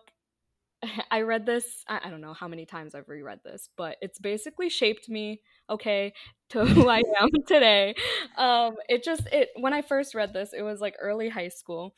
I 1.10 1.22
read 1.22 1.46
this, 1.46 1.84
I, 1.88 2.10
don't 2.10 2.20
know 2.20 2.34
how 2.34 2.48
many 2.48 2.66
times 2.66 2.94
I've 2.94 3.08
reread 3.08 3.40
this, 3.44 3.68
but 3.76 3.96
it's 4.00 4.18
basically 4.18 4.68
shaped 4.68 5.08
me, 5.08 5.40
okay, 5.68 6.12
to 6.50 6.64
who 6.64 6.88
I 6.88 7.02
am 7.20 7.28
today. 7.46 7.94
Um, 8.36 8.76
it 8.88 9.04
just, 9.04 9.26
it, 9.32 9.50
when 9.56 9.72
I 9.72 9.82
first 9.82 10.14
read 10.14 10.32
this, 10.32 10.52
it 10.56 10.62
was 10.62 10.80
like 10.80 10.94
early 11.00 11.28
high 11.28 11.48
school, 11.48 11.94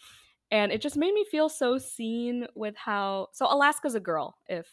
and 0.50 0.70
it 0.70 0.82
just 0.82 0.96
made 0.96 1.14
me 1.14 1.24
feel 1.30 1.48
so 1.48 1.78
seen 1.78 2.46
with 2.54 2.76
how, 2.76 3.28
so 3.32 3.46
Alaska's 3.48 3.94
a 3.94 4.00
girl, 4.00 4.36
if 4.48 4.66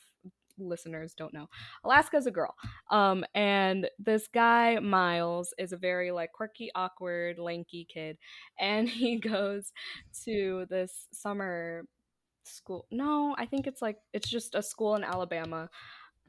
listeners 0.62 1.14
don't 1.14 1.34
know. 1.34 1.47
Alaska's 1.86 2.28
a 2.28 2.32
girl. 2.32 2.53
Um, 2.91 3.24
and 3.34 3.89
this 3.97 4.28
guy, 4.28 4.80
Miles, 4.80 5.53
is 5.57 5.72
a 5.72 5.78
very 5.78 6.12
like 6.12 6.34
quirky, 6.34 6.70
awkward, 6.76 7.39
lanky 7.39 7.88
kid. 7.91 8.18
And 8.60 8.89
he 8.89 9.20
goes 9.20 9.72
to 10.26 10.66
this 10.70 11.07
summer 11.14 11.84
school. 12.49 12.85
No, 12.91 13.35
I 13.37 13.45
think 13.45 13.67
it's 13.67 13.81
like 13.81 13.97
it's 14.13 14.29
just 14.29 14.55
a 14.55 14.61
school 14.61 14.95
in 14.95 15.03
Alabama. 15.03 15.69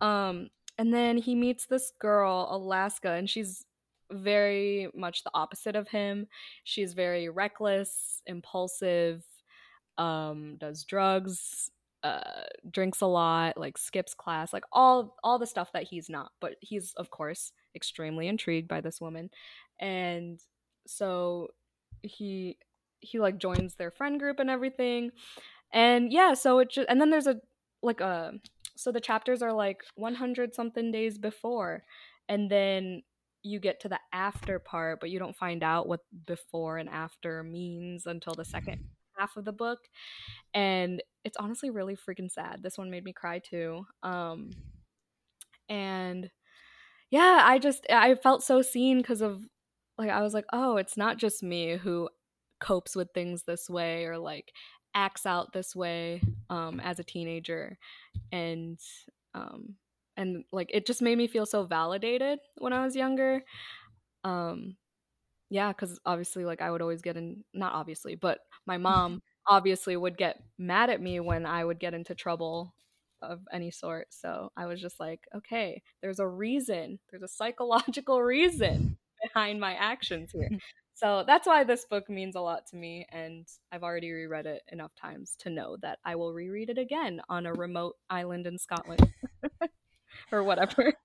Um, 0.01 0.51
and 0.79 0.95
then 0.95 1.19
he 1.19 1.35
meets 1.35 1.67
this 1.67 1.93
girl, 1.99 2.49
Alaska, 2.51 3.13
and 3.13 3.29
she's 3.29 3.67
very 4.11 4.89
much 4.95 5.25
the 5.25 5.31
opposite 5.35 5.77
of 5.77 5.89
him. 5.89 6.27
She's 6.65 6.95
very 6.95 7.29
reckless, 7.29 8.23
impulsive, 8.27 9.25
um, 9.99 10.57
does 10.59 10.85
drugs, 10.85 11.71
uh, 12.03 12.45
drinks 12.71 13.03
a 13.03 13.07
lot, 13.07 13.57
like 13.57 13.77
skips 13.77 14.15
class, 14.15 14.53
like 14.53 14.65
all 14.73 15.17
all 15.23 15.39
the 15.39 15.47
stuff 15.47 15.71
that 15.73 15.85
he's 15.85 16.09
not. 16.09 16.33
But 16.41 16.57
he's 16.61 16.95
of 16.97 17.11
course 17.11 17.53
extremely 17.75 18.27
intrigued 18.29 18.69
by 18.69 18.81
this 18.81 19.01
woman, 19.01 19.31
and 19.79 20.41
so 20.87 21.49
he 22.03 22.57
he 23.01 23.19
like 23.19 23.39
joins 23.39 23.75
their 23.75 23.91
friend 23.91 24.19
group 24.19 24.39
and 24.39 24.51
everything 24.51 25.11
and 25.73 26.13
yeah 26.13 26.35
so 26.35 26.59
it 26.59 26.71
just 26.71 26.89
and 26.89 27.01
then 27.01 27.11
there's 27.11 27.27
a 27.27 27.37
like 27.83 28.01
a 28.01 28.33
so 28.77 28.91
the 28.91 29.01
chapters 29.01 29.43
are 29.43 29.53
like 29.53 29.83
100 29.97 30.55
something 30.55 30.91
days 30.91 31.19
before 31.19 31.83
and 32.29 32.51
then 32.51 33.03
you 33.43 33.59
get 33.59 33.81
to 33.81 33.89
the 33.89 33.99
after 34.13 34.59
part 34.59 35.01
but 35.01 35.11
you 35.11 35.19
don't 35.19 35.37
find 35.37 35.63
out 35.63 35.89
what 35.89 36.01
before 36.27 36.77
and 36.77 36.89
after 36.89 37.43
means 37.43 38.07
until 38.07 38.35
the 38.35 38.45
second 38.45 38.81
half 39.21 39.37
of 39.37 39.45
the 39.45 39.53
book. 39.53 39.81
And 40.55 41.03
it's 41.25 41.37
honestly 41.37 41.71
really 41.71 41.95
freaking 41.95 42.31
sad. 42.31 42.63
This 42.63 42.79
one 42.79 42.91
made 42.91 43.05
me 43.05 43.13
cry 43.13 43.39
too. 43.39 43.85
Um 44.03 44.51
and 45.69 46.31
yeah 47.11 47.43
i 47.45 47.59
just 47.59 47.87
i 47.91 48.13
felt 48.17 48.43
so 48.43 48.61
seen 48.61 48.99
because 48.99 49.21
of 49.21 49.41
like 49.97 50.11
i 50.11 50.21
was 50.21 50.35
like 50.35 50.45
oh 50.53 50.77
it's 50.77 50.97
not 50.97 51.17
just 51.17 51.45
me 51.45 51.77
who 51.77 52.09
copes 52.61 52.97
with 52.97 53.09
things 53.15 53.45
this 53.45 53.71
way 53.71 54.05
or 54.05 54.19
like 54.19 54.53
acts 54.95 55.27
out 55.27 55.53
this 55.53 55.75
way 55.75 56.23
um, 56.49 56.81
as 56.81 56.99
a 56.99 57.05
teenager 57.05 57.79
and 58.33 58.79
um, 59.35 59.77
and 60.17 60.45
like 60.53 60.71
it 60.73 60.87
just 60.87 61.03
made 61.03 61.17
me 61.17 61.27
feel 61.27 61.47
so 61.47 61.65
validated 61.65 62.39
when 62.59 62.73
i 62.73 62.85
was 62.85 62.97
younger. 62.97 63.43
Um 64.25 64.77
yeah 65.51 65.69
because 65.73 65.99
obviously 66.07 66.45
like 66.45 66.63
i 66.63 66.71
would 66.71 66.81
always 66.81 67.03
get 67.03 67.17
in 67.17 67.45
not 67.53 67.73
obviously 67.75 68.15
but 68.15 68.39
my 68.67 68.79
mom 68.79 69.21
obviously 69.49 69.97
would 69.97 70.17
get 70.17 70.41
mad 70.59 70.91
at 70.91 71.01
me 71.01 71.21
when 71.21 71.45
i 71.45 71.65
would 71.65 71.81
get 71.81 71.95
into 71.95 72.15
trouble 72.15 72.73
of 73.21 73.41
any 73.53 73.71
sort 73.71 74.07
so 74.11 74.51
i 74.57 74.67
was 74.67 74.81
just 74.81 75.01
like 75.01 75.21
okay 75.35 75.83
there's 76.01 76.21
a 76.21 76.27
reason 76.27 76.99
there's 77.11 77.23
a 77.23 77.29
psychological 77.29 78.23
reason 78.23 78.97
behind 79.23 79.61
my 79.61 79.75
actions 79.75 80.31
here 80.33 80.49
so 81.01 81.25
that's 81.27 81.47
why 81.47 81.65
this 81.65 81.87
book 81.87 82.11
means 82.11 82.37
a 82.37 82.41
lot 82.41 82.67
to 82.69 82.77
me, 82.77 83.07
and 83.11 83.47
I've 83.73 83.83
already 83.83 84.13
reread 84.13 84.45
it 84.45 84.63
enough 84.71 84.95
times 84.95 85.35
to 85.41 85.51
know 85.51 85.79
that 85.81 85.99
I 86.05 86.17
will 86.17 86.35
reread 86.35 86.69
it 86.69 86.77
again 86.77 87.23
on 87.31 87.47
a 87.47 87.55
remote 87.55 87.97
island 88.11 88.47
in 88.47 88.59
Scotland 88.59 89.11
or 90.33 90.45
whatever. 90.45 90.93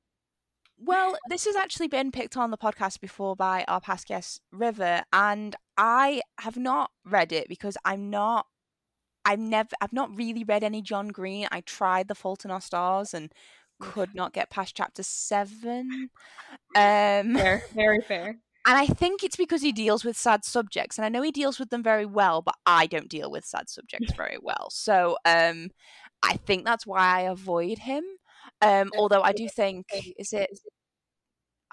Well, 0.78 1.16
this 1.30 1.46
has 1.46 1.56
actually 1.56 1.88
been 1.88 2.12
picked 2.12 2.36
on 2.36 2.52
the 2.52 2.58
podcast 2.58 3.00
before 3.00 3.34
by 3.34 3.64
our 3.66 3.80
past 3.80 4.10
guest 4.10 4.42
River, 4.52 5.04
and 5.14 5.56
I 5.78 6.22
have 6.42 6.58
not 6.58 6.92
read 7.06 7.32
it 7.32 7.48
because 7.48 7.78
I'm 7.86 8.10
not. 8.10 8.48
I've 9.24 9.40
never. 9.40 9.70
I've 9.80 9.94
not 9.94 10.18
really 10.18 10.44
read 10.44 10.66
any 10.66 10.82
John 10.82 11.08
Green. 11.08 11.48
I 11.50 11.62
tried 11.62 12.10
The 12.10 12.14
Fault 12.14 12.44
in 12.44 12.52
Our 12.52 12.60
Stars 12.60 13.14
and 13.14 13.32
could 13.80 14.14
not 14.14 14.34
get 14.34 14.50
past 14.50 14.76
chapter 14.76 15.02
seven. 15.02 16.10
Um, 16.76 17.36
fair, 17.36 17.64
very 17.74 18.02
fair. 18.02 18.38
And 18.68 18.78
I 18.78 18.88
think 18.88 19.24
it's 19.24 19.36
because 19.36 19.62
he 19.62 19.72
deals 19.72 20.04
with 20.04 20.18
sad 20.18 20.44
subjects. 20.44 20.98
And 20.98 21.06
I 21.06 21.10
know 21.10 21.22
he 21.22 21.32
deals 21.32 21.60
with 21.60 21.70
them 21.70 21.84
very 21.84 22.06
well, 22.06 22.42
but 22.42 22.56
I 22.66 22.88
don't 22.88 23.10
deal 23.10 23.30
with 23.30 23.46
sad 23.46 23.70
subjects 23.70 24.14
very 24.16 24.38
well. 24.42 24.70
So 24.72 25.18
um, 25.24 25.70
I 26.24 26.38
think 26.38 26.66
that's 26.66 26.88
why 26.88 27.00
I 27.00 27.22
avoid 27.22 27.80
him. 27.80 28.04
Um, 28.62 28.92
although 28.98 29.22
I 29.22 29.34
do 29.34 29.48
think, 29.48 29.86
is 30.18 30.34
it 30.34 30.50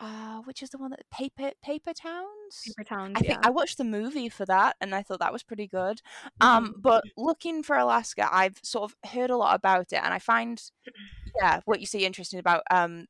uh, 0.03 0.40
which 0.45 0.62
is 0.62 0.70
the 0.70 0.78
one 0.78 0.90
that 0.90 1.09
paper 1.12 1.53
paper 1.62 1.93
towns 1.93 2.26
paper 2.66 2.82
towns 2.82 3.12
i 3.14 3.20
think 3.20 3.38
yeah. 3.40 3.47
i 3.47 3.51
watched 3.51 3.78
the 3.78 3.84
movie 3.84 4.28
for 4.28 4.45
that 4.45 4.74
and 4.80 4.95
i 4.95 5.03
thought 5.03 5.20
that 5.20 5.32
was 5.32 5.43
pretty 5.43 5.66
good 5.66 6.01
um 6.40 6.68
mm-hmm. 6.68 6.80
but 6.80 7.05
looking 7.16 7.62
for 7.62 7.76
alaska 7.76 8.28
i've 8.32 8.59
sort 8.62 8.90
of 8.90 9.11
heard 9.11 9.30
a 9.30 9.36
lot 9.36 9.55
about 9.55 9.93
it 9.93 10.01
and 10.03 10.12
i 10.12 10.18
find 10.18 10.70
yeah 11.40 11.61
what 11.66 11.78
you 11.78 11.86
say 11.86 12.01
interesting 12.01 12.40
about 12.40 12.62
um 12.70 13.07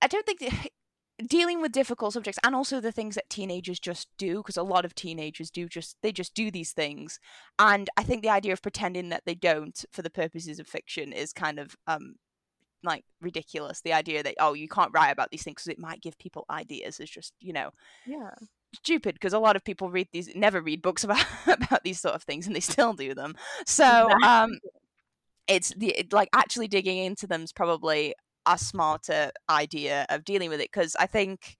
i 0.00 0.06
don't 0.06 0.26
think 0.26 0.70
dealing 1.26 1.60
with 1.60 1.72
difficult 1.72 2.12
subjects 2.12 2.38
and 2.44 2.54
also 2.54 2.80
the 2.80 2.92
things 2.92 3.14
that 3.14 3.30
teenagers 3.30 3.80
just 3.80 4.08
do 4.18 4.38
because 4.38 4.56
a 4.56 4.62
lot 4.62 4.84
of 4.84 4.94
teenagers 4.94 5.50
do 5.50 5.68
just 5.68 5.96
they 6.02 6.12
just 6.12 6.34
do 6.34 6.50
these 6.50 6.72
things. 6.72 7.18
And 7.58 7.88
i 7.96 8.02
think 8.02 8.22
the 8.22 8.30
idea 8.30 8.52
of 8.52 8.62
pretending 8.62 9.08
that 9.10 9.22
they 9.26 9.34
don't 9.34 9.84
for 9.92 10.02
the 10.02 10.10
purposes 10.10 10.58
of 10.58 10.66
fiction 10.66 11.12
is 11.12 11.32
kind 11.32 11.58
of 11.58 11.76
um 11.86 12.16
like 12.84 13.04
ridiculous. 13.20 13.80
The 13.80 13.92
idea 13.92 14.22
that 14.22 14.34
oh 14.38 14.52
you 14.52 14.68
can't 14.68 14.92
write 14.92 15.10
about 15.10 15.30
these 15.30 15.42
things 15.42 15.54
because 15.54 15.68
it 15.68 15.78
might 15.78 16.02
give 16.02 16.18
people 16.18 16.44
ideas 16.50 17.00
is 17.00 17.10
just 17.10 17.32
you 17.40 17.52
know 17.52 17.70
yeah. 18.06 18.30
stupid 18.74 19.14
because 19.14 19.32
a 19.32 19.38
lot 19.38 19.56
of 19.56 19.64
people 19.64 19.90
read 19.90 20.08
these 20.12 20.34
never 20.34 20.60
read 20.60 20.82
books 20.82 21.04
about 21.04 21.24
about 21.46 21.82
these 21.84 22.00
sort 22.00 22.14
of 22.14 22.22
things 22.22 22.46
and 22.46 22.54
they 22.54 22.60
still 22.60 22.92
do 22.92 23.14
them. 23.14 23.34
So 23.66 24.08
um 24.24 24.58
it's 25.46 25.74
the 25.74 26.06
like 26.12 26.28
actually 26.34 26.68
digging 26.68 26.98
into 26.98 27.26
them 27.26 27.42
is 27.42 27.52
probably 27.52 28.14
a 28.46 28.58
smarter 28.58 29.32
idea 29.48 30.06
of 30.08 30.24
dealing 30.24 30.50
with 30.50 30.60
it 30.60 30.70
because 30.72 30.96
I 30.98 31.06
think 31.06 31.56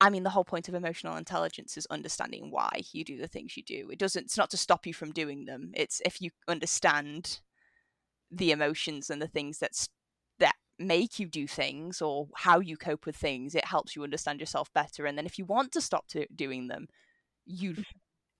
I 0.00 0.10
mean 0.10 0.22
the 0.22 0.30
whole 0.30 0.44
point 0.44 0.68
of 0.68 0.74
emotional 0.74 1.16
intelligence 1.16 1.76
is 1.76 1.86
understanding 1.90 2.50
why 2.50 2.82
you 2.92 3.04
do 3.04 3.18
the 3.18 3.28
things 3.28 3.56
you 3.56 3.62
do. 3.62 3.88
It 3.90 3.98
doesn't 3.98 4.26
it's 4.26 4.38
not 4.38 4.50
to 4.50 4.56
stop 4.56 4.86
you 4.86 4.94
from 4.94 5.12
doing 5.12 5.44
them. 5.44 5.72
It's 5.74 6.00
if 6.04 6.20
you 6.20 6.30
understand 6.46 7.40
the 8.30 8.50
emotions 8.50 9.10
and 9.10 9.22
the 9.22 9.28
things 9.28 9.58
that's 9.58 9.88
that 10.38 10.54
make 10.78 11.18
you 11.18 11.26
do 11.26 11.46
things 11.46 12.00
or 12.02 12.28
how 12.36 12.60
you 12.60 12.76
cope 12.76 13.06
with 13.06 13.16
things, 13.16 13.54
it 13.54 13.64
helps 13.64 13.96
you 13.96 14.04
understand 14.04 14.40
yourself 14.40 14.72
better 14.72 15.06
and 15.06 15.16
then 15.16 15.26
if 15.26 15.38
you 15.38 15.44
want 15.44 15.72
to 15.72 15.80
stop 15.80 16.06
to 16.08 16.26
doing 16.34 16.68
them, 16.68 16.88
you 17.46 17.72
mm-hmm. 17.72 17.82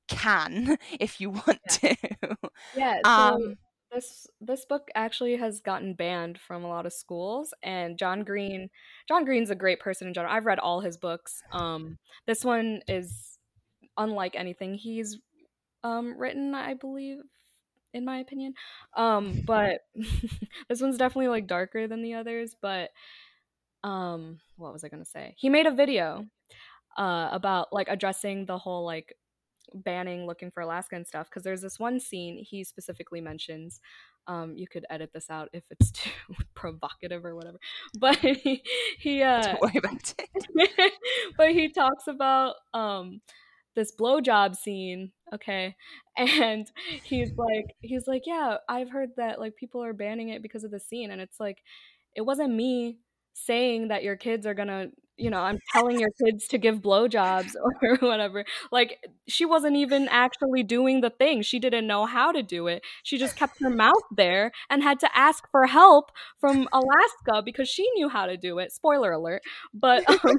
can 0.08 0.78
if 1.00 1.20
you 1.20 1.30
want 1.30 1.60
yeah. 1.82 1.94
to. 1.94 2.36
Yeah. 2.74 2.98
So- 3.04 3.10
um 3.10 3.56
this 3.92 4.26
this 4.40 4.64
book 4.64 4.88
actually 4.94 5.36
has 5.36 5.60
gotten 5.60 5.94
banned 5.94 6.38
from 6.38 6.64
a 6.64 6.68
lot 6.68 6.86
of 6.86 6.92
schools 6.92 7.54
and 7.62 7.98
John 7.98 8.22
Green 8.22 8.70
John 9.08 9.24
Green's 9.24 9.50
a 9.50 9.54
great 9.54 9.80
person 9.80 10.08
in 10.08 10.14
general. 10.14 10.32
I've 10.32 10.46
read 10.46 10.58
all 10.58 10.80
his 10.80 10.96
books. 10.96 11.42
Um 11.52 11.98
this 12.26 12.44
one 12.44 12.80
is 12.88 13.38
unlike 13.96 14.34
anything 14.36 14.74
he's 14.74 15.18
um 15.84 16.18
written, 16.18 16.54
I 16.54 16.74
believe 16.74 17.18
in 17.94 18.04
my 18.04 18.18
opinion. 18.18 18.54
Um 18.96 19.42
but 19.46 19.80
this 20.68 20.80
one's 20.80 20.98
definitely 20.98 21.28
like 21.28 21.46
darker 21.46 21.86
than 21.86 22.02
the 22.02 22.14
others, 22.14 22.56
but 22.60 22.90
um 23.84 24.40
what 24.56 24.72
was 24.72 24.84
I 24.84 24.88
going 24.88 25.04
to 25.04 25.08
say? 25.08 25.34
He 25.38 25.48
made 25.48 25.66
a 25.66 25.70
video 25.70 26.26
uh, 26.98 27.28
about 27.30 27.68
like 27.72 27.86
addressing 27.88 28.44
the 28.44 28.58
whole 28.58 28.84
like 28.84 29.14
banning 29.74 30.26
looking 30.26 30.50
for 30.50 30.60
Alaska 30.62 30.96
and 30.96 31.06
stuff 31.06 31.28
because 31.28 31.42
there's 31.42 31.62
this 31.62 31.78
one 31.78 32.00
scene 32.00 32.38
he 32.38 32.64
specifically 32.64 33.20
mentions. 33.20 33.80
Um, 34.26 34.54
you 34.56 34.68
could 34.68 34.84
edit 34.90 35.10
this 35.14 35.30
out 35.30 35.48
if 35.52 35.64
it's 35.70 35.90
too 35.92 36.10
provocative 36.54 37.24
or 37.24 37.34
whatever. 37.34 37.58
But 37.98 38.16
he, 38.16 38.62
he 38.98 39.22
uh, 39.24 39.42
Don't 39.42 39.60
worry 39.62 39.76
about 39.78 40.14
it. 40.18 40.92
but 41.36 41.52
he 41.52 41.68
talks 41.70 42.06
about 42.06 42.54
um 42.74 43.20
this 43.74 43.92
blowjob 43.94 44.56
scene, 44.56 45.12
okay, 45.32 45.76
and 46.16 46.70
he's 47.04 47.30
like 47.36 47.66
he's 47.80 48.06
like, 48.06 48.22
yeah, 48.26 48.56
I've 48.68 48.90
heard 48.90 49.10
that 49.16 49.38
like 49.40 49.56
people 49.56 49.82
are 49.82 49.92
banning 49.92 50.30
it 50.30 50.42
because 50.42 50.64
of 50.64 50.70
the 50.70 50.80
scene, 50.80 51.10
and 51.10 51.20
it's 51.20 51.38
like, 51.40 51.62
it 52.16 52.22
wasn't 52.22 52.54
me 52.54 52.98
saying 53.34 53.88
that 53.88 54.02
your 54.02 54.16
kids 54.16 54.46
are 54.46 54.54
gonna 54.54 54.88
you 55.18 55.30
know 55.30 55.40
i'm 55.40 55.58
telling 55.72 55.98
your 55.98 56.10
kids 56.24 56.46
to 56.48 56.58
give 56.58 56.80
blowjobs 56.80 57.52
or 57.82 57.96
whatever 57.96 58.44
like 58.70 58.98
she 59.28 59.44
wasn't 59.44 59.74
even 59.76 60.08
actually 60.08 60.62
doing 60.62 61.00
the 61.00 61.10
thing 61.10 61.42
she 61.42 61.58
didn't 61.58 61.86
know 61.86 62.06
how 62.06 62.32
to 62.32 62.42
do 62.42 62.66
it 62.66 62.82
she 63.02 63.18
just 63.18 63.36
kept 63.36 63.60
her 63.60 63.70
mouth 63.70 63.94
there 64.16 64.52
and 64.70 64.82
had 64.82 64.98
to 65.00 65.08
ask 65.16 65.48
for 65.50 65.66
help 65.66 66.10
from 66.38 66.68
alaska 66.72 67.42
because 67.44 67.68
she 67.68 67.88
knew 67.92 68.08
how 68.08 68.26
to 68.26 68.36
do 68.36 68.58
it 68.58 68.72
spoiler 68.72 69.12
alert 69.12 69.42
but 69.74 70.08
um, 70.24 70.36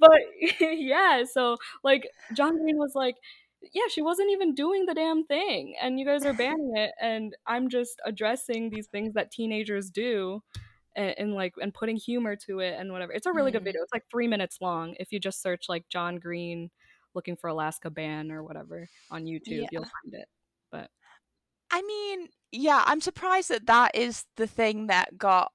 but 0.00 0.20
yeah 0.60 1.22
so 1.30 1.56
like 1.82 2.08
john 2.34 2.56
green 2.58 2.78
was 2.78 2.92
like 2.94 3.16
yeah, 3.74 3.82
she 3.90 4.02
wasn't 4.02 4.30
even 4.30 4.54
doing 4.54 4.86
the 4.86 4.94
damn 4.94 5.24
thing, 5.24 5.74
and 5.82 5.98
you 5.98 6.06
guys 6.06 6.24
are 6.24 6.32
banning 6.32 6.72
it, 6.76 6.92
and 7.00 7.34
I'm 7.46 7.68
just 7.68 8.00
addressing 8.06 8.70
these 8.70 8.86
things 8.86 9.14
that 9.14 9.32
teenagers 9.32 9.90
do 9.90 10.42
and, 10.98 11.14
and, 11.16 11.34
like 11.34 11.54
and 11.62 11.72
putting 11.72 11.96
humor 11.96 12.36
to 12.36 12.58
it 12.58 12.76
and 12.78 12.92
whatever. 12.92 13.12
It's 13.12 13.26
a 13.26 13.32
really 13.32 13.50
mm. 13.50 13.54
good 13.54 13.64
video. 13.64 13.82
It's 13.82 13.92
like 13.92 14.04
three 14.10 14.28
minutes 14.28 14.58
long. 14.60 14.94
If 14.98 15.12
you 15.12 15.20
just 15.20 15.40
search 15.40 15.66
like 15.68 15.88
John 15.88 16.16
Green 16.16 16.70
looking 17.14 17.36
for 17.36 17.48
Alaska 17.48 17.88
ban 17.88 18.30
or 18.30 18.42
whatever 18.42 18.88
on 19.10 19.24
YouTube, 19.24 19.40
yeah. 19.46 19.68
you'll 19.70 19.82
find 19.82 20.12
it. 20.12 20.28
But 20.70 20.90
I 21.70 21.82
mean, 21.82 22.28
yeah, 22.52 22.82
I'm 22.84 23.00
surprised 23.00 23.48
that 23.50 23.66
that 23.66 23.94
is 23.94 24.24
the 24.36 24.46
thing 24.46 24.88
that 24.88 25.16
got 25.16 25.52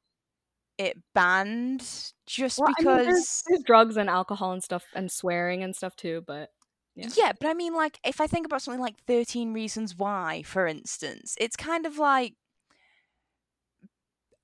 it 0.77 0.97
banned 1.13 1.81
just 2.25 2.59
well, 2.59 2.73
because 2.75 2.87
I 2.87 2.97
mean, 2.97 3.05
there's, 3.11 3.43
there's 3.47 3.63
drugs 3.63 3.97
and 3.97 4.09
alcohol 4.09 4.53
and 4.53 4.63
stuff 4.63 4.83
and 4.95 5.11
swearing 5.11 5.61
and 5.61 5.75
stuff 5.75 5.95
too, 5.95 6.23
but 6.25 6.49
yeah. 6.95 7.09
yeah, 7.15 7.31
but 7.39 7.47
I 7.49 7.53
mean, 7.53 7.73
like, 7.73 7.99
if 8.05 8.21
I 8.21 8.27
think 8.27 8.45
about 8.45 8.61
something 8.61 8.81
like 8.81 8.95
13 9.07 9.53
Reasons 9.53 9.97
Why, 9.97 10.43
for 10.43 10.67
instance, 10.67 11.35
it's 11.39 11.55
kind 11.55 11.85
of 11.85 11.97
like 11.97 12.33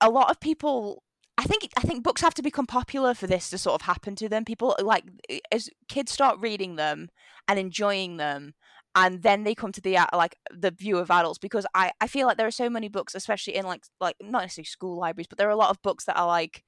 a 0.02 0.10
lot 0.10 0.32
of 0.32 0.39
people 0.39 1.04
I 1.39 1.43
think 1.43 1.72
I 1.78 1.82
think 1.82 2.04
books 2.04 2.22
have 2.22 2.34
to 2.34 2.41
become 2.41 2.66
popular 2.66 3.14
for 3.14 3.26
this 3.26 3.50
to 3.52 3.58
sort 3.58 3.82
of 3.82 3.86
happen 3.86 4.14
to 4.18 4.28
them. 4.28 4.43
People 4.43 4.76
like 4.82 5.06
as 5.54 5.70
kids 5.88 6.12
start 6.12 6.38
reading 6.41 6.76
them 6.76 7.10
and 7.47 7.58
enjoying 7.58 8.18
them, 8.18 8.56
and 8.93 9.24
then 9.24 9.45
they 9.45 9.56
come 9.56 9.72
to 9.72 9.80
the 9.80 10.00
like 10.14 10.36
the 10.52 10.72
view 10.72 10.97
of 10.97 11.10
adults 11.10 11.38
because 11.39 11.66
I 11.74 11.93
I 12.02 12.08
feel 12.08 12.28
like 12.28 12.36
there 12.36 12.47
are 12.47 12.52
so 12.52 12.70
many 12.70 12.89
books, 12.89 13.16
especially 13.16 13.56
in 13.56 13.66
like 13.66 13.84
like 14.02 14.18
not 14.22 14.41
necessarily 14.41 14.66
school 14.66 15.00
libraries, 15.00 15.28
but 15.28 15.38
there 15.38 15.47
are 15.47 15.52
a 15.52 15.56
lot 15.56 15.70
of 15.70 15.82
books 15.82 16.04
that 16.06 16.18
are 16.18 16.28
like 16.28 16.66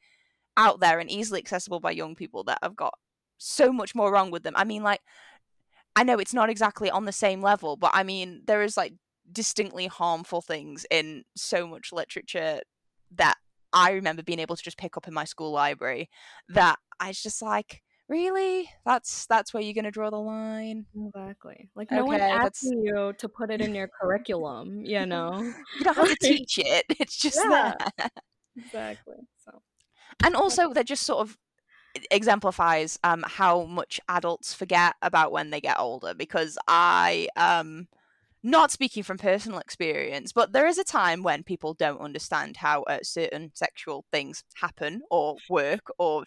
out 0.55 0.79
there 0.79 0.99
and 0.99 1.11
easily 1.11 1.41
accessible 1.41 1.81
by 1.81 1.91
young 1.91 2.15
people 2.15 2.45
that 2.45 2.59
have 2.63 2.77
got 2.77 2.93
so 3.37 3.73
much 3.73 3.93
more 3.93 4.11
wrong 4.11 4.31
with 4.31 4.43
them. 4.43 4.53
I 4.55 4.63
mean, 4.63 4.83
like 4.83 5.01
I 5.97 6.03
know 6.03 6.17
it's 6.17 6.33
not 6.33 6.49
exactly 6.49 6.89
on 6.89 7.03
the 7.03 7.11
same 7.11 7.41
level, 7.41 7.75
but 7.75 7.91
I 7.93 8.03
mean 8.03 8.43
there 8.45 8.63
is 8.63 8.77
like 8.77 8.93
distinctly 9.29 9.87
harmful 9.87 10.41
things 10.41 10.85
in 10.89 11.23
so 11.35 11.67
much 11.67 11.91
literature 11.91 12.61
that 13.15 13.35
I 13.73 13.91
remember 13.91 14.23
being 14.23 14.39
able 14.39 14.55
to 14.55 14.63
just 14.63 14.77
pick 14.77 14.97
up 14.97 15.07
in 15.07 15.13
my 15.13 15.25
school 15.25 15.51
library 15.51 16.09
that 16.49 16.77
I 16.99 17.07
was 17.09 17.21
just 17.21 17.41
like, 17.41 17.81
really? 18.09 18.69
That's 18.85 19.25
that's 19.27 19.53
where 19.53 19.63
you're 19.63 19.73
gonna 19.73 19.91
draw 19.91 20.09
the 20.09 20.17
line? 20.17 20.85
Exactly. 20.95 21.69
Like 21.75 21.89
no 21.91 22.01
okay, 22.01 22.07
one's 22.07 22.21
asking 22.21 22.83
you 22.83 23.13
to 23.17 23.29
put 23.29 23.49
it 23.49 23.61
in 23.61 23.73
your 23.73 23.89
curriculum, 23.99 24.81
you 24.85 25.05
know. 25.07 25.53
you 25.77 25.83
don't 25.83 25.95
have 25.95 26.09
to 26.09 26.15
teach 26.21 26.59
it. 26.59 26.85
It's 26.99 27.17
just 27.17 27.37
yeah. 27.37 27.73
there. 27.97 28.09
Exactly. 28.57 29.15
So 29.45 29.61
And 30.23 30.35
also 30.35 30.73
that 30.73 30.85
just 30.85 31.03
sort 31.03 31.21
of 31.21 31.37
exemplifies 32.09 32.97
um 33.03 33.23
how 33.27 33.63
much 33.63 33.99
adults 34.07 34.53
forget 34.53 34.95
about 35.01 35.31
when 35.31 35.49
they 35.49 35.59
get 35.59 35.77
older 35.77 36.13
because 36.13 36.57
I 36.67 37.27
um 37.35 37.87
not 38.43 38.71
speaking 38.71 39.03
from 39.03 39.17
personal 39.17 39.59
experience, 39.59 40.31
but 40.31 40.51
there 40.53 40.67
is 40.67 40.77
a 40.77 40.83
time 40.83 41.23
when 41.23 41.43
people 41.43 41.73
don't 41.73 42.01
understand 42.01 42.57
how 42.57 42.83
uh, 42.83 42.99
certain 43.03 43.51
sexual 43.53 44.05
things 44.11 44.43
happen 44.55 45.01
or 45.09 45.35
work 45.49 45.91
or 45.97 46.25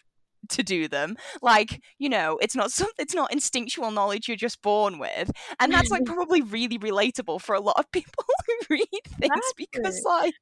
to 0.49 0.63
do 0.63 0.87
them. 0.87 1.15
Like 1.41 1.81
you 1.97 2.09
know 2.09 2.37
it's 2.41 2.55
not 2.55 2.71
some 2.71 2.89
it's 2.97 3.15
not 3.15 3.31
instinctual 3.31 3.91
knowledge 3.91 4.27
you're 4.27 4.37
just 4.37 4.61
born 4.61 4.99
with. 4.99 5.31
And 5.59 5.71
that's 5.71 5.89
like 5.89 6.05
probably 6.05 6.41
really 6.41 6.77
relatable 6.77 7.41
for 7.41 7.55
a 7.55 7.59
lot 7.59 7.77
of 7.79 7.91
people 7.91 8.23
who 8.47 8.75
read 8.75 8.87
things 8.91 9.31
exactly. 9.35 9.67
because 9.71 10.01
like 10.05 10.33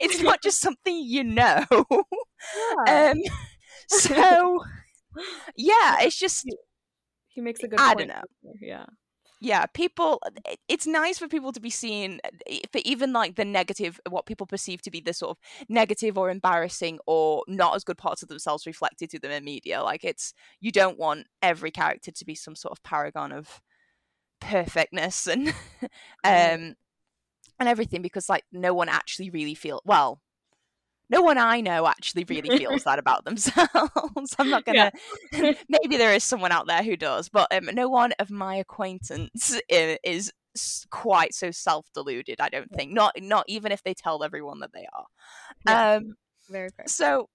it's 0.00 0.22
not 0.22 0.42
just 0.42 0.60
something 0.60 0.96
you 0.96 1.24
know. 1.24 1.64
Yeah. 2.86 3.10
um 3.10 3.22
so 3.88 4.62
yeah 5.56 5.96
it's 6.00 6.16
just 6.16 6.46
he 7.26 7.40
makes 7.40 7.64
a 7.64 7.68
good 7.68 7.80
I 7.80 7.94
don't 7.94 8.06
know. 8.06 8.22
yeah 8.60 8.86
yeah 9.40 9.66
people 9.66 10.20
it's 10.68 10.86
nice 10.86 11.18
for 11.18 11.28
people 11.28 11.52
to 11.52 11.60
be 11.60 11.70
seen 11.70 12.20
eh, 12.48 12.60
for 12.72 12.80
even 12.84 13.12
like 13.12 13.36
the 13.36 13.44
negative 13.44 14.00
what 14.08 14.26
people 14.26 14.46
perceive 14.46 14.82
to 14.82 14.90
be 14.90 15.00
the 15.00 15.12
sort 15.12 15.30
of 15.30 15.66
negative 15.68 16.18
or 16.18 16.30
embarrassing 16.30 16.98
or 17.06 17.42
not 17.46 17.74
as 17.74 17.84
good 17.84 17.98
parts 17.98 18.22
of 18.22 18.28
themselves 18.28 18.66
reflected 18.66 19.08
to 19.10 19.18
them 19.18 19.30
in 19.30 19.44
media 19.44 19.82
like 19.82 20.04
it's 20.04 20.34
you 20.60 20.72
don't 20.72 20.98
want 20.98 21.26
every 21.42 21.70
character 21.70 22.10
to 22.10 22.24
be 22.24 22.34
some 22.34 22.56
sort 22.56 22.72
of 22.72 22.82
paragon 22.82 23.32
of 23.32 23.60
perfectness 24.40 25.26
and 25.26 25.48
um 26.24 26.74
and 27.60 27.68
everything 27.68 28.02
because 28.02 28.28
like 28.28 28.44
no 28.52 28.74
one 28.74 28.88
actually 28.88 29.30
really 29.30 29.54
feel 29.54 29.80
well 29.84 30.20
no 31.10 31.22
one 31.22 31.38
I 31.38 31.60
know 31.60 31.86
actually 31.86 32.24
really 32.28 32.56
feels 32.58 32.84
that 32.84 32.98
about 32.98 33.24
themselves. 33.24 34.34
I'm 34.38 34.50
not 34.50 34.64
gonna. 34.64 34.92
Yeah. 35.32 35.52
maybe 35.68 35.96
there 35.96 36.14
is 36.14 36.24
someone 36.24 36.52
out 36.52 36.66
there 36.66 36.82
who 36.82 36.96
does, 36.96 37.28
but 37.28 37.52
um, 37.54 37.70
no 37.72 37.88
one 37.88 38.12
of 38.18 38.30
my 38.30 38.56
acquaintance 38.56 39.58
is 39.68 40.32
quite 40.90 41.34
so 41.34 41.50
self-deluded. 41.50 42.40
I 42.40 42.48
don't 42.48 42.70
think. 42.70 42.92
Not 42.92 43.14
not 43.20 43.44
even 43.48 43.72
if 43.72 43.82
they 43.82 43.94
tell 43.94 44.22
everyone 44.22 44.60
that 44.60 44.72
they 44.72 44.86
are. 44.92 45.06
Yeah. 45.66 45.92
Um, 45.96 46.16
Very 46.48 46.70
fair. 46.70 46.86
So, 46.88 47.28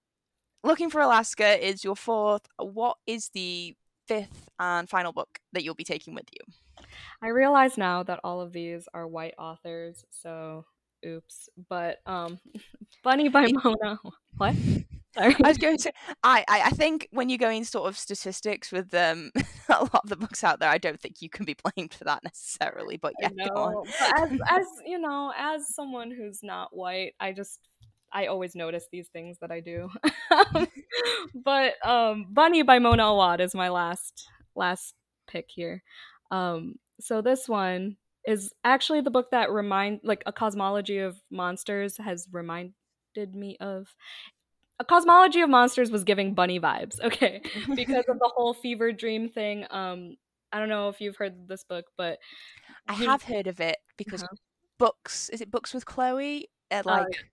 looking 0.62 0.90
for 0.90 1.00
Alaska 1.00 1.66
is 1.66 1.84
your 1.84 1.96
fourth. 1.96 2.42
What 2.58 2.96
is 3.06 3.30
the 3.34 3.74
fifth 4.06 4.48
and 4.58 4.88
final 4.88 5.12
book 5.12 5.38
that 5.52 5.64
you'll 5.64 5.74
be 5.74 5.84
taking 5.84 6.14
with 6.14 6.26
you? 6.32 6.86
I 7.22 7.28
realize 7.28 7.78
now 7.78 8.02
that 8.02 8.20
all 8.22 8.40
of 8.40 8.52
these 8.52 8.88
are 8.92 9.06
white 9.06 9.34
authors, 9.38 10.04
so 10.10 10.66
oops. 11.04 11.48
But 11.68 11.98
um, 12.06 12.38
Bunny 13.02 13.28
by 13.28 13.48
Mona. 13.52 13.98
What? 14.36 14.56
Sorry. 15.14 15.36
I 15.44 15.48
was 15.48 15.58
going 15.58 15.78
to. 15.78 15.92
I, 16.24 16.44
I, 16.48 16.62
I 16.62 16.70
think 16.70 17.06
when 17.12 17.28
you 17.28 17.38
go 17.38 17.48
in 17.48 17.64
sort 17.64 17.88
of 17.88 17.96
statistics 17.96 18.72
with 18.72 18.92
um 18.94 19.30
a 19.68 19.84
lot 19.84 20.00
of 20.02 20.08
the 20.08 20.16
books 20.16 20.42
out 20.42 20.58
there, 20.58 20.68
I 20.68 20.78
don't 20.78 21.00
think 21.00 21.22
you 21.22 21.30
can 21.30 21.44
be 21.44 21.54
blamed 21.62 21.94
for 21.94 22.02
that 22.02 22.24
necessarily. 22.24 22.96
But 22.96 23.12
yeah, 23.20 23.28
go 23.54 23.84
as 24.16 24.30
as 24.48 24.66
you 24.84 24.98
know, 24.98 25.32
as 25.38 25.72
someone 25.72 26.10
who's 26.10 26.40
not 26.42 26.76
white, 26.76 27.14
I 27.20 27.30
just 27.30 27.60
I 28.12 28.26
always 28.26 28.56
notice 28.56 28.86
these 28.90 29.06
things 29.06 29.38
that 29.40 29.52
I 29.52 29.60
do. 29.60 29.88
but 31.34 31.74
um, 31.86 32.26
Bunny 32.30 32.62
by 32.62 32.80
Mona 32.80 33.04
Awad 33.04 33.40
is 33.40 33.54
my 33.54 33.68
last 33.68 34.28
last 34.56 34.94
pick 35.28 35.46
here. 35.48 35.84
Um, 36.32 36.74
so 37.00 37.22
this 37.22 37.48
one 37.48 37.98
is 38.26 38.52
actually 38.64 39.00
the 39.00 39.10
book 39.10 39.30
that 39.30 39.50
remind 39.50 40.00
like 40.02 40.22
a 40.26 40.32
cosmology 40.32 40.98
of 40.98 41.20
monsters 41.30 41.96
has 41.98 42.26
reminded 42.32 42.74
me 43.34 43.56
of. 43.60 43.94
A 44.80 44.84
cosmology 44.84 45.40
of 45.40 45.50
monsters 45.50 45.90
was 45.90 46.02
giving 46.02 46.34
bunny 46.34 46.58
vibes 46.58 47.00
okay 47.04 47.40
because 47.76 48.04
of 48.08 48.18
the 48.18 48.30
whole 48.34 48.54
fever 48.54 48.92
dream 48.92 49.28
thing. 49.28 49.66
Um 49.70 50.16
i 50.52 50.58
don't 50.58 50.68
know 50.68 50.88
if 50.88 51.00
you've 51.00 51.16
heard 51.16 51.48
this 51.48 51.64
book 51.64 51.86
but 51.98 52.18
i 52.86 52.92
have 52.92 53.24
heard 53.24 53.48
of 53.48 53.58
it 53.58 53.76
because 53.96 54.22
uh-huh. 54.22 54.36
books 54.78 55.28
is 55.30 55.40
it 55.40 55.50
books 55.50 55.74
with 55.74 55.84
chloe? 55.84 56.48
Uh, 56.70 56.82
oh, 56.86 56.90
like 56.90 57.24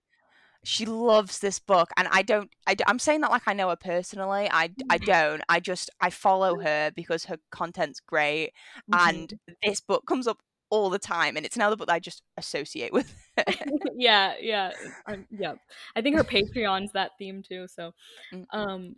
she 0.64 0.86
loves 0.86 1.38
this 1.38 1.58
book 1.58 1.90
and 1.96 2.08
i 2.10 2.22
don't 2.22 2.50
I, 2.66 2.76
i'm 2.86 2.98
saying 2.98 3.20
that 3.22 3.30
like 3.30 3.42
i 3.46 3.52
know 3.52 3.68
her 3.68 3.76
personally. 3.76 4.48
I 4.50 4.70
i 4.90 4.98
don't. 5.12 5.42
I 5.48 5.60
just 5.60 5.90
i 6.00 6.10
follow 6.10 6.60
her 6.60 6.92
because 6.94 7.24
her 7.26 7.38
content's 7.50 8.00
great 8.00 8.52
mm-hmm. 8.90 9.08
and 9.08 9.34
this 9.62 9.80
book 9.80 10.04
comes 10.06 10.26
up 10.26 10.38
all 10.72 10.88
the 10.88 10.98
time 10.98 11.36
and 11.36 11.44
it's 11.44 11.54
another 11.54 11.76
book 11.76 11.86
that 11.86 11.92
I 11.92 11.98
just 11.98 12.22
associate 12.38 12.94
with. 12.94 13.14
yeah, 13.94 14.32
yeah. 14.40 14.70
Um, 15.06 15.26
yeah. 15.30 15.52
I 15.94 16.00
think 16.00 16.16
her 16.16 16.24
Patreon's 16.24 16.92
that 16.92 17.10
theme 17.18 17.42
too, 17.46 17.68
so 17.68 17.92
mm-hmm. 18.32 18.58
um 18.58 18.96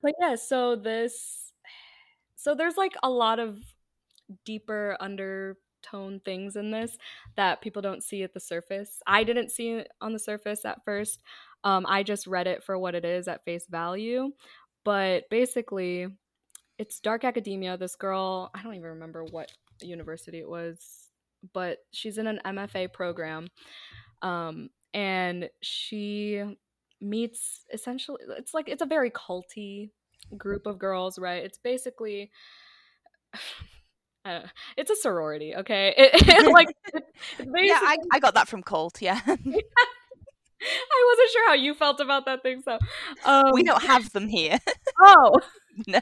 but 0.00 0.14
yeah, 0.20 0.36
so 0.36 0.76
this 0.76 1.52
so 2.36 2.54
there's 2.54 2.76
like 2.76 2.94
a 3.02 3.10
lot 3.10 3.40
of 3.40 3.58
deeper 4.44 4.96
undertone 5.00 6.20
things 6.24 6.54
in 6.54 6.70
this 6.70 6.96
that 7.36 7.60
people 7.60 7.82
don't 7.82 8.04
see 8.04 8.22
at 8.22 8.32
the 8.32 8.38
surface. 8.38 9.02
I 9.04 9.24
didn't 9.24 9.50
see 9.50 9.70
it 9.70 9.88
on 10.00 10.12
the 10.12 10.18
surface 10.20 10.64
at 10.64 10.84
first. 10.84 11.24
Um 11.64 11.86
I 11.88 12.04
just 12.04 12.28
read 12.28 12.46
it 12.46 12.62
for 12.62 12.78
what 12.78 12.94
it 12.94 13.04
is 13.04 13.26
at 13.26 13.44
face 13.44 13.66
value, 13.68 14.30
but 14.84 15.28
basically 15.28 16.06
it's 16.78 17.00
dark 17.00 17.24
academia. 17.24 17.76
This 17.76 17.96
girl, 17.96 18.52
I 18.54 18.62
don't 18.62 18.76
even 18.76 18.90
remember 18.90 19.24
what 19.24 19.50
university 19.86 20.38
it 20.38 20.48
was, 20.48 21.08
but 21.52 21.78
she's 21.92 22.18
in 22.18 22.26
an 22.26 22.40
MFA 22.44 22.92
program. 22.92 23.48
Um, 24.22 24.70
and 24.92 25.48
she 25.62 26.42
meets 27.00 27.64
essentially 27.72 28.20
it's 28.36 28.52
like 28.52 28.68
it's 28.68 28.82
a 28.82 28.86
very 28.86 29.10
culty 29.10 29.90
group 30.36 30.66
of 30.66 30.78
girls, 30.78 31.18
right? 31.18 31.42
It's 31.44 31.58
basically 31.58 32.30
uh, 34.24 34.40
it's 34.76 34.90
a 34.90 34.96
sorority, 34.96 35.54
okay? 35.56 35.94
It, 35.98 36.28
it 36.28 36.52
like 36.52 36.68
it, 36.94 37.04
yeah, 37.38 37.80
I, 37.80 37.96
I 38.12 38.18
got 38.18 38.34
that 38.34 38.48
from 38.48 38.62
Cult, 38.62 39.00
yeah. 39.00 39.20
I 40.62 41.04
wasn't 41.08 41.30
sure 41.32 41.48
how 41.48 41.54
you 41.54 41.72
felt 41.74 42.00
about 42.00 42.26
that 42.26 42.42
thing, 42.42 42.60
so 42.62 42.78
um, 43.24 43.52
we 43.54 43.62
don't 43.62 43.82
have 43.82 44.12
them 44.12 44.28
here. 44.28 44.58
oh 45.00 45.32
no, 45.86 46.00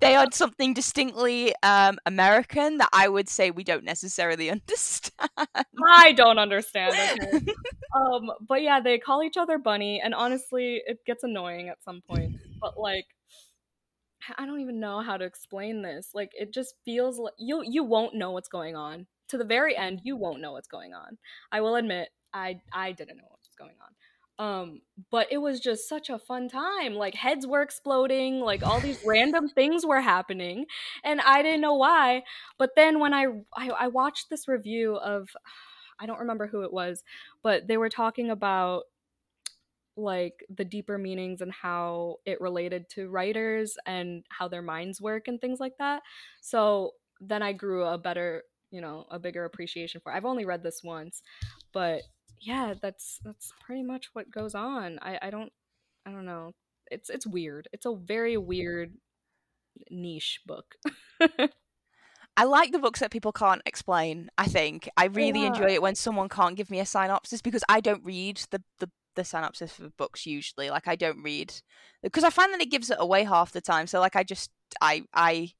they 0.00 0.14
are 0.14 0.26
something 0.32 0.74
distinctly 0.74 1.54
um, 1.62 1.98
American 2.06 2.78
that 2.78 2.88
I 2.92 3.08
would 3.08 3.28
say 3.28 3.50
we 3.50 3.64
don't 3.64 3.84
necessarily 3.84 4.50
understand. 4.50 5.28
I 5.86 6.12
don't 6.12 6.38
understand. 6.38 6.94
Okay. 6.94 7.44
um, 7.94 8.30
but 8.46 8.62
yeah, 8.62 8.80
they 8.80 8.98
call 8.98 9.22
each 9.22 9.36
other 9.36 9.58
bunny, 9.58 10.00
and 10.02 10.14
honestly, 10.14 10.82
it 10.86 10.98
gets 11.06 11.24
annoying 11.24 11.68
at 11.68 11.82
some 11.82 12.02
point. 12.08 12.36
But 12.60 12.78
like, 12.78 13.06
I 14.36 14.46
don't 14.46 14.60
even 14.60 14.80
know 14.80 15.00
how 15.00 15.16
to 15.16 15.24
explain 15.24 15.82
this. 15.82 16.10
Like, 16.14 16.30
it 16.34 16.52
just 16.52 16.74
feels 16.84 17.18
like 17.18 17.34
you 17.38 17.62
you 17.64 17.84
won't 17.84 18.14
know 18.14 18.32
what's 18.32 18.48
going 18.48 18.76
on 18.76 19.06
to 19.28 19.38
the 19.38 19.44
very 19.44 19.76
end. 19.76 20.00
You 20.04 20.16
won't 20.16 20.40
know 20.40 20.52
what's 20.52 20.68
going 20.68 20.94
on. 20.94 21.18
I 21.52 21.60
will 21.60 21.76
admit, 21.76 22.08
I 22.32 22.60
I 22.72 22.92
didn't 22.92 23.16
know 23.16 23.24
what 23.28 23.40
was 23.40 23.54
going 23.56 23.76
on. 23.80 23.94
Um, 24.38 24.82
but 25.10 25.26
it 25.32 25.38
was 25.38 25.58
just 25.58 25.88
such 25.88 26.10
a 26.10 26.18
fun 26.18 26.48
time. 26.48 26.94
Like 26.94 27.14
heads 27.14 27.46
were 27.46 27.62
exploding, 27.62 28.40
like 28.40 28.62
all 28.64 28.78
these 28.80 29.02
random 29.04 29.48
things 29.54 29.84
were 29.84 30.00
happening, 30.00 30.66
and 31.04 31.20
I 31.20 31.42
didn't 31.42 31.60
know 31.60 31.74
why. 31.74 32.22
But 32.56 32.70
then 32.76 33.00
when 33.00 33.12
I, 33.12 33.26
I 33.56 33.68
I 33.70 33.86
watched 33.88 34.30
this 34.30 34.46
review 34.46 34.96
of, 34.96 35.28
I 35.98 36.06
don't 36.06 36.20
remember 36.20 36.46
who 36.46 36.62
it 36.62 36.72
was, 36.72 37.02
but 37.42 37.66
they 37.66 37.76
were 37.76 37.88
talking 37.88 38.30
about 38.30 38.84
like 39.96 40.44
the 40.48 40.64
deeper 40.64 40.96
meanings 40.96 41.40
and 41.40 41.52
how 41.52 42.16
it 42.24 42.40
related 42.40 42.88
to 42.90 43.08
writers 43.08 43.76
and 43.84 44.24
how 44.28 44.46
their 44.46 44.62
minds 44.62 45.00
work 45.00 45.26
and 45.26 45.40
things 45.40 45.58
like 45.58 45.76
that. 45.78 46.02
So 46.40 46.92
then 47.20 47.42
I 47.42 47.52
grew 47.52 47.84
a 47.84 47.98
better, 47.98 48.44
you 48.70 48.80
know, 48.80 49.06
a 49.10 49.18
bigger 49.18 49.44
appreciation 49.44 50.00
for. 50.00 50.12
It. 50.12 50.16
I've 50.16 50.24
only 50.24 50.44
read 50.44 50.62
this 50.62 50.82
once, 50.84 51.22
but 51.72 52.02
yeah, 52.40 52.74
that's 52.80 53.20
that's 53.24 53.52
pretty 53.60 53.82
much 53.82 54.10
what 54.12 54.30
goes 54.30 54.54
on. 54.54 54.98
I 55.02 55.18
I 55.22 55.30
don't 55.30 55.52
I 56.06 56.10
don't 56.10 56.26
know. 56.26 56.54
It's 56.90 57.10
it's 57.10 57.26
weird. 57.26 57.68
It's 57.72 57.86
a 57.86 57.94
very 57.94 58.36
weird 58.36 58.94
niche 59.90 60.40
book. 60.46 60.76
I 62.36 62.44
like 62.44 62.70
the 62.70 62.78
books 62.78 63.00
that 63.00 63.10
people 63.10 63.32
can't 63.32 63.62
explain. 63.66 64.30
I 64.38 64.46
think 64.46 64.88
I 64.96 65.06
really 65.06 65.42
yeah. 65.42 65.48
enjoy 65.48 65.74
it 65.74 65.82
when 65.82 65.96
someone 65.96 66.28
can't 66.28 66.56
give 66.56 66.70
me 66.70 66.78
a 66.78 66.86
synopsis 66.86 67.42
because 67.42 67.64
I 67.68 67.80
don't 67.80 68.04
read 68.04 68.40
the 68.50 68.62
the 68.78 68.90
the 69.16 69.24
synopsis 69.24 69.72
for 69.72 69.90
books 69.98 70.24
usually. 70.26 70.70
Like 70.70 70.86
I 70.86 70.96
don't 70.96 71.22
read 71.22 71.52
because 72.02 72.24
I 72.24 72.30
find 72.30 72.52
that 72.52 72.60
it 72.60 72.70
gives 72.70 72.90
it 72.90 72.98
away 73.00 73.24
half 73.24 73.52
the 73.52 73.60
time. 73.60 73.86
So 73.86 74.00
like 74.00 74.16
I 74.16 74.22
just 74.22 74.50
I 74.80 75.02
I 75.12 75.50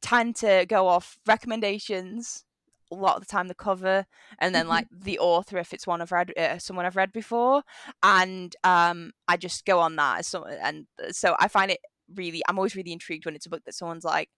tend 0.00 0.36
to 0.36 0.66
go 0.68 0.88
off 0.88 1.18
recommendations 1.26 2.44
a 2.92 2.94
lot 2.94 3.16
of 3.16 3.20
the 3.20 3.26
time 3.26 3.48
the 3.48 3.54
cover 3.54 4.04
and 4.38 4.54
then 4.54 4.64
mm-hmm. 4.64 4.70
like 4.70 4.86
the 4.90 5.18
author 5.18 5.58
if 5.58 5.72
it's 5.72 5.86
one 5.86 6.02
I've 6.02 6.12
read 6.12 6.32
uh, 6.36 6.58
someone 6.58 6.86
I've 6.86 6.96
read 6.96 7.12
before 7.12 7.62
and 8.02 8.54
um 8.64 9.12
I 9.26 9.36
just 9.36 9.64
go 9.64 9.80
on 9.80 9.96
that 9.96 10.26
so 10.26 10.44
and 10.44 10.86
uh, 11.02 11.10
so 11.10 11.34
I 11.38 11.48
find 11.48 11.70
it 11.70 11.80
really 12.14 12.42
I'm 12.48 12.58
always 12.58 12.76
really 12.76 12.92
intrigued 12.92 13.24
when 13.24 13.34
it's 13.34 13.46
a 13.46 13.50
book 13.50 13.62
that 13.64 13.74
someone's 13.74 14.04
like 14.04 14.28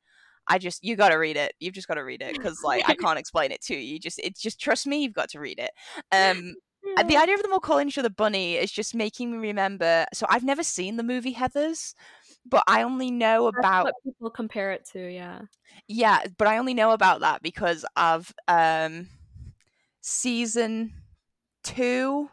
I 0.46 0.58
just 0.58 0.84
you 0.84 0.96
got 0.96 1.08
to 1.08 1.16
read 1.16 1.36
it 1.36 1.54
you've 1.58 1.74
just 1.74 1.88
got 1.88 1.94
to 1.94 2.04
read 2.04 2.22
it 2.22 2.34
because 2.34 2.62
like 2.62 2.88
I 2.88 2.94
can't 3.00 3.18
explain 3.18 3.50
it 3.50 3.62
to 3.62 3.76
you 3.76 3.98
just 3.98 4.20
it's 4.22 4.40
just 4.40 4.60
trust 4.60 4.86
me 4.86 5.02
you've 5.02 5.14
got 5.14 5.30
to 5.30 5.40
read 5.40 5.58
it 5.58 5.70
um 6.12 6.54
yeah. 6.96 7.02
the 7.02 7.16
idea 7.16 7.34
of 7.34 7.42
them 7.42 7.52
all 7.52 7.60
calling 7.60 7.88
each 7.88 7.98
other 7.98 8.10
bunny 8.10 8.54
is 8.54 8.70
just 8.70 8.94
making 8.94 9.32
me 9.32 9.48
remember 9.48 10.04
so 10.12 10.26
I've 10.28 10.44
never 10.44 10.62
seen 10.62 10.96
the 10.96 11.02
movie 11.02 11.34
Heathers 11.34 11.94
but 12.46 12.62
I 12.66 12.82
only 12.82 13.10
know 13.10 13.50
That's 13.50 13.58
about 13.58 13.84
what 13.86 13.94
people 14.04 14.30
compare 14.30 14.72
it 14.72 14.84
to, 14.92 15.00
yeah. 15.00 15.42
Yeah, 15.88 16.24
but 16.36 16.48
I 16.48 16.58
only 16.58 16.74
know 16.74 16.90
about 16.92 17.20
that 17.20 17.42
because 17.42 17.84
of 17.96 18.32
um 18.48 19.08
season 20.00 20.92
2 21.64 22.28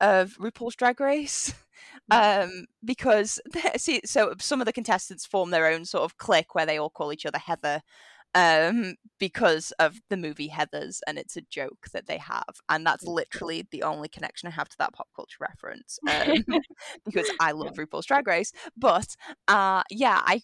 of 0.00 0.36
RuPaul's 0.38 0.76
Drag 0.76 1.00
Race. 1.00 1.52
Mm. 2.10 2.44
Um 2.44 2.66
because 2.84 3.38
see 3.76 4.00
so 4.04 4.34
some 4.38 4.60
of 4.60 4.66
the 4.66 4.72
contestants 4.72 5.26
form 5.26 5.50
their 5.50 5.66
own 5.66 5.84
sort 5.84 6.04
of 6.04 6.16
clique 6.16 6.54
where 6.54 6.64
they 6.64 6.78
all 6.78 6.88
call 6.90 7.12
each 7.12 7.26
other 7.26 7.38
Heather 7.38 7.82
um, 8.34 8.94
because 9.18 9.72
of 9.78 10.00
the 10.10 10.16
movie 10.16 10.48
Heathers, 10.48 11.00
and 11.06 11.18
it's 11.18 11.36
a 11.36 11.42
joke 11.42 11.88
that 11.92 12.06
they 12.06 12.18
have, 12.18 12.60
and 12.68 12.86
that's 12.86 13.04
literally 13.04 13.66
the 13.70 13.82
only 13.82 14.08
connection 14.08 14.48
I 14.48 14.52
have 14.52 14.68
to 14.68 14.78
that 14.78 14.92
pop 14.92 15.08
culture 15.14 15.38
reference 15.40 15.98
um, 16.08 16.44
because 17.04 17.30
I 17.40 17.52
love 17.52 17.74
RuPaul's 17.74 18.06
Drag 18.06 18.26
Race. 18.26 18.52
But 18.76 19.16
uh, 19.48 19.82
yeah, 19.90 20.20
I 20.24 20.42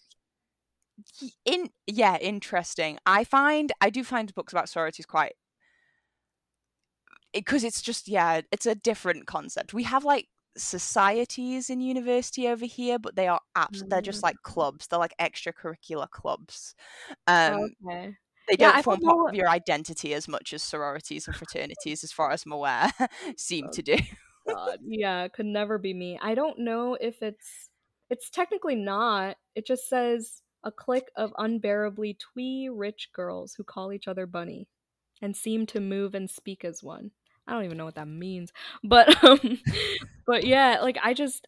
in 1.45 1.69
yeah, 1.87 2.17
interesting. 2.17 2.97
I 3.05 3.23
find 3.23 3.71
I 3.81 3.89
do 3.89 4.03
find 4.03 4.33
books 4.33 4.53
about 4.53 4.69
sororities 4.69 5.05
quite 5.05 5.33
because 7.33 7.63
it's 7.63 7.81
just 7.81 8.07
yeah, 8.07 8.41
it's 8.51 8.65
a 8.65 8.75
different 8.75 9.27
concept. 9.27 9.73
We 9.73 9.83
have 9.83 10.03
like 10.03 10.27
societies 10.57 11.69
in 11.69 11.81
university 11.81 12.47
over 12.47 12.65
here, 12.65 12.99
but 12.99 13.15
they 13.15 13.27
are 13.27 13.41
apps. 13.57 13.83
Mm. 13.83 13.89
They're 13.89 14.01
just 14.01 14.23
like 14.23 14.35
mm. 14.35 14.43
clubs. 14.43 14.87
They're 14.87 14.99
like 14.99 15.15
extracurricular 15.19 16.09
clubs. 16.09 16.75
Um, 17.27 17.71
okay. 17.87 18.15
They 18.47 18.55
don't 18.55 18.83
form 18.83 19.01
part 19.01 19.17
know... 19.17 19.27
of 19.29 19.35
your 19.35 19.49
identity 19.49 20.13
as 20.13 20.27
much 20.27 20.53
as 20.53 20.61
sororities 20.61 21.27
and 21.27 21.35
fraternities, 21.35 22.03
as 22.03 22.11
far 22.11 22.31
as 22.31 22.45
I'm 22.45 22.51
aware, 22.51 22.91
seem 23.37 23.65
oh, 23.67 23.71
to 23.71 23.81
do. 23.81 23.97
God. 24.47 24.79
Yeah, 24.85 25.27
could 25.29 25.47
never 25.47 25.77
be 25.77 25.93
me. 25.93 26.19
I 26.21 26.35
don't 26.35 26.59
know 26.59 26.95
if 26.99 27.21
it's. 27.21 27.69
It's 28.11 28.29
technically 28.29 28.75
not. 28.75 29.37
It 29.55 29.65
just 29.65 29.89
says 29.89 30.43
a 30.63 30.71
clique 30.71 31.09
of 31.15 31.33
unbearably 31.37 32.17
twee 32.33 32.69
rich 32.69 33.09
girls 33.13 33.55
who 33.55 33.63
call 33.63 33.91
each 33.91 34.07
other 34.07 34.27
bunny 34.27 34.67
and 35.21 35.35
seem 35.35 35.65
to 35.67 35.79
move 35.79 36.13
and 36.13 36.29
speak 36.29 36.63
as 36.63 36.83
one. 36.83 37.11
I 37.47 37.53
don't 37.53 37.65
even 37.65 37.77
know 37.77 37.85
what 37.85 37.95
that 37.95 38.07
means. 38.07 38.51
But 38.83 39.23
um 39.23 39.59
but 40.25 40.45
yeah, 40.45 40.79
like 40.81 40.97
I 41.03 41.13
just 41.13 41.47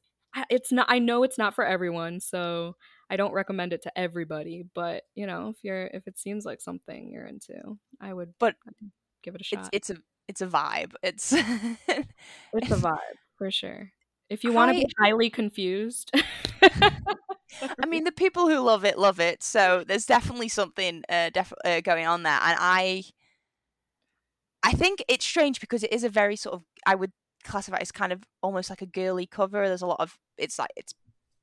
it's 0.49 0.71
not 0.71 0.88
I 0.89 0.99
know 0.99 1.23
it's 1.23 1.38
not 1.38 1.55
for 1.55 1.65
everyone, 1.65 2.19
so 2.19 2.75
I 3.09 3.15
don't 3.15 3.34
recommend 3.34 3.73
it 3.73 3.84
to 3.84 3.97
everybody, 3.97 4.65
but 4.73 5.03
you 5.15 5.28
know, 5.28 5.49
if 5.49 5.63
you're 5.63 5.88
if 5.88 6.07
it 6.07 6.17
seems 6.17 6.45
like 6.45 6.61
something 6.61 7.09
you're 7.11 7.25
into, 7.25 7.78
I 8.01 8.13
would 8.13 8.34
but 8.39 8.55
give 9.23 9.36
it 9.36 9.41
a 9.41 9.43
shot. 9.43 9.69
It's, 9.71 9.89
it's 9.89 9.99
a 9.99 10.01
it's 10.28 10.41
a 10.41 10.47
vibe. 10.47 10.93
It's 11.01 11.34
it's 11.34 12.71
a 12.71 12.75
vibe 12.75 12.97
for 13.38 13.51
sure. 13.51 13.91
If 14.30 14.43
you 14.43 14.51
want 14.51 14.73
to 14.73 14.78
be 14.78 14.88
highly 14.99 15.30
confused. 15.30 16.11
I 16.61 17.86
mean, 17.88 18.03
the 18.03 18.11
people 18.11 18.49
who 18.49 18.59
love 18.59 18.84
it 18.84 18.97
love 18.97 19.19
it. 19.21 19.41
So 19.41 19.84
there's 19.88 20.05
definitely 20.05 20.49
something 20.49 21.03
uh, 21.07 21.30
def- 21.30 21.53
uh, 21.63 21.80
going 21.80 22.05
on 22.05 22.23
there, 22.23 22.39
and 22.41 22.57
I 22.59 23.03
I 24.63 24.73
think 24.73 25.03
it's 25.07 25.25
strange 25.25 25.61
because 25.61 25.84
it 25.84 25.93
is 25.93 26.03
a 26.03 26.09
very 26.09 26.36
sort 26.36 26.55
of 26.55 26.63
I 26.86 26.95
would 26.95 27.13
classify 27.47 27.77
it 27.77 27.81
as 27.81 27.91
kind 27.91 28.13
of 28.13 28.23
almost 28.41 28.69
like 28.69 28.81
a 28.81 28.85
girly 28.85 29.25
cover. 29.25 29.67
There's 29.67 29.81
a 29.81 29.87
lot 29.87 29.99
of 29.99 30.17
it's 30.37 30.59
like 30.59 30.71
it's 30.75 30.93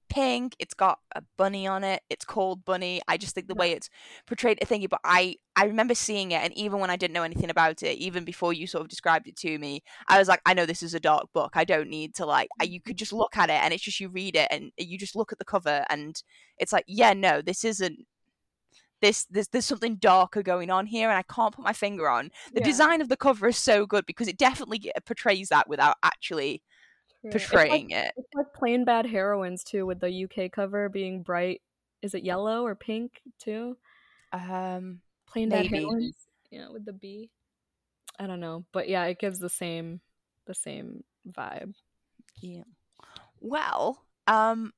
pink, 0.09 0.55
it's 0.61 0.75
got 0.75 0.99
a 1.17 1.23
bunny 1.37 1.67
on 1.67 1.83
it, 1.83 2.03
it's 2.09 2.25
called 2.25 2.65
Bunny. 2.65 3.01
I 3.09 3.17
just 3.17 3.35
think 3.35 3.49
the 3.49 3.55
way 3.55 3.73
it's 3.73 3.91
portrayed 4.27 4.59
a 4.63 4.67
thingy, 4.67 4.89
but 4.89 5.01
I 5.05 5.37
I 5.57 5.65
remember 5.65 5.95
seeing 5.95 6.33
it 6.33 6.43
and 6.43 6.53
even 6.55 6.79
when 6.79 6.91
I 6.91 6.97
didn't 6.97 7.15
know 7.15 7.23
anything 7.23 7.51
about 7.51 7.83
it, 7.83 7.99
even 7.99 8.25
before 8.25 8.53
you 8.53 8.67
sort 8.67 8.83
of 8.83 8.89
described 8.89 9.27
it 9.27 9.37
to 9.39 9.59
me, 9.59 9.83
I 10.09 10.19
was 10.19 10.29
like, 10.29 10.41
I 10.47 10.55
know 10.55 10.67
this 10.67 10.83
is 10.83 10.95
a 10.95 11.01
dark 11.01 11.33
book. 11.33 11.53
I 11.55 11.65
don't 11.65 11.91
need 11.91 12.15
to 12.17 12.27
like 12.27 12.49
you 12.63 12.81
could 12.81 12.93
mm-hmm. 12.93 12.99
just 12.99 13.13
look 13.13 13.37
at 13.37 13.51
it 13.51 13.61
and 13.63 13.75
it's 13.75 13.83
just 13.83 14.01
you 14.01 14.09
read 14.09 14.37
it 14.37 14.49
and 14.51 14.71
you 14.77 14.99
just 14.99 15.17
look 15.17 15.33
at 15.33 15.39
the 15.39 15.45
cover 15.45 15.85
and 15.91 16.23
it's 16.59 16.73
like, 16.73 16.85
yeah, 16.87 17.13
no, 17.13 17.43
this 17.43 17.65
isn't 17.65 17.99
this 19.05 19.27
there's 19.31 19.49
there's 19.49 19.67
something 19.67 19.97
darker 19.97 20.43
going 20.43 20.71
on 20.71 20.87
here 20.87 21.09
and 21.09 21.19
I 21.19 21.23
can't 21.23 21.55
put 21.55 21.65
my 21.65 21.73
finger 21.73 22.09
on. 22.09 22.31
The 22.53 22.61
yeah. 22.61 22.67
design 22.67 23.01
of 23.01 23.09
the 23.09 23.17
cover 23.17 23.49
is 23.49 23.59
so 23.59 23.87
good 23.87 24.07
because 24.07 24.29
it 24.29 24.39
definitely 24.39 24.91
portrays 25.05 25.51
that 25.51 25.69
without 25.69 25.97
actually 26.03 26.63
portraying 27.31 27.91
it's 27.91 27.95
like, 27.95 28.05
it. 28.07 28.13
It's 28.17 28.35
like 28.35 28.53
plain 28.55 28.85
bad 28.85 29.07
heroines 29.07 29.63
too 29.63 29.85
with 29.85 30.01
the 30.01 30.25
UK 30.25 30.51
cover 30.51 30.89
being 30.89 31.23
bright 31.23 31.61
is 32.03 32.15
it 32.15 32.25
yellow 32.25 32.65
or 32.65 32.75
pink 32.75 33.21
too? 33.39 33.77
Um 34.33 35.01
plain 35.27 35.51
bad 35.51 35.67
heroines. 35.67 36.17
Yeah, 36.51 36.69
with 36.71 36.85
the 36.85 36.93
B. 36.93 37.31
I 38.19 38.27
don't 38.27 38.41
know, 38.41 38.65
but 38.73 38.89
yeah, 38.89 39.05
it 39.05 39.19
gives 39.19 39.39
the 39.39 39.51
same 39.51 40.01
the 40.47 40.55
same 40.55 41.05
vibe. 41.31 41.75
Yeah. 42.41 42.65
Well, 43.41 44.03
um 44.27 44.73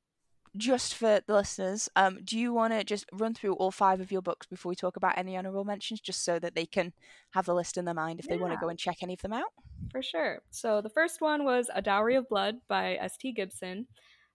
just 0.56 0.94
for 0.94 1.20
the 1.26 1.34
listeners, 1.34 1.88
um, 1.96 2.18
do 2.24 2.38
you 2.38 2.52
want 2.52 2.72
to 2.72 2.84
just 2.84 3.06
run 3.12 3.34
through 3.34 3.54
all 3.54 3.70
five 3.70 4.00
of 4.00 4.12
your 4.12 4.22
books 4.22 4.46
before 4.46 4.70
we 4.70 4.76
talk 4.76 4.96
about 4.96 5.16
any 5.18 5.36
honorable 5.36 5.64
mentions, 5.64 6.00
just 6.00 6.24
so 6.24 6.38
that 6.38 6.54
they 6.54 6.66
can 6.66 6.92
have 7.30 7.46
the 7.46 7.54
list 7.54 7.76
in 7.76 7.84
their 7.84 7.94
mind 7.94 8.20
if 8.20 8.26
yeah. 8.26 8.34
they 8.34 8.40
want 8.40 8.52
to 8.52 8.58
go 8.58 8.68
and 8.68 8.78
check 8.78 8.98
any 9.02 9.14
of 9.14 9.22
them 9.22 9.32
out? 9.32 9.52
For 9.90 10.02
sure. 10.02 10.42
So 10.50 10.80
the 10.80 10.90
first 10.90 11.20
one 11.20 11.44
was 11.44 11.70
A 11.74 11.82
Dowry 11.82 12.16
of 12.16 12.28
Blood 12.28 12.56
by 12.68 12.94
S.T. 12.94 13.32
Gibson. 13.32 13.86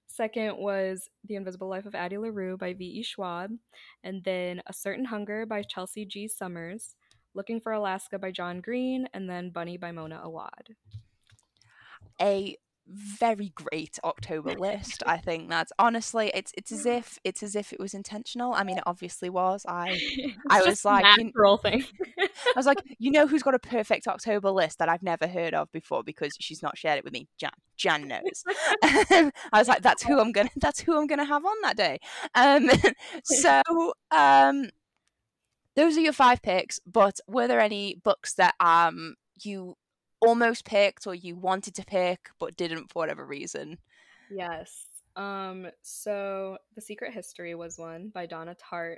Second 0.08 0.58
was 0.58 1.10
The 1.26 1.36
Invisible 1.36 1.70
Life 1.70 1.86
of 1.86 1.96
Addie 1.96 2.18
LaRue 2.18 2.58
by 2.58 2.74
V.E. 2.74 3.04
Schwab. 3.04 3.52
And 4.04 4.24
then 4.24 4.62
A 4.68 4.74
Certain 4.74 5.06
Hunger 5.06 5.46
by 5.46 5.64
Chelsea 5.64 6.06
G. 6.06 6.28
Summers. 6.28 6.96
Looking 7.34 7.62
for 7.62 7.72
Alaska 7.72 8.20
by 8.20 8.32
John 8.32 8.60
Green. 8.60 9.08
And 9.14 9.30
then 9.30 9.52
Bunny 9.52 9.78
by 9.78 9.92
Mona 9.92 10.20
Awad. 10.22 10.76
A 12.22 12.58
very 12.92 13.54
great 13.56 14.00
October 14.04 14.54
list. 14.54 15.04
I 15.06 15.18
think 15.26 15.50
that's 15.50 15.72
honestly 15.80 16.32
it's 16.34 16.52
it's 16.58 16.72
as 16.72 16.86
if 16.86 17.20
it's 17.24 17.44
as 17.44 17.56
if 17.56 17.74
it 17.74 17.80
was 17.80 17.94
intentional. 17.94 18.54
I 18.54 18.64
mean, 18.64 18.78
it 18.78 18.84
obviously 18.86 19.30
was. 19.30 19.66
I 19.68 20.00
I 20.50 20.62
was 20.62 20.84
like 20.86 21.04
natural 21.04 21.60
you, 21.64 21.72
thing. 21.72 21.86
I 22.20 22.54
was 22.56 22.66
like, 22.66 22.80
you 23.00 23.12
know, 23.12 23.28
who's 23.28 23.44
got 23.44 23.56
a 23.56 23.60
perfect 23.60 24.08
October 24.08 24.52
list 24.52 24.80
that 24.80 24.90
I've 24.90 25.04
never 25.04 25.28
heard 25.28 25.54
of 25.54 25.72
before 25.72 26.04
because 26.04 26.34
she's 26.40 26.62
not 26.62 26.78
shared 26.78 26.98
it 26.98 27.04
with 27.04 27.14
me. 27.14 27.28
Jan. 27.38 27.52
Jan 27.78 28.08
knows. 28.08 28.44
I 28.84 29.32
was 29.54 29.68
like, 29.68 29.82
that's 29.82 30.04
who 30.04 30.20
I'm 30.20 30.32
gonna 30.32 30.50
that's 30.58 30.82
who 30.82 30.98
I'm 30.98 31.08
gonna 31.08 31.26
have 31.26 31.46
on 31.46 31.56
that 31.64 31.78
day. 31.78 32.00
Um, 32.36 32.70
so 33.24 33.62
um, 34.12 34.70
those 35.76 35.98
are 35.98 36.02
your 36.02 36.14
five 36.14 36.42
picks. 36.42 36.80
But 36.86 37.20
were 37.28 37.48
there 37.48 37.60
any 37.60 37.96
books 38.04 38.34
that 38.36 38.56
um 38.60 39.16
you 39.44 39.76
almost 40.22 40.66
picked 40.66 41.08
or 41.08 41.16
you 41.16 41.36
wanted 41.36 41.76
to 41.76 41.86
pick 41.86 42.30
but 42.40 42.56
didn't 42.56 42.92
for 42.92 43.00
whatever 43.00 43.26
reason? 43.26 43.78
Yes. 44.30 44.86
Um, 45.16 45.68
so 45.82 46.58
The 46.76 46.82
Secret 46.82 47.14
History 47.14 47.56
was 47.56 47.78
one 47.78 48.12
by 48.14 48.26
Donna 48.26 48.56
Tartt. 48.56 48.98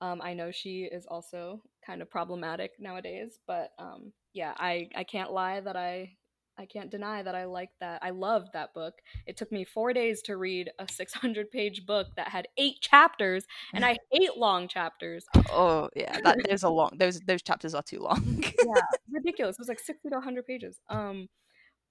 Um, 0.00 0.20
I 0.22 0.34
know 0.34 0.52
she 0.52 0.84
is 0.84 1.06
also 1.06 1.60
kind 1.84 2.02
of 2.02 2.10
problematic 2.10 2.72
nowadays, 2.78 3.40
but 3.46 3.72
um, 3.78 4.12
yeah, 4.32 4.54
I, 4.56 4.88
I 4.94 5.02
can't 5.02 5.32
lie 5.32 5.60
that 5.60 5.76
I 5.76 6.16
I 6.58 6.66
can't 6.66 6.90
deny 6.90 7.22
that 7.22 7.34
I 7.34 7.44
liked 7.44 7.78
that. 7.80 8.02
I 8.02 8.10
loved 8.10 8.48
that 8.52 8.74
book. 8.74 8.94
It 9.26 9.36
took 9.36 9.52
me 9.52 9.64
four 9.64 9.92
days 9.92 10.20
to 10.22 10.36
read 10.36 10.70
a 10.78 10.90
600 10.90 11.50
page 11.50 11.86
book 11.86 12.08
that 12.16 12.28
had 12.28 12.48
eight 12.56 12.80
chapters, 12.80 13.46
and 13.72 13.84
I 13.84 13.96
hate 14.10 14.36
long 14.36 14.66
chapters. 14.66 15.24
Oh 15.50 15.88
yeah, 15.94 16.18
that 16.24 16.38
there's 16.48 16.64
a 16.64 16.68
long. 16.68 16.90
Those 16.96 17.20
those 17.20 17.42
chapters 17.42 17.74
are 17.74 17.82
too 17.82 18.00
long. 18.00 18.42
yeah, 18.42 18.80
ridiculous. 19.10 19.56
It 19.56 19.60
was 19.60 19.68
like 19.68 19.80
60 19.80 20.08
to 20.08 20.16
100 20.16 20.46
pages. 20.46 20.80
Um, 20.90 21.28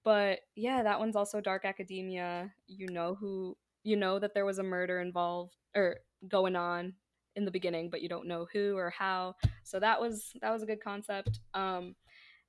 but 0.03 0.39
yeah, 0.55 0.83
that 0.83 0.99
one's 0.99 1.15
also 1.15 1.39
dark 1.39 1.63
academia. 1.63 2.51
You 2.67 2.87
know 2.91 3.15
who 3.15 3.55
you 3.83 3.95
know 3.95 4.19
that 4.19 4.33
there 4.33 4.45
was 4.45 4.59
a 4.59 4.63
murder 4.63 4.99
involved 4.99 5.55
or 5.75 5.97
going 6.27 6.55
on 6.57 6.93
in 7.37 7.45
the 7.45 7.51
beginning, 7.51 7.89
but 7.89 8.01
you 8.01 8.09
don't 8.09 8.27
know 8.27 8.47
who 8.51 8.75
or 8.75 8.89
how. 8.89 9.35
So 9.63 9.79
that 9.79 10.01
was 10.01 10.33
that 10.41 10.51
was 10.51 10.63
a 10.63 10.65
good 10.65 10.83
concept. 10.83 11.39
Um, 11.53 11.95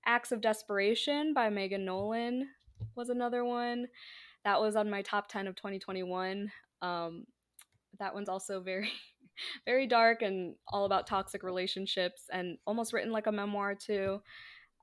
Acts 0.09 0.33
of 0.33 0.41
Desperation 0.41 1.35
by 1.35 1.51
Megan 1.51 1.85
Nolan 1.85 2.49
was 2.97 3.11
another 3.11 3.45
one. 3.45 3.87
That 4.45 4.59
was 4.59 4.75
on 4.75 4.89
my 4.89 5.03
top 5.03 5.29
10 5.29 5.47
of 5.47 5.55
2021. 5.55 6.51
Um, 6.81 7.27
that 7.99 8.15
one's 8.15 8.31
also 8.31 8.61
very, 8.61 8.91
very 9.67 9.87
dark 9.87 10.23
and 10.23 10.55
all 10.69 10.87
about 10.87 11.07
toxic 11.07 11.43
relationships 11.43 12.23
and 12.33 12.57
almost 12.67 12.95
written 12.95 13.13
like 13.13 13.27
a 13.27 13.33
memoir, 13.33 13.75
too. 13.75 14.23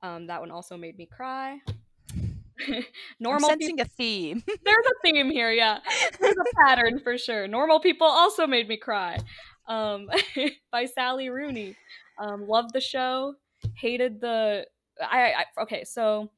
Um, 0.04 0.28
that 0.28 0.40
one 0.40 0.52
also 0.52 0.76
made 0.76 0.96
me 0.96 1.06
cry. 1.06 1.58
Normal 3.18 3.50
I'm 3.50 3.58
sensing 3.58 3.78
people- 3.78 3.90
a 3.92 3.96
theme. 3.96 4.44
There's 4.64 4.86
a 4.86 4.94
theme 5.02 5.30
here, 5.30 5.50
yeah. 5.50 5.80
There's 6.20 6.36
a 6.36 6.56
pattern 6.64 7.00
for 7.00 7.18
sure. 7.18 7.48
Normal 7.48 7.80
people 7.80 8.06
also 8.06 8.46
made 8.46 8.68
me 8.68 8.76
cry. 8.76 9.18
Um, 9.66 10.08
by 10.70 10.84
Sally 10.84 11.30
Rooney. 11.30 11.74
Um, 12.20 12.46
loved 12.46 12.72
the 12.72 12.80
show. 12.80 13.34
Hated 13.74 14.20
the 14.20 14.66
I, 15.00 15.32
I 15.32 15.62
okay, 15.62 15.84
so 15.84 16.30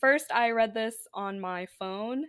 first 0.00 0.32
I 0.32 0.50
read 0.50 0.74
this 0.74 0.96
on 1.14 1.40
my 1.40 1.66
phone 1.78 2.24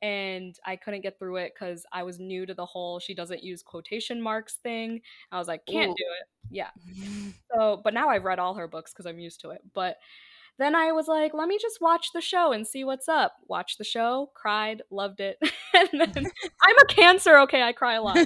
and 0.00 0.56
I 0.64 0.76
couldn't 0.76 1.02
get 1.02 1.18
through 1.18 1.36
it 1.36 1.52
because 1.54 1.84
I 1.92 2.02
was 2.02 2.20
new 2.20 2.46
to 2.46 2.54
the 2.54 2.66
whole 2.66 3.00
she 3.00 3.14
doesn't 3.14 3.42
use 3.42 3.62
quotation 3.62 4.22
marks 4.22 4.58
thing. 4.62 5.00
I 5.32 5.38
was 5.38 5.48
like, 5.48 5.66
can't 5.66 5.90
Ooh. 5.90 5.94
do 5.96 6.04
it. 6.20 6.26
Yeah. 6.50 6.70
so, 7.54 7.80
but 7.82 7.94
now 7.94 8.08
I've 8.08 8.24
read 8.24 8.38
all 8.38 8.54
her 8.54 8.68
books 8.68 8.92
because 8.92 9.06
I'm 9.06 9.18
used 9.18 9.40
to 9.40 9.50
it. 9.50 9.62
But 9.74 9.96
then 10.58 10.74
I 10.74 10.92
was 10.92 11.06
like, 11.06 11.34
let 11.34 11.48
me 11.48 11.58
just 11.60 11.80
watch 11.80 12.12
the 12.12 12.20
show 12.20 12.52
and 12.52 12.66
see 12.66 12.84
what's 12.84 13.08
up. 13.08 13.36
Watch 13.46 13.78
the 13.78 13.84
show, 13.84 14.30
cried, 14.34 14.82
loved 14.90 15.20
it. 15.20 15.38
and 15.74 16.00
then 16.00 16.26
I'm 16.62 16.78
a 16.78 16.86
cancer, 16.86 17.38
okay, 17.40 17.62
I 17.62 17.72
cry 17.72 17.94
a 17.94 18.02
lot. 18.02 18.18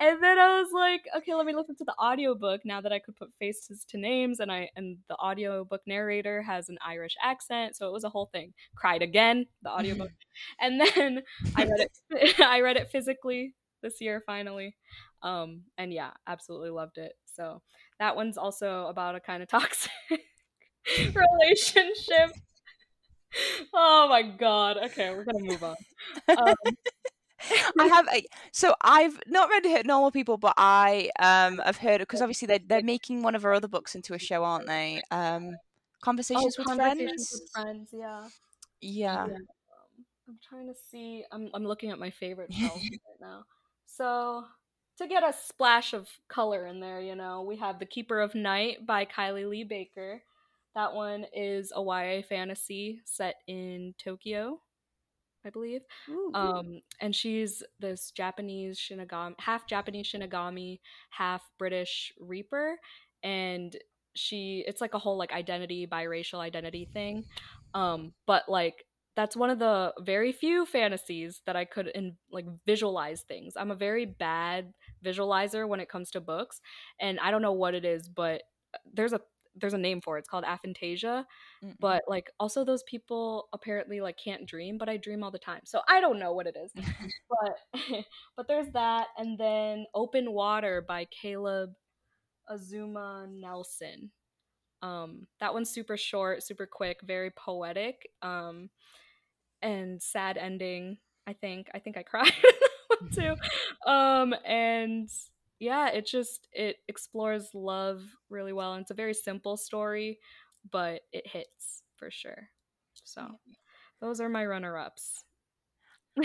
And 0.00 0.22
then 0.22 0.38
I 0.38 0.60
was 0.60 0.70
like, 0.72 1.02
okay, 1.18 1.34
let 1.34 1.46
me 1.46 1.54
listen 1.54 1.76
to 1.76 1.84
the 1.84 1.94
audiobook 1.98 2.62
now 2.64 2.80
that 2.80 2.92
I 2.92 2.98
could 2.98 3.16
put 3.16 3.30
faces 3.38 3.84
to 3.90 3.98
names 3.98 4.40
and 4.40 4.50
I 4.50 4.70
and 4.76 4.98
the 5.08 5.16
audiobook 5.16 5.82
narrator 5.86 6.42
has 6.42 6.68
an 6.68 6.78
Irish 6.84 7.14
accent, 7.22 7.76
so 7.76 7.86
it 7.86 7.92
was 7.92 8.04
a 8.04 8.08
whole 8.08 8.30
thing. 8.32 8.52
Cried 8.74 9.02
again, 9.02 9.46
the 9.62 9.70
audiobook. 9.70 10.10
and 10.60 10.80
then 10.80 11.22
I 11.56 11.64
read 11.64 11.80
it 12.10 12.40
I 12.40 12.60
read 12.60 12.76
it 12.76 12.90
physically 12.90 13.54
this 13.82 14.00
year 14.00 14.22
finally. 14.26 14.76
Um 15.22 15.62
and 15.76 15.92
yeah, 15.92 16.10
absolutely 16.26 16.70
loved 16.70 16.98
it. 16.98 17.12
So 17.26 17.62
that 17.98 18.16
one's 18.16 18.38
also 18.38 18.86
about 18.86 19.14
a 19.14 19.20
kind 19.20 19.42
of 19.42 19.48
toxic 19.50 19.90
relationship. 20.98 22.32
Oh 23.72 24.08
my 24.08 24.22
god. 24.22 24.78
Okay, 24.84 25.10
we're 25.10 25.24
gonna 25.24 25.44
move 25.44 25.62
on. 25.62 25.76
Um, 26.28 26.54
I 27.78 27.86
have 27.86 28.06
a, 28.14 28.24
so 28.52 28.74
I've 28.80 29.18
not 29.26 29.48
read 29.48 29.64
Hit 29.64 29.86
Normal 29.86 30.10
People, 30.10 30.36
but 30.38 30.54
I 30.56 31.10
um 31.18 31.58
have 31.58 31.76
heard 31.76 31.96
it 31.96 32.08
because 32.08 32.20
obviously 32.20 32.46
they're 32.46 32.60
they're 32.66 32.82
making 32.82 33.22
one 33.22 33.34
of 33.34 33.42
her 33.42 33.52
other 33.52 33.68
books 33.68 33.94
into 33.94 34.14
a 34.14 34.18
show, 34.18 34.44
aren't 34.44 34.66
they? 34.66 35.00
Um, 35.10 35.56
Conversations, 36.02 36.56
oh, 36.58 36.62
with, 36.62 36.66
Conversations 36.66 37.08
friends? 37.08 37.40
with 37.40 37.50
Friends. 37.64 37.88
Yeah. 37.92 38.28
Yeah. 38.80 39.26
yeah. 39.28 39.36
I'm 40.28 40.38
trying 40.48 40.66
to 40.66 40.74
see. 40.90 41.24
I'm 41.30 41.50
I'm 41.54 41.64
looking 41.64 41.90
at 41.90 41.98
my 41.98 42.10
favorite 42.10 42.52
shelf 42.52 42.74
right 42.82 43.20
now. 43.20 43.44
So 43.86 44.44
to 44.98 45.06
get 45.06 45.22
a 45.22 45.32
splash 45.32 45.94
of 45.94 46.08
color 46.28 46.66
in 46.66 46.80
there, 46.80 47.00
you 47.00 47.14
know, 47.14 47.42
we 47.42 47.56
have 47.56 47.78
The 47.78 47.86
Keeper 47.86 48.20
of 48.20 48.34
Night 48.34 48.86
by 48.86 49.04
Kylie 49.04 49.48
Lee 49.48 49.64
Baker. 49.64 50.22
That 50.74 50.94
one 50.94 51.26
is 51.34 51.72
a 51.74 51.82
YA 51.82 52.22
fantasy 52.26 53.00
set 53.04 53.36
in 53.46 53.94
Tokyo. 54.02 54.60
I 55.44 55.50
believe. 55.50 55.82
Ooh, 56.08 56.30
um, 56.34 56.80
and 57.00 57.14
she's 57.14 57.62
this 57.80 58.10
Japanese 58.10 58.78
Shinigami, 58.78 59.34
half 59.38 59.66
Japanese 59.66 60.10
Shinigami, 60.10 60.80
half 61.10 61.42
British 61.58 62.12
Reaper, 62.20 62.78
and 63.22 63.76
she 64.14 64.64
it's 64.66 64.80
like 64.80 64.94
a 64.94 64.98
whole 64.98 65.16
like 65.16 65.32
identity 65.32 65.86
biracial 65.86 66.38
identity 66.38 66.88
thing. 66.92 67.24
Um, 67.74 68.12
but 68.26 68.48
like 68.48 68.84
that's 69.14 69.36
one 69.36 69.50
of 69.50 69.58
the 69.58 69.92
very 70.00 70.32
few 70.32 70.64
fantasies 70.64 71.42
that 71.46 71.54
I 71.54 71.64
could 71.66 71.88
in, 71.88 72.16
like 72.30 72.46
visualize 72.66 73.22
things. 73.22 73.54
I'm 73.56 73.70
a 73.70 73.76
very 73.76 74.06
bad 74.06 74.72
visualizer 75.04 75.68
when 75.68 75.80
it 75.80 75.88
comes 75.88 76.10
to 76.12 76.20
books, 76.20 76.60
and 77.00 77.18
I 77.20 77.30
don't 77.30 77.42
know 77.42 77.52
what 77.52 77.74
it 77.74 77.84
is, 77.84 78.08
but 78.08 78.42
there's 78.92 79.12
a 79.12 79.20
there's 79.56 79.74
a 79.74 79.78
name 79.78 80.00
for 80.00 80.16
it. 80.16 80.20
It's 80.20 80.28
called 80.28 80.44
aphantasia. 80.44 81.24
mm 81.64 81.74
But 81.80 82.04
like 82.08 82.30
also 82.40 82.64
those 82.64 82.82
people 82.84 83.48
apparently 83.52 84.00
like 84.00 84.16
can't 84.22 84.46
dream, 84.46 84.78
but 84.78 84.88
I 84.88 84.96
dream 84.96 85.22
all 85.22 85.30
the 85.30 85.38
time. 85.38 85.62
So 85.64 85.80
I 85.88 86.00
don't 86.00 86.18
know 86.18 86.32
what 86.32 86.46
it 86.46 86.56
is. 86.56 86.72
but 87.30 88.04
but 88.36 88.48
there's 88.48 88.70
that 88.72 89.08
and 89.18 89.38
then 89.38 89.86
Open 89.94 90.32
Water 90.32 90.84
by 90.86 91.06
Caleb 91.06 91.70
Azumah 92.50 93.28
Nelson. 93.28 94.10
Um 94.82 95.26
that 95.40 95.54
one's 95.54 95.70
super 95.70 95.96
short, 95.96 96.42
super 96.42 96.66
quick, 96.66 97.00
very 97.04 97.30
poetic. 97.30 98.08
Um 98.22 98.70
and 99.60 100.02
sad 100.02 100.36
ending, 100.36 100.98
I 101.26 101.34
think. 101.34 101.68
I 101.74 101.78
think 101.78 101.96
I 101.96 102.02
cried 102.02 102.32
too. 103.14 103.36
Um 103.86 104.34
and 104.44 105.08
yeah, 105.62 105.90
it 105.90 106.06
just 106.06 106.48
it 106.52 106.78
explores 106.88 107.54
love 107.54 108.02
really 108.28 108.52
well 108.52 108.74
and 108.74 108.82
it's 108.82 108.90
a 108.90 108.94
very 108.94 109.14
simple 109.14 109.56
story, 109.56 110.18
but 110.70 111.02
it 111.12 111.24
hits 111.24 111.84
for 111.94 112.10
sure. 112.10 112.48
So 113.04 113.38
those 114.00 114.20
are 114.20 114.28
my 114.28 114.44
runner-ups. 114.44 115.24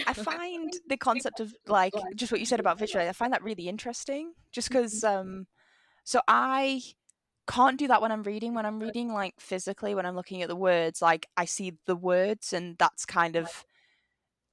I 0.08 0.14
find 0.14 0.74
the 0.90 0.98
concept 1.10 1.40
of 1.40 1.54
like 1.68 1.94
just 2.16 2.32
what 2.32 2.40
you 2.40 2.48
said 2.48 2.60
about 2.60 2.80
visual, 2.80 3.08
I 3.08 3.14
find 3.14 3.32
that 3.32 3.44
really 3.44 3.70
interesting. 3.70 4.34
Just 4.52 4.70
because, 4.70 5.02
mm-hmm. 5.02 5.20
um, 5.20 5.48
so 6.04 6.20
I 6.28 6.82
can't 7.48 7.78
do 7.78 7.88
that 7.90 8.02
when 8.02 8.12
I'm 8.12 8.24
reading. 8.24 8.56
When 8.56 8.66
I'm 8.66 8.80
reading, 8.80 9.14
like 9.14 9.36
physically, 9.40 9.94
when 9.94 10.08
I'm 10.08 10.16
looking 10.16 10.42
at 10.42 10.50
the 10.50 10.56
words, 10.56 11.00
like 11.00 11.28
I 11.38 11.46
see 11.46 11.74
the 11.86 11.96
words, 11.96 12.54
and 12.54 12.76
that's 12.80 13.06
kind 13.06 13.36
of 13.36 13.66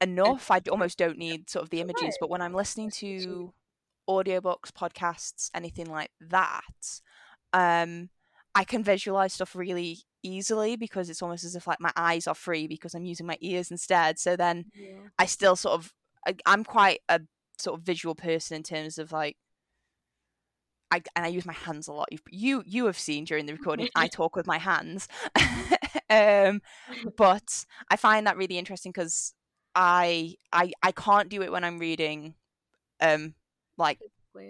enough. 0.03 0.51
I 0.51 0.61
almost 0.71 0.99
don't 0.99 1.17
need 1.17 1.49
sort 1.49 1.63
of 1.63 1.71
the 1.71 1.81
images. 1.81 2.19
But 2.21 2.29
when 2.29 2.43
I'm 2.43 2.53
listening 2.53 2.91
to 2.91 3.55
audiobooks, 4.09 4.71
podcasts, 4.71 5.51
anything 5.55 5.87
like 5.87 6.11
that, 6.21 7.01
um, 7.53 8.11
I 8.55 8.65
can 8.65 8.85
visualize 8.85 9.33
stuff 9.33 9.57
really 9.57 9.99
easily 10.23 10.77
because 10.77 11.11
it's 11.11 11.23
almost 11.23 11.45
as 11.45 11.55
if 11.55 11.67
like 11.67 11.81
my 11.81 11.93
eyes 11.97 12.27
are 12.27 12.35
free 12.35 12.67
because 12.67 12.95
I'm 12.95 13.05
using 13.05 13.27
my 13.27 13.37
ears 13.41 13.71
instead. 13.71 14.19
So 14.19 14.37
then 14.37 14.67
yeah. 14.75 15.09
I 15.19 15.27
still 15.27 15.57
sort 15.57 15.75
of 15.75 15.93
I, 16.27 16.35
I'm 16.47 16.65
quite 16.65 17.01
a 17.09 17.21
sort 17.59 17.79
of 17.79 17.85
visual 17.85 18.15
person 18.15 18.57
in 18.57 18.63
terms 18.63 18.99
of 18.99 19.13
like 19.13 19.37
I, 20.91 21.03
and 21.17 21.25
I 21.25 21.29
use 21.29 21.45
my 21.45 21.53
hands 21.53 21.89
a 21.89 21.93
lot. 21.93 22.09
You 22.13 22.19
you 22.31 22.63
you 22.67 22.87
have 22.87 22.99
seen 22.99 23.25
during 23.25 23.47
the 23.47 23.53
recording. 23.53 23.89
I 23.97 24.07
talk 24.13 24.37
with 24.37 24.47
my 24.47 24.59
hands, 24.59 25.09
um, 26.11 26.63
but 27.17 27.65
I 27.91 27.97
find 27.97 28.27
that 28.27 28.37
really 28.37 28.59
interesting 28.59 28.93
because 28.93 29.35
I 29.75 30.37
I 30.53 30.73
I 30.83 30.93
can't 30.93 31.29
do 31.29 31.43
it 31.43 31.51
when 31.51 31.65
I'm 31.65 31.79
reading 31.81 32.35
um 33.01 33.35
like 33.77 33.99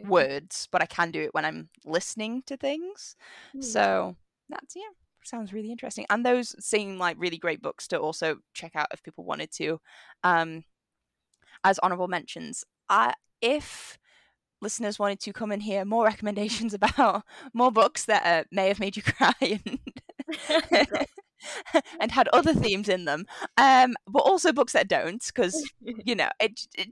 words, 0.05 0.69
but 0.71 0.83
I 0.83 0.87
can 0.87 1.11
do 1.11 1.23
it 1.23 1.35
when 1.35 1.45
I'm 1.45 1.69
listening 1.85 2.43
to 2.47 2.57
things. 2.57 3.17
Mm. 3.57 3.65
So 3.65 4.17
that's 4.49 4.77
yeah, 4.77 4.83
sounds 5.23 5.53
really 5.53 5.71
interesting. 5.71 6.07
And 6.11 6.25
those 6.25 6.55
seem 6.65 6.99
like 6.99 7.17
really 7.19 7.39
great 7.39 7.63
books 7.63 7.89
to 7.89 7.99
also 7.99 8.39
check 8.53 8.73
out 8.75 8.89
if 8.93 9.03
people 9.03 9.25
wanted 9.25 9.51
to. 9.53 9.81
Um, 10.23 10.65
as 11.63 11.79
honorable 11.81 12.09
mentions, 12.09 12.65
I 12.89 13.15
if 13.41 13.99
listeners 14.61 14.99
wanted 14.99 15.21
to 15.21 15.33
come 15.33 15.53
and 15.53 15.63
hear 15.63 15.85
more 15.85 16.05
recommendations 16.05 16.75
about 16.75 17.25
more 17.53 17.71
books 17.71 18.05
that 18.07 18.25
uh, 18.25 18.45
may 18.51 18.69
have 18.69 18.81
made 18.81 18.97
you 18.97 19.03
cry 19.05 19.35
and 19.41 19.79
and 22.01 22.11
had 22.11 22.29
other 22.29 22.55
themes 22.55 22.89
in 22.89 23.05
them, 23.05 23.27
um, 23.57 23.95
but 24.07 24.21
also 24.21 24.53
books 24.53 24.73
that 24.73 24.89
don't, 24.89 25.25
because 25.27 25.71
you 26.05 26.15
know 26.15 26.29
it, 26.41 26.61
it, 26.77 26.89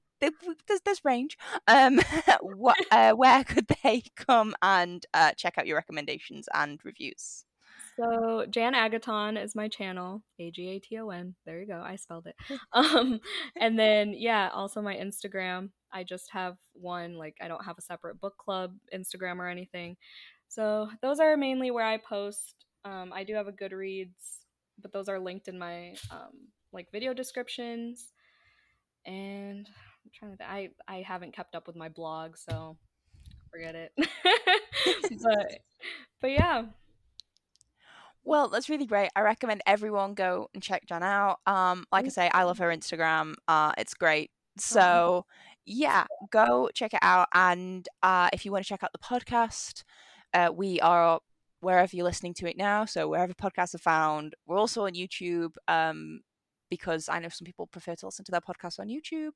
there's 0.84 1.04
range. 1.04 1.36
Um, 1.66 2.00
what, 2.40 2.76
uh, 2.90 3.12
where 3.12 3.44
could 3.44 3.66
they 3.82 4.02
come 4.16 4.54
and 4.62 5.04
uh, 5.14 5.32
check 5.32 5.54
out 5.58 5.66
your 5.66 5.76
recommendations 5.76 6.48
and 6.54 6.80
reviews? 6.84 7.44
So 7.96 8.46
Jan 8.48 8.74
Agaton 8.74 9.36
is 9.36 9.54
my 9.54 9.68
channel, 9.68 10.22
A 10.38 10.50
G 10.50 10.68
A 10.68 10.78
T 10.78 10.98
O 10.98 11.10
N. 11.10 11.34
There 11.44 11.60
you 11.60 11.66
go, 11.66 11.82
I 11.84 11.96
spelled 11.96 12.26
it. 12.26 12.36
um, 12.72 13.20
and 13.60 13.78
then 13.78 14.14
yeah, 14.16 14.50
also 14.52 14.80
my 14.80 14.96
Instagram. 14.96 15.70
I 15.92 16.04
just 16.04 16.30
have 16.32 16.56
one. 16.72 17.16
Like 17.16 17.36
I 17.40 17.48
don't 17.48 17.64
have 17.64 17.76
a 17.78 17.82
separate 17.82 18.20
book 18.20 18.36
club 18.38 18.74
Instagram 18.94 19.38
or 19.38 19.48
anything. 19.48 19.96
So 20.48 20.88
those 21.02 21.20
are 21.20 21.36
mainly 21.36 21.70
where 21.70 21.84
I 21.84 21.98
post. 21.98 22.64
Um, 22.84 23.12
I 23.14 23.24
do 23.24 23.34
have 23.34 23.46
a 23.46 23.52
Goodreads, 23.52 24.41
but 24.82 24.92
those 24.92 25.08
are 25.08 25.18
linked 25.18 25.48
in 25.48 25.58
my 25.58 25.94
um, 26.10 26.48
like 26.72 26.90
video 26.90 27.14
descriptions. 27.14 28.12
And 29.06 29.68
I'm 30.04 30.10
trying 30.14 30.36
to. 30.36 30.50
I 30.50 30.70
I 30.86 31.02
haven't 31.02 31.34
kept 31.34 31.54
up 31.54 31.66
with 31.66 31.76
my 31.76 31.88
blog, 31.88 32.36
so 32.36 32.76
forget 33.50 33.74
it. 33.74 33.92
but 35.22 35.58
but 36.20 36.30
yeah, 36.30 36.64
well, 38.24 38.48
that's 38.48 38.68
really 38.68 38.86
great. 38.86 39.10
I 39.16 39.22
recommend 39.22 39.62
everyone 39.66 40.14
go 40.14 40.48
and 40.54 40.62
check 40.62 40.86
Jan 40.86 41.02
out. 41.02 41.40
Um, 41.46 41.84
like 41.90 42.06
I 42.06 42.08
say, 42.08 42.30
I 42.32 42.44
love 42.44 42.58
her 42.58 42.68
Instagram. 42.68 43.34
Uh, 43.48 43.72
it's 43.78 43.94
great. 43.94 44.30
So 44.58 45.26
yeah, 45.64 46.06
go 46.30 46.70
check 46.74 46.94
it 46.94 47.00
out. 47.02 47.28
And 47.34 47.88
uh, 48.02 48.28
if 48.32 48.44
you 48.44 48.52
want 48.52 48.64
to 48.64 48.68
check 48.68 48.82
out 48.84 48.92
the 48.92 48.98
podcast, 48.98 49.82
uh, 50.34 50.50
we 50.54 50.80
are 50.80 51.20
wherever 51.62 51.96
you're 51.96 52.04
listening 52.04 52.34
to 52.34 52.48
it 52.48 52.56
now. 52.56 52.84
So 52.84 53.08
wherever 53.08 53.32
podcasts 53.32 53.74
are 53.74 53.78
found, 53.78 54.34
we're 54.46 54.58
also 54.58 54.84
on 54.84 54.92
YouTube. 54.92 55.54
Um, 55.68 56.20
because 56.72 57.10
I 57.10 57.18
know 57.18 57.28
some 57.28 57.44
people 57.44 57.66
prefer 57.66 57.94
to 57.96 58.06
listen 58.06 58.24
to 58.24 58.32
their 58.32 58.40
podcasts 58.40 58.80
on 58.80 58.88
YouTube. 58.88 59.32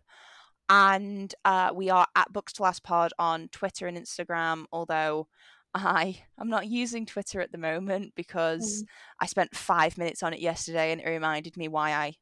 And 0.71 1.35
uh, 1.45 1.71
we 1.75 1.91
are 1.91 2.07
at 2.17 2.33
Books 2.33 2.55
to 2.55 2.63
Last 2.63 2.83
Pod 2.83 3.13
on 3.19 3.49
Twitter 3.49 3.87
and 3.87 3.99
Instagram, 3.99 4.65
although 4.73 5.29
I 5.75 6.23
am 6.41 6.49
not 6.49 6.67
using 6.67 7.05
Twitter 7.05 7.43
at 7.43 7.53
the 7.53 7.59
moment 7.59 8.15
because 8.17 8.83
mm. 8.83 8.87
I 9.21 9.27
spent 9.27 9.55
five 9.55 9.99
minutes 9.99 10.23
on 10.23 10.33
it 10.33 10.41
yesterday 10.41 10.93
and 10.93 11.01
it 11.03 11.07
reminded 11.07 11.59
me 11.59 11.69
why 11.69 11.91
I 11.91 12.15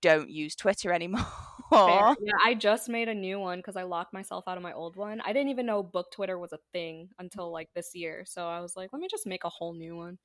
don't 0.00 0.30
use 0.30 0.56
Twitter 0.56 0.92
anymore. 0.92 1.26
Fair. 1.74 2.16
Yeah, 2.20 2.32
I 2.44 2.54
just 2.54 2.88
made 2.88 3.08
a 3.08 3.14
new 3.14 3.38
one 3.38 3.58
because 3.58 3.76
I 3.76 3.82
locked 3.82 4.12
myself 4.12 4.44
out 4.46 4.56
of 4.56 4.62
my 4.62 4.72
old 4.72 4.96
one. 4.96 5.20
I 5.24 5.32
didn't 5.32 5.50
even 5.50 5.66
know 5.66 5.82
book 5.82 6.10
Twitter 6.12 6.38
was 6.38 6.52
a 6.52 6.58
thing 6.72 7.08
until 7.18 7.52
like 7.52 7.68
this 7.74 7.94
year. 7.94 8.24
So 8.26 8.46
I 8.46 8.60
was 8.60 8.76
like, 8.76 8.90
let 8.92 9.00
me 9.00 9.08
just 9.10 9.26
make 9.26 9.44
a 9.44 9.48
whole 9.48 9.74
new 9.74 9.96
one. 9.96 10.18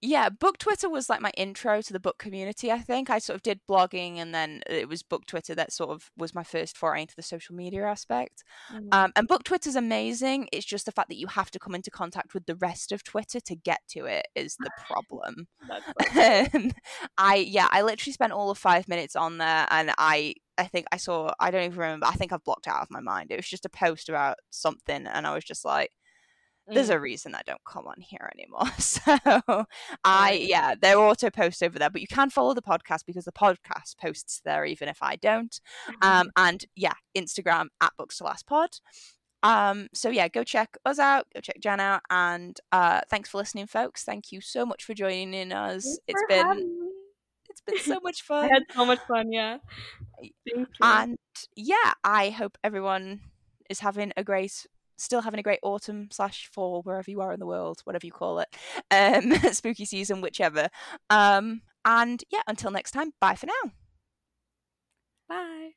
Yeah, 0.00 0.28
book 0.28 0.58
Twitter 0.58 0.88
was 0.88 1.08
like 1.08 1.20
my 1.20 1.30
intro 1.36 1.80
to 1.80 1.92
the 1.92 2.00
book 2.00 2.18
community. 2.18 2.72
I 2.72 2.78
think 2.78 3.10
I 3.10 3.18
sort 3.18 3.36
of 3.36 3.42
did 3.42 3.60
blogging, 3.68 4.16
and 4.16 4.34
then 4.34 4.62
it 4.68 4.88
was 4.88 5.02
book 5.02 5.26
Twitter 5.26 5.54
that 5.54 5.72
sort 5.72 5.90
of 5.90 6.10
was 6.16 6.34
my 6.34 6.42
first 6.42 6.76
foray 6.76 7.02
into 7.02 7.14
the 7.14 7.22
social 7.22 7.54
media 7.54 7.84
aspect. 7.86 8.42
Mm-hmm. 8.72 8.88
Um, 8.92 9.12
and 9.16 9.28
book 9.28 9.44
Twitter 9.44 9.68
is 9.68 9.76
amazing. 9.76 10.48
It's 10.52 10.66
just 10.66 10.86
the 10.86 10.92
fact 10.92 11.08
that 11.08 11.18
you 11.18 11.28
have 11.28 11.50
to 11.52 11.58
come 11.58 11.74
into 11.74 11.90
contact 11.90 12.34
with 12.34 12.46
the 12.46 12.56
rest 12.56 12.92
of 12.92 13.04
Twitter 13.04 13.40
to 13.40 13.54
get 13.54 13.80
to 13.90 14.06
it 14.06 14.26
is 14.34 14.56
the 14.58 14.70
problem. 14.86 15.46
I 17.18 17.36
yeah, 17.36 17.68
I 17.70 17.82
literally 17.82 18.12
spent 18.12 18.32
all 18.32 18.50
of 18.50 18.58
five 18.58 18.88
minutes 18.88 19.16
on 19.16 19.38
there, 19.38 19.66
and 19.70 19.92
I 19.98 20.34
I 20.58 20.64
think 20.64 20.86
I 20.92 20.96
saw 20.96 21.32
I 21.40 21.50
don't 21.50 21.64
even 21.64 21.78
remember. 21.78 22.06
I 22.06 22.14
think 22.14 22.32
I've 22.32 22.44
blocked 22.44 22.68
out 22.68 22.82
of 22.82 22.90
my 22.90 23.00
mind. 23.00 23.30
It 23.30 23.36
was 23.36 23.48
just 23.48 23.64
a 23.64 23.70
post 23.70 24.08
about 24.08 24.36
something, 24.50 25.06
and 25.06 25.26
I 25.26 25.34
was 25.34 25.44
just 25.44 25.64
like 25.64 25.90
there's 26.68 26.90
a 26.90 26.96
mm. 26.96 27.02
reason 27.02 27.34
I 27.34 27.42
don't 27.46 27.60
come 27.64 27.86
on 27.86 28.00
here 28.00 28.30
anymore. 28.34 28.66
So 28.78 29.66
I 30.04 30.32
yeah, 30.32 30.74
they're 30.80 30.98
auto 30.98 31.30
post 31.30 31.62
over 31.62 31.78
there, 31.78 31.90
but 31.90 32.00
you 32.00 32.08
can 32.08 32.30
follow 32.30 32.54
the 32.54 32.62
podcast 32.62 33.06
because 33.06 33.24
the 33.24 33.32
podcast 33.32 33.98
posts 34.00 34.40
there 34.44 34.64
even 34.64 34.88
if 34.88 34.98
I 35.02 35.16
don't. 35.16 35.60
Um 35.88 35.94
mm-hmm. 36.02 36.28
and 36.36 36.64
yeah, 36.74 36.94
Instagram 37.16 37.66
at 37.80 37.92
Books 37.96 38.18
to 38.18 38.24
Last 38.24 38.46
Pod. 38.46 38.70
Um, 39.42 39.88
so 39.94 40.08
yeah, 40.08 40.26
go 40.28 40.42
check 40.42 40.76
us 40.84 40.98
out, 40.98 41.26
go 41.32 41.40
check 41.40 41.60
Jan 41.60 41.78
out, 41.78 42.00
and 42.10 42.58
uh, 42.72 43.02
thanks 43.08 43.28
for 43.28 43.38
listening, 43.38 43.66
folks. 43.66 44.02
Thank 44.02 44.32
you 44.32 44.40
so 44.40 44.66
much 44.66 44.82
for 44.82 44.92
joining 44.92 45.34
in. 45.34 45.52
us. 45.52 45.84
Thanks 45.84 46.00
it's 46.08 46.22
been 46.28 46.85
it's 47.56 47.84
been 47.86 47.94
so 47.94 48.00
much 48.02 48.22
fun. 48.26 48.44
I 48.44 48.48
had 48.48 48.62
so 48.74 48.84
much 48.84 49.00
fun, 49.06 49.32
yeah. 49.32 49.58
Thank 50.20 50.34
you. 50.46 50.64
And 50.82 51.18
yeah, 51.54 51.94
I 52.04 52.30
hope 52.30 52.58
everyone 52.62 53.20
is 53.68 53.80
having 53.80 54.12
a 54.16 54.24
great 54.24 54.66
still 54.98 55.20
having 55.20 55.38
a 55.38 55.42
great 55.42 55.58
autumn 55.62 56.08
slash 56.10 56.48
fall 56.52 56.80
wherever 56.82 57.10
you 57.10 57.20
are 57.20 57.32
in 57.32 57.40
the 57.40 57.46
world, 57.46 57.80
whatever 57.84 58.06
you 58.06 58.12
call 58.12 58.38
it, 58.38 58.48
um, 58.90 59.32
spooky 59.52 59.84
season, 59.84 60.20
whichever. 60.20 60.68
Um, 61.10 61.62
and 61.84 62.22
yeah, 62.30 62.42
until 62.46 62.70
next 62.70 62.92
time, 62.92 63.12
bye 63.20 63.34
for 63.34 63.46
now. 63.46 63.72
Bye. 65.28 65.70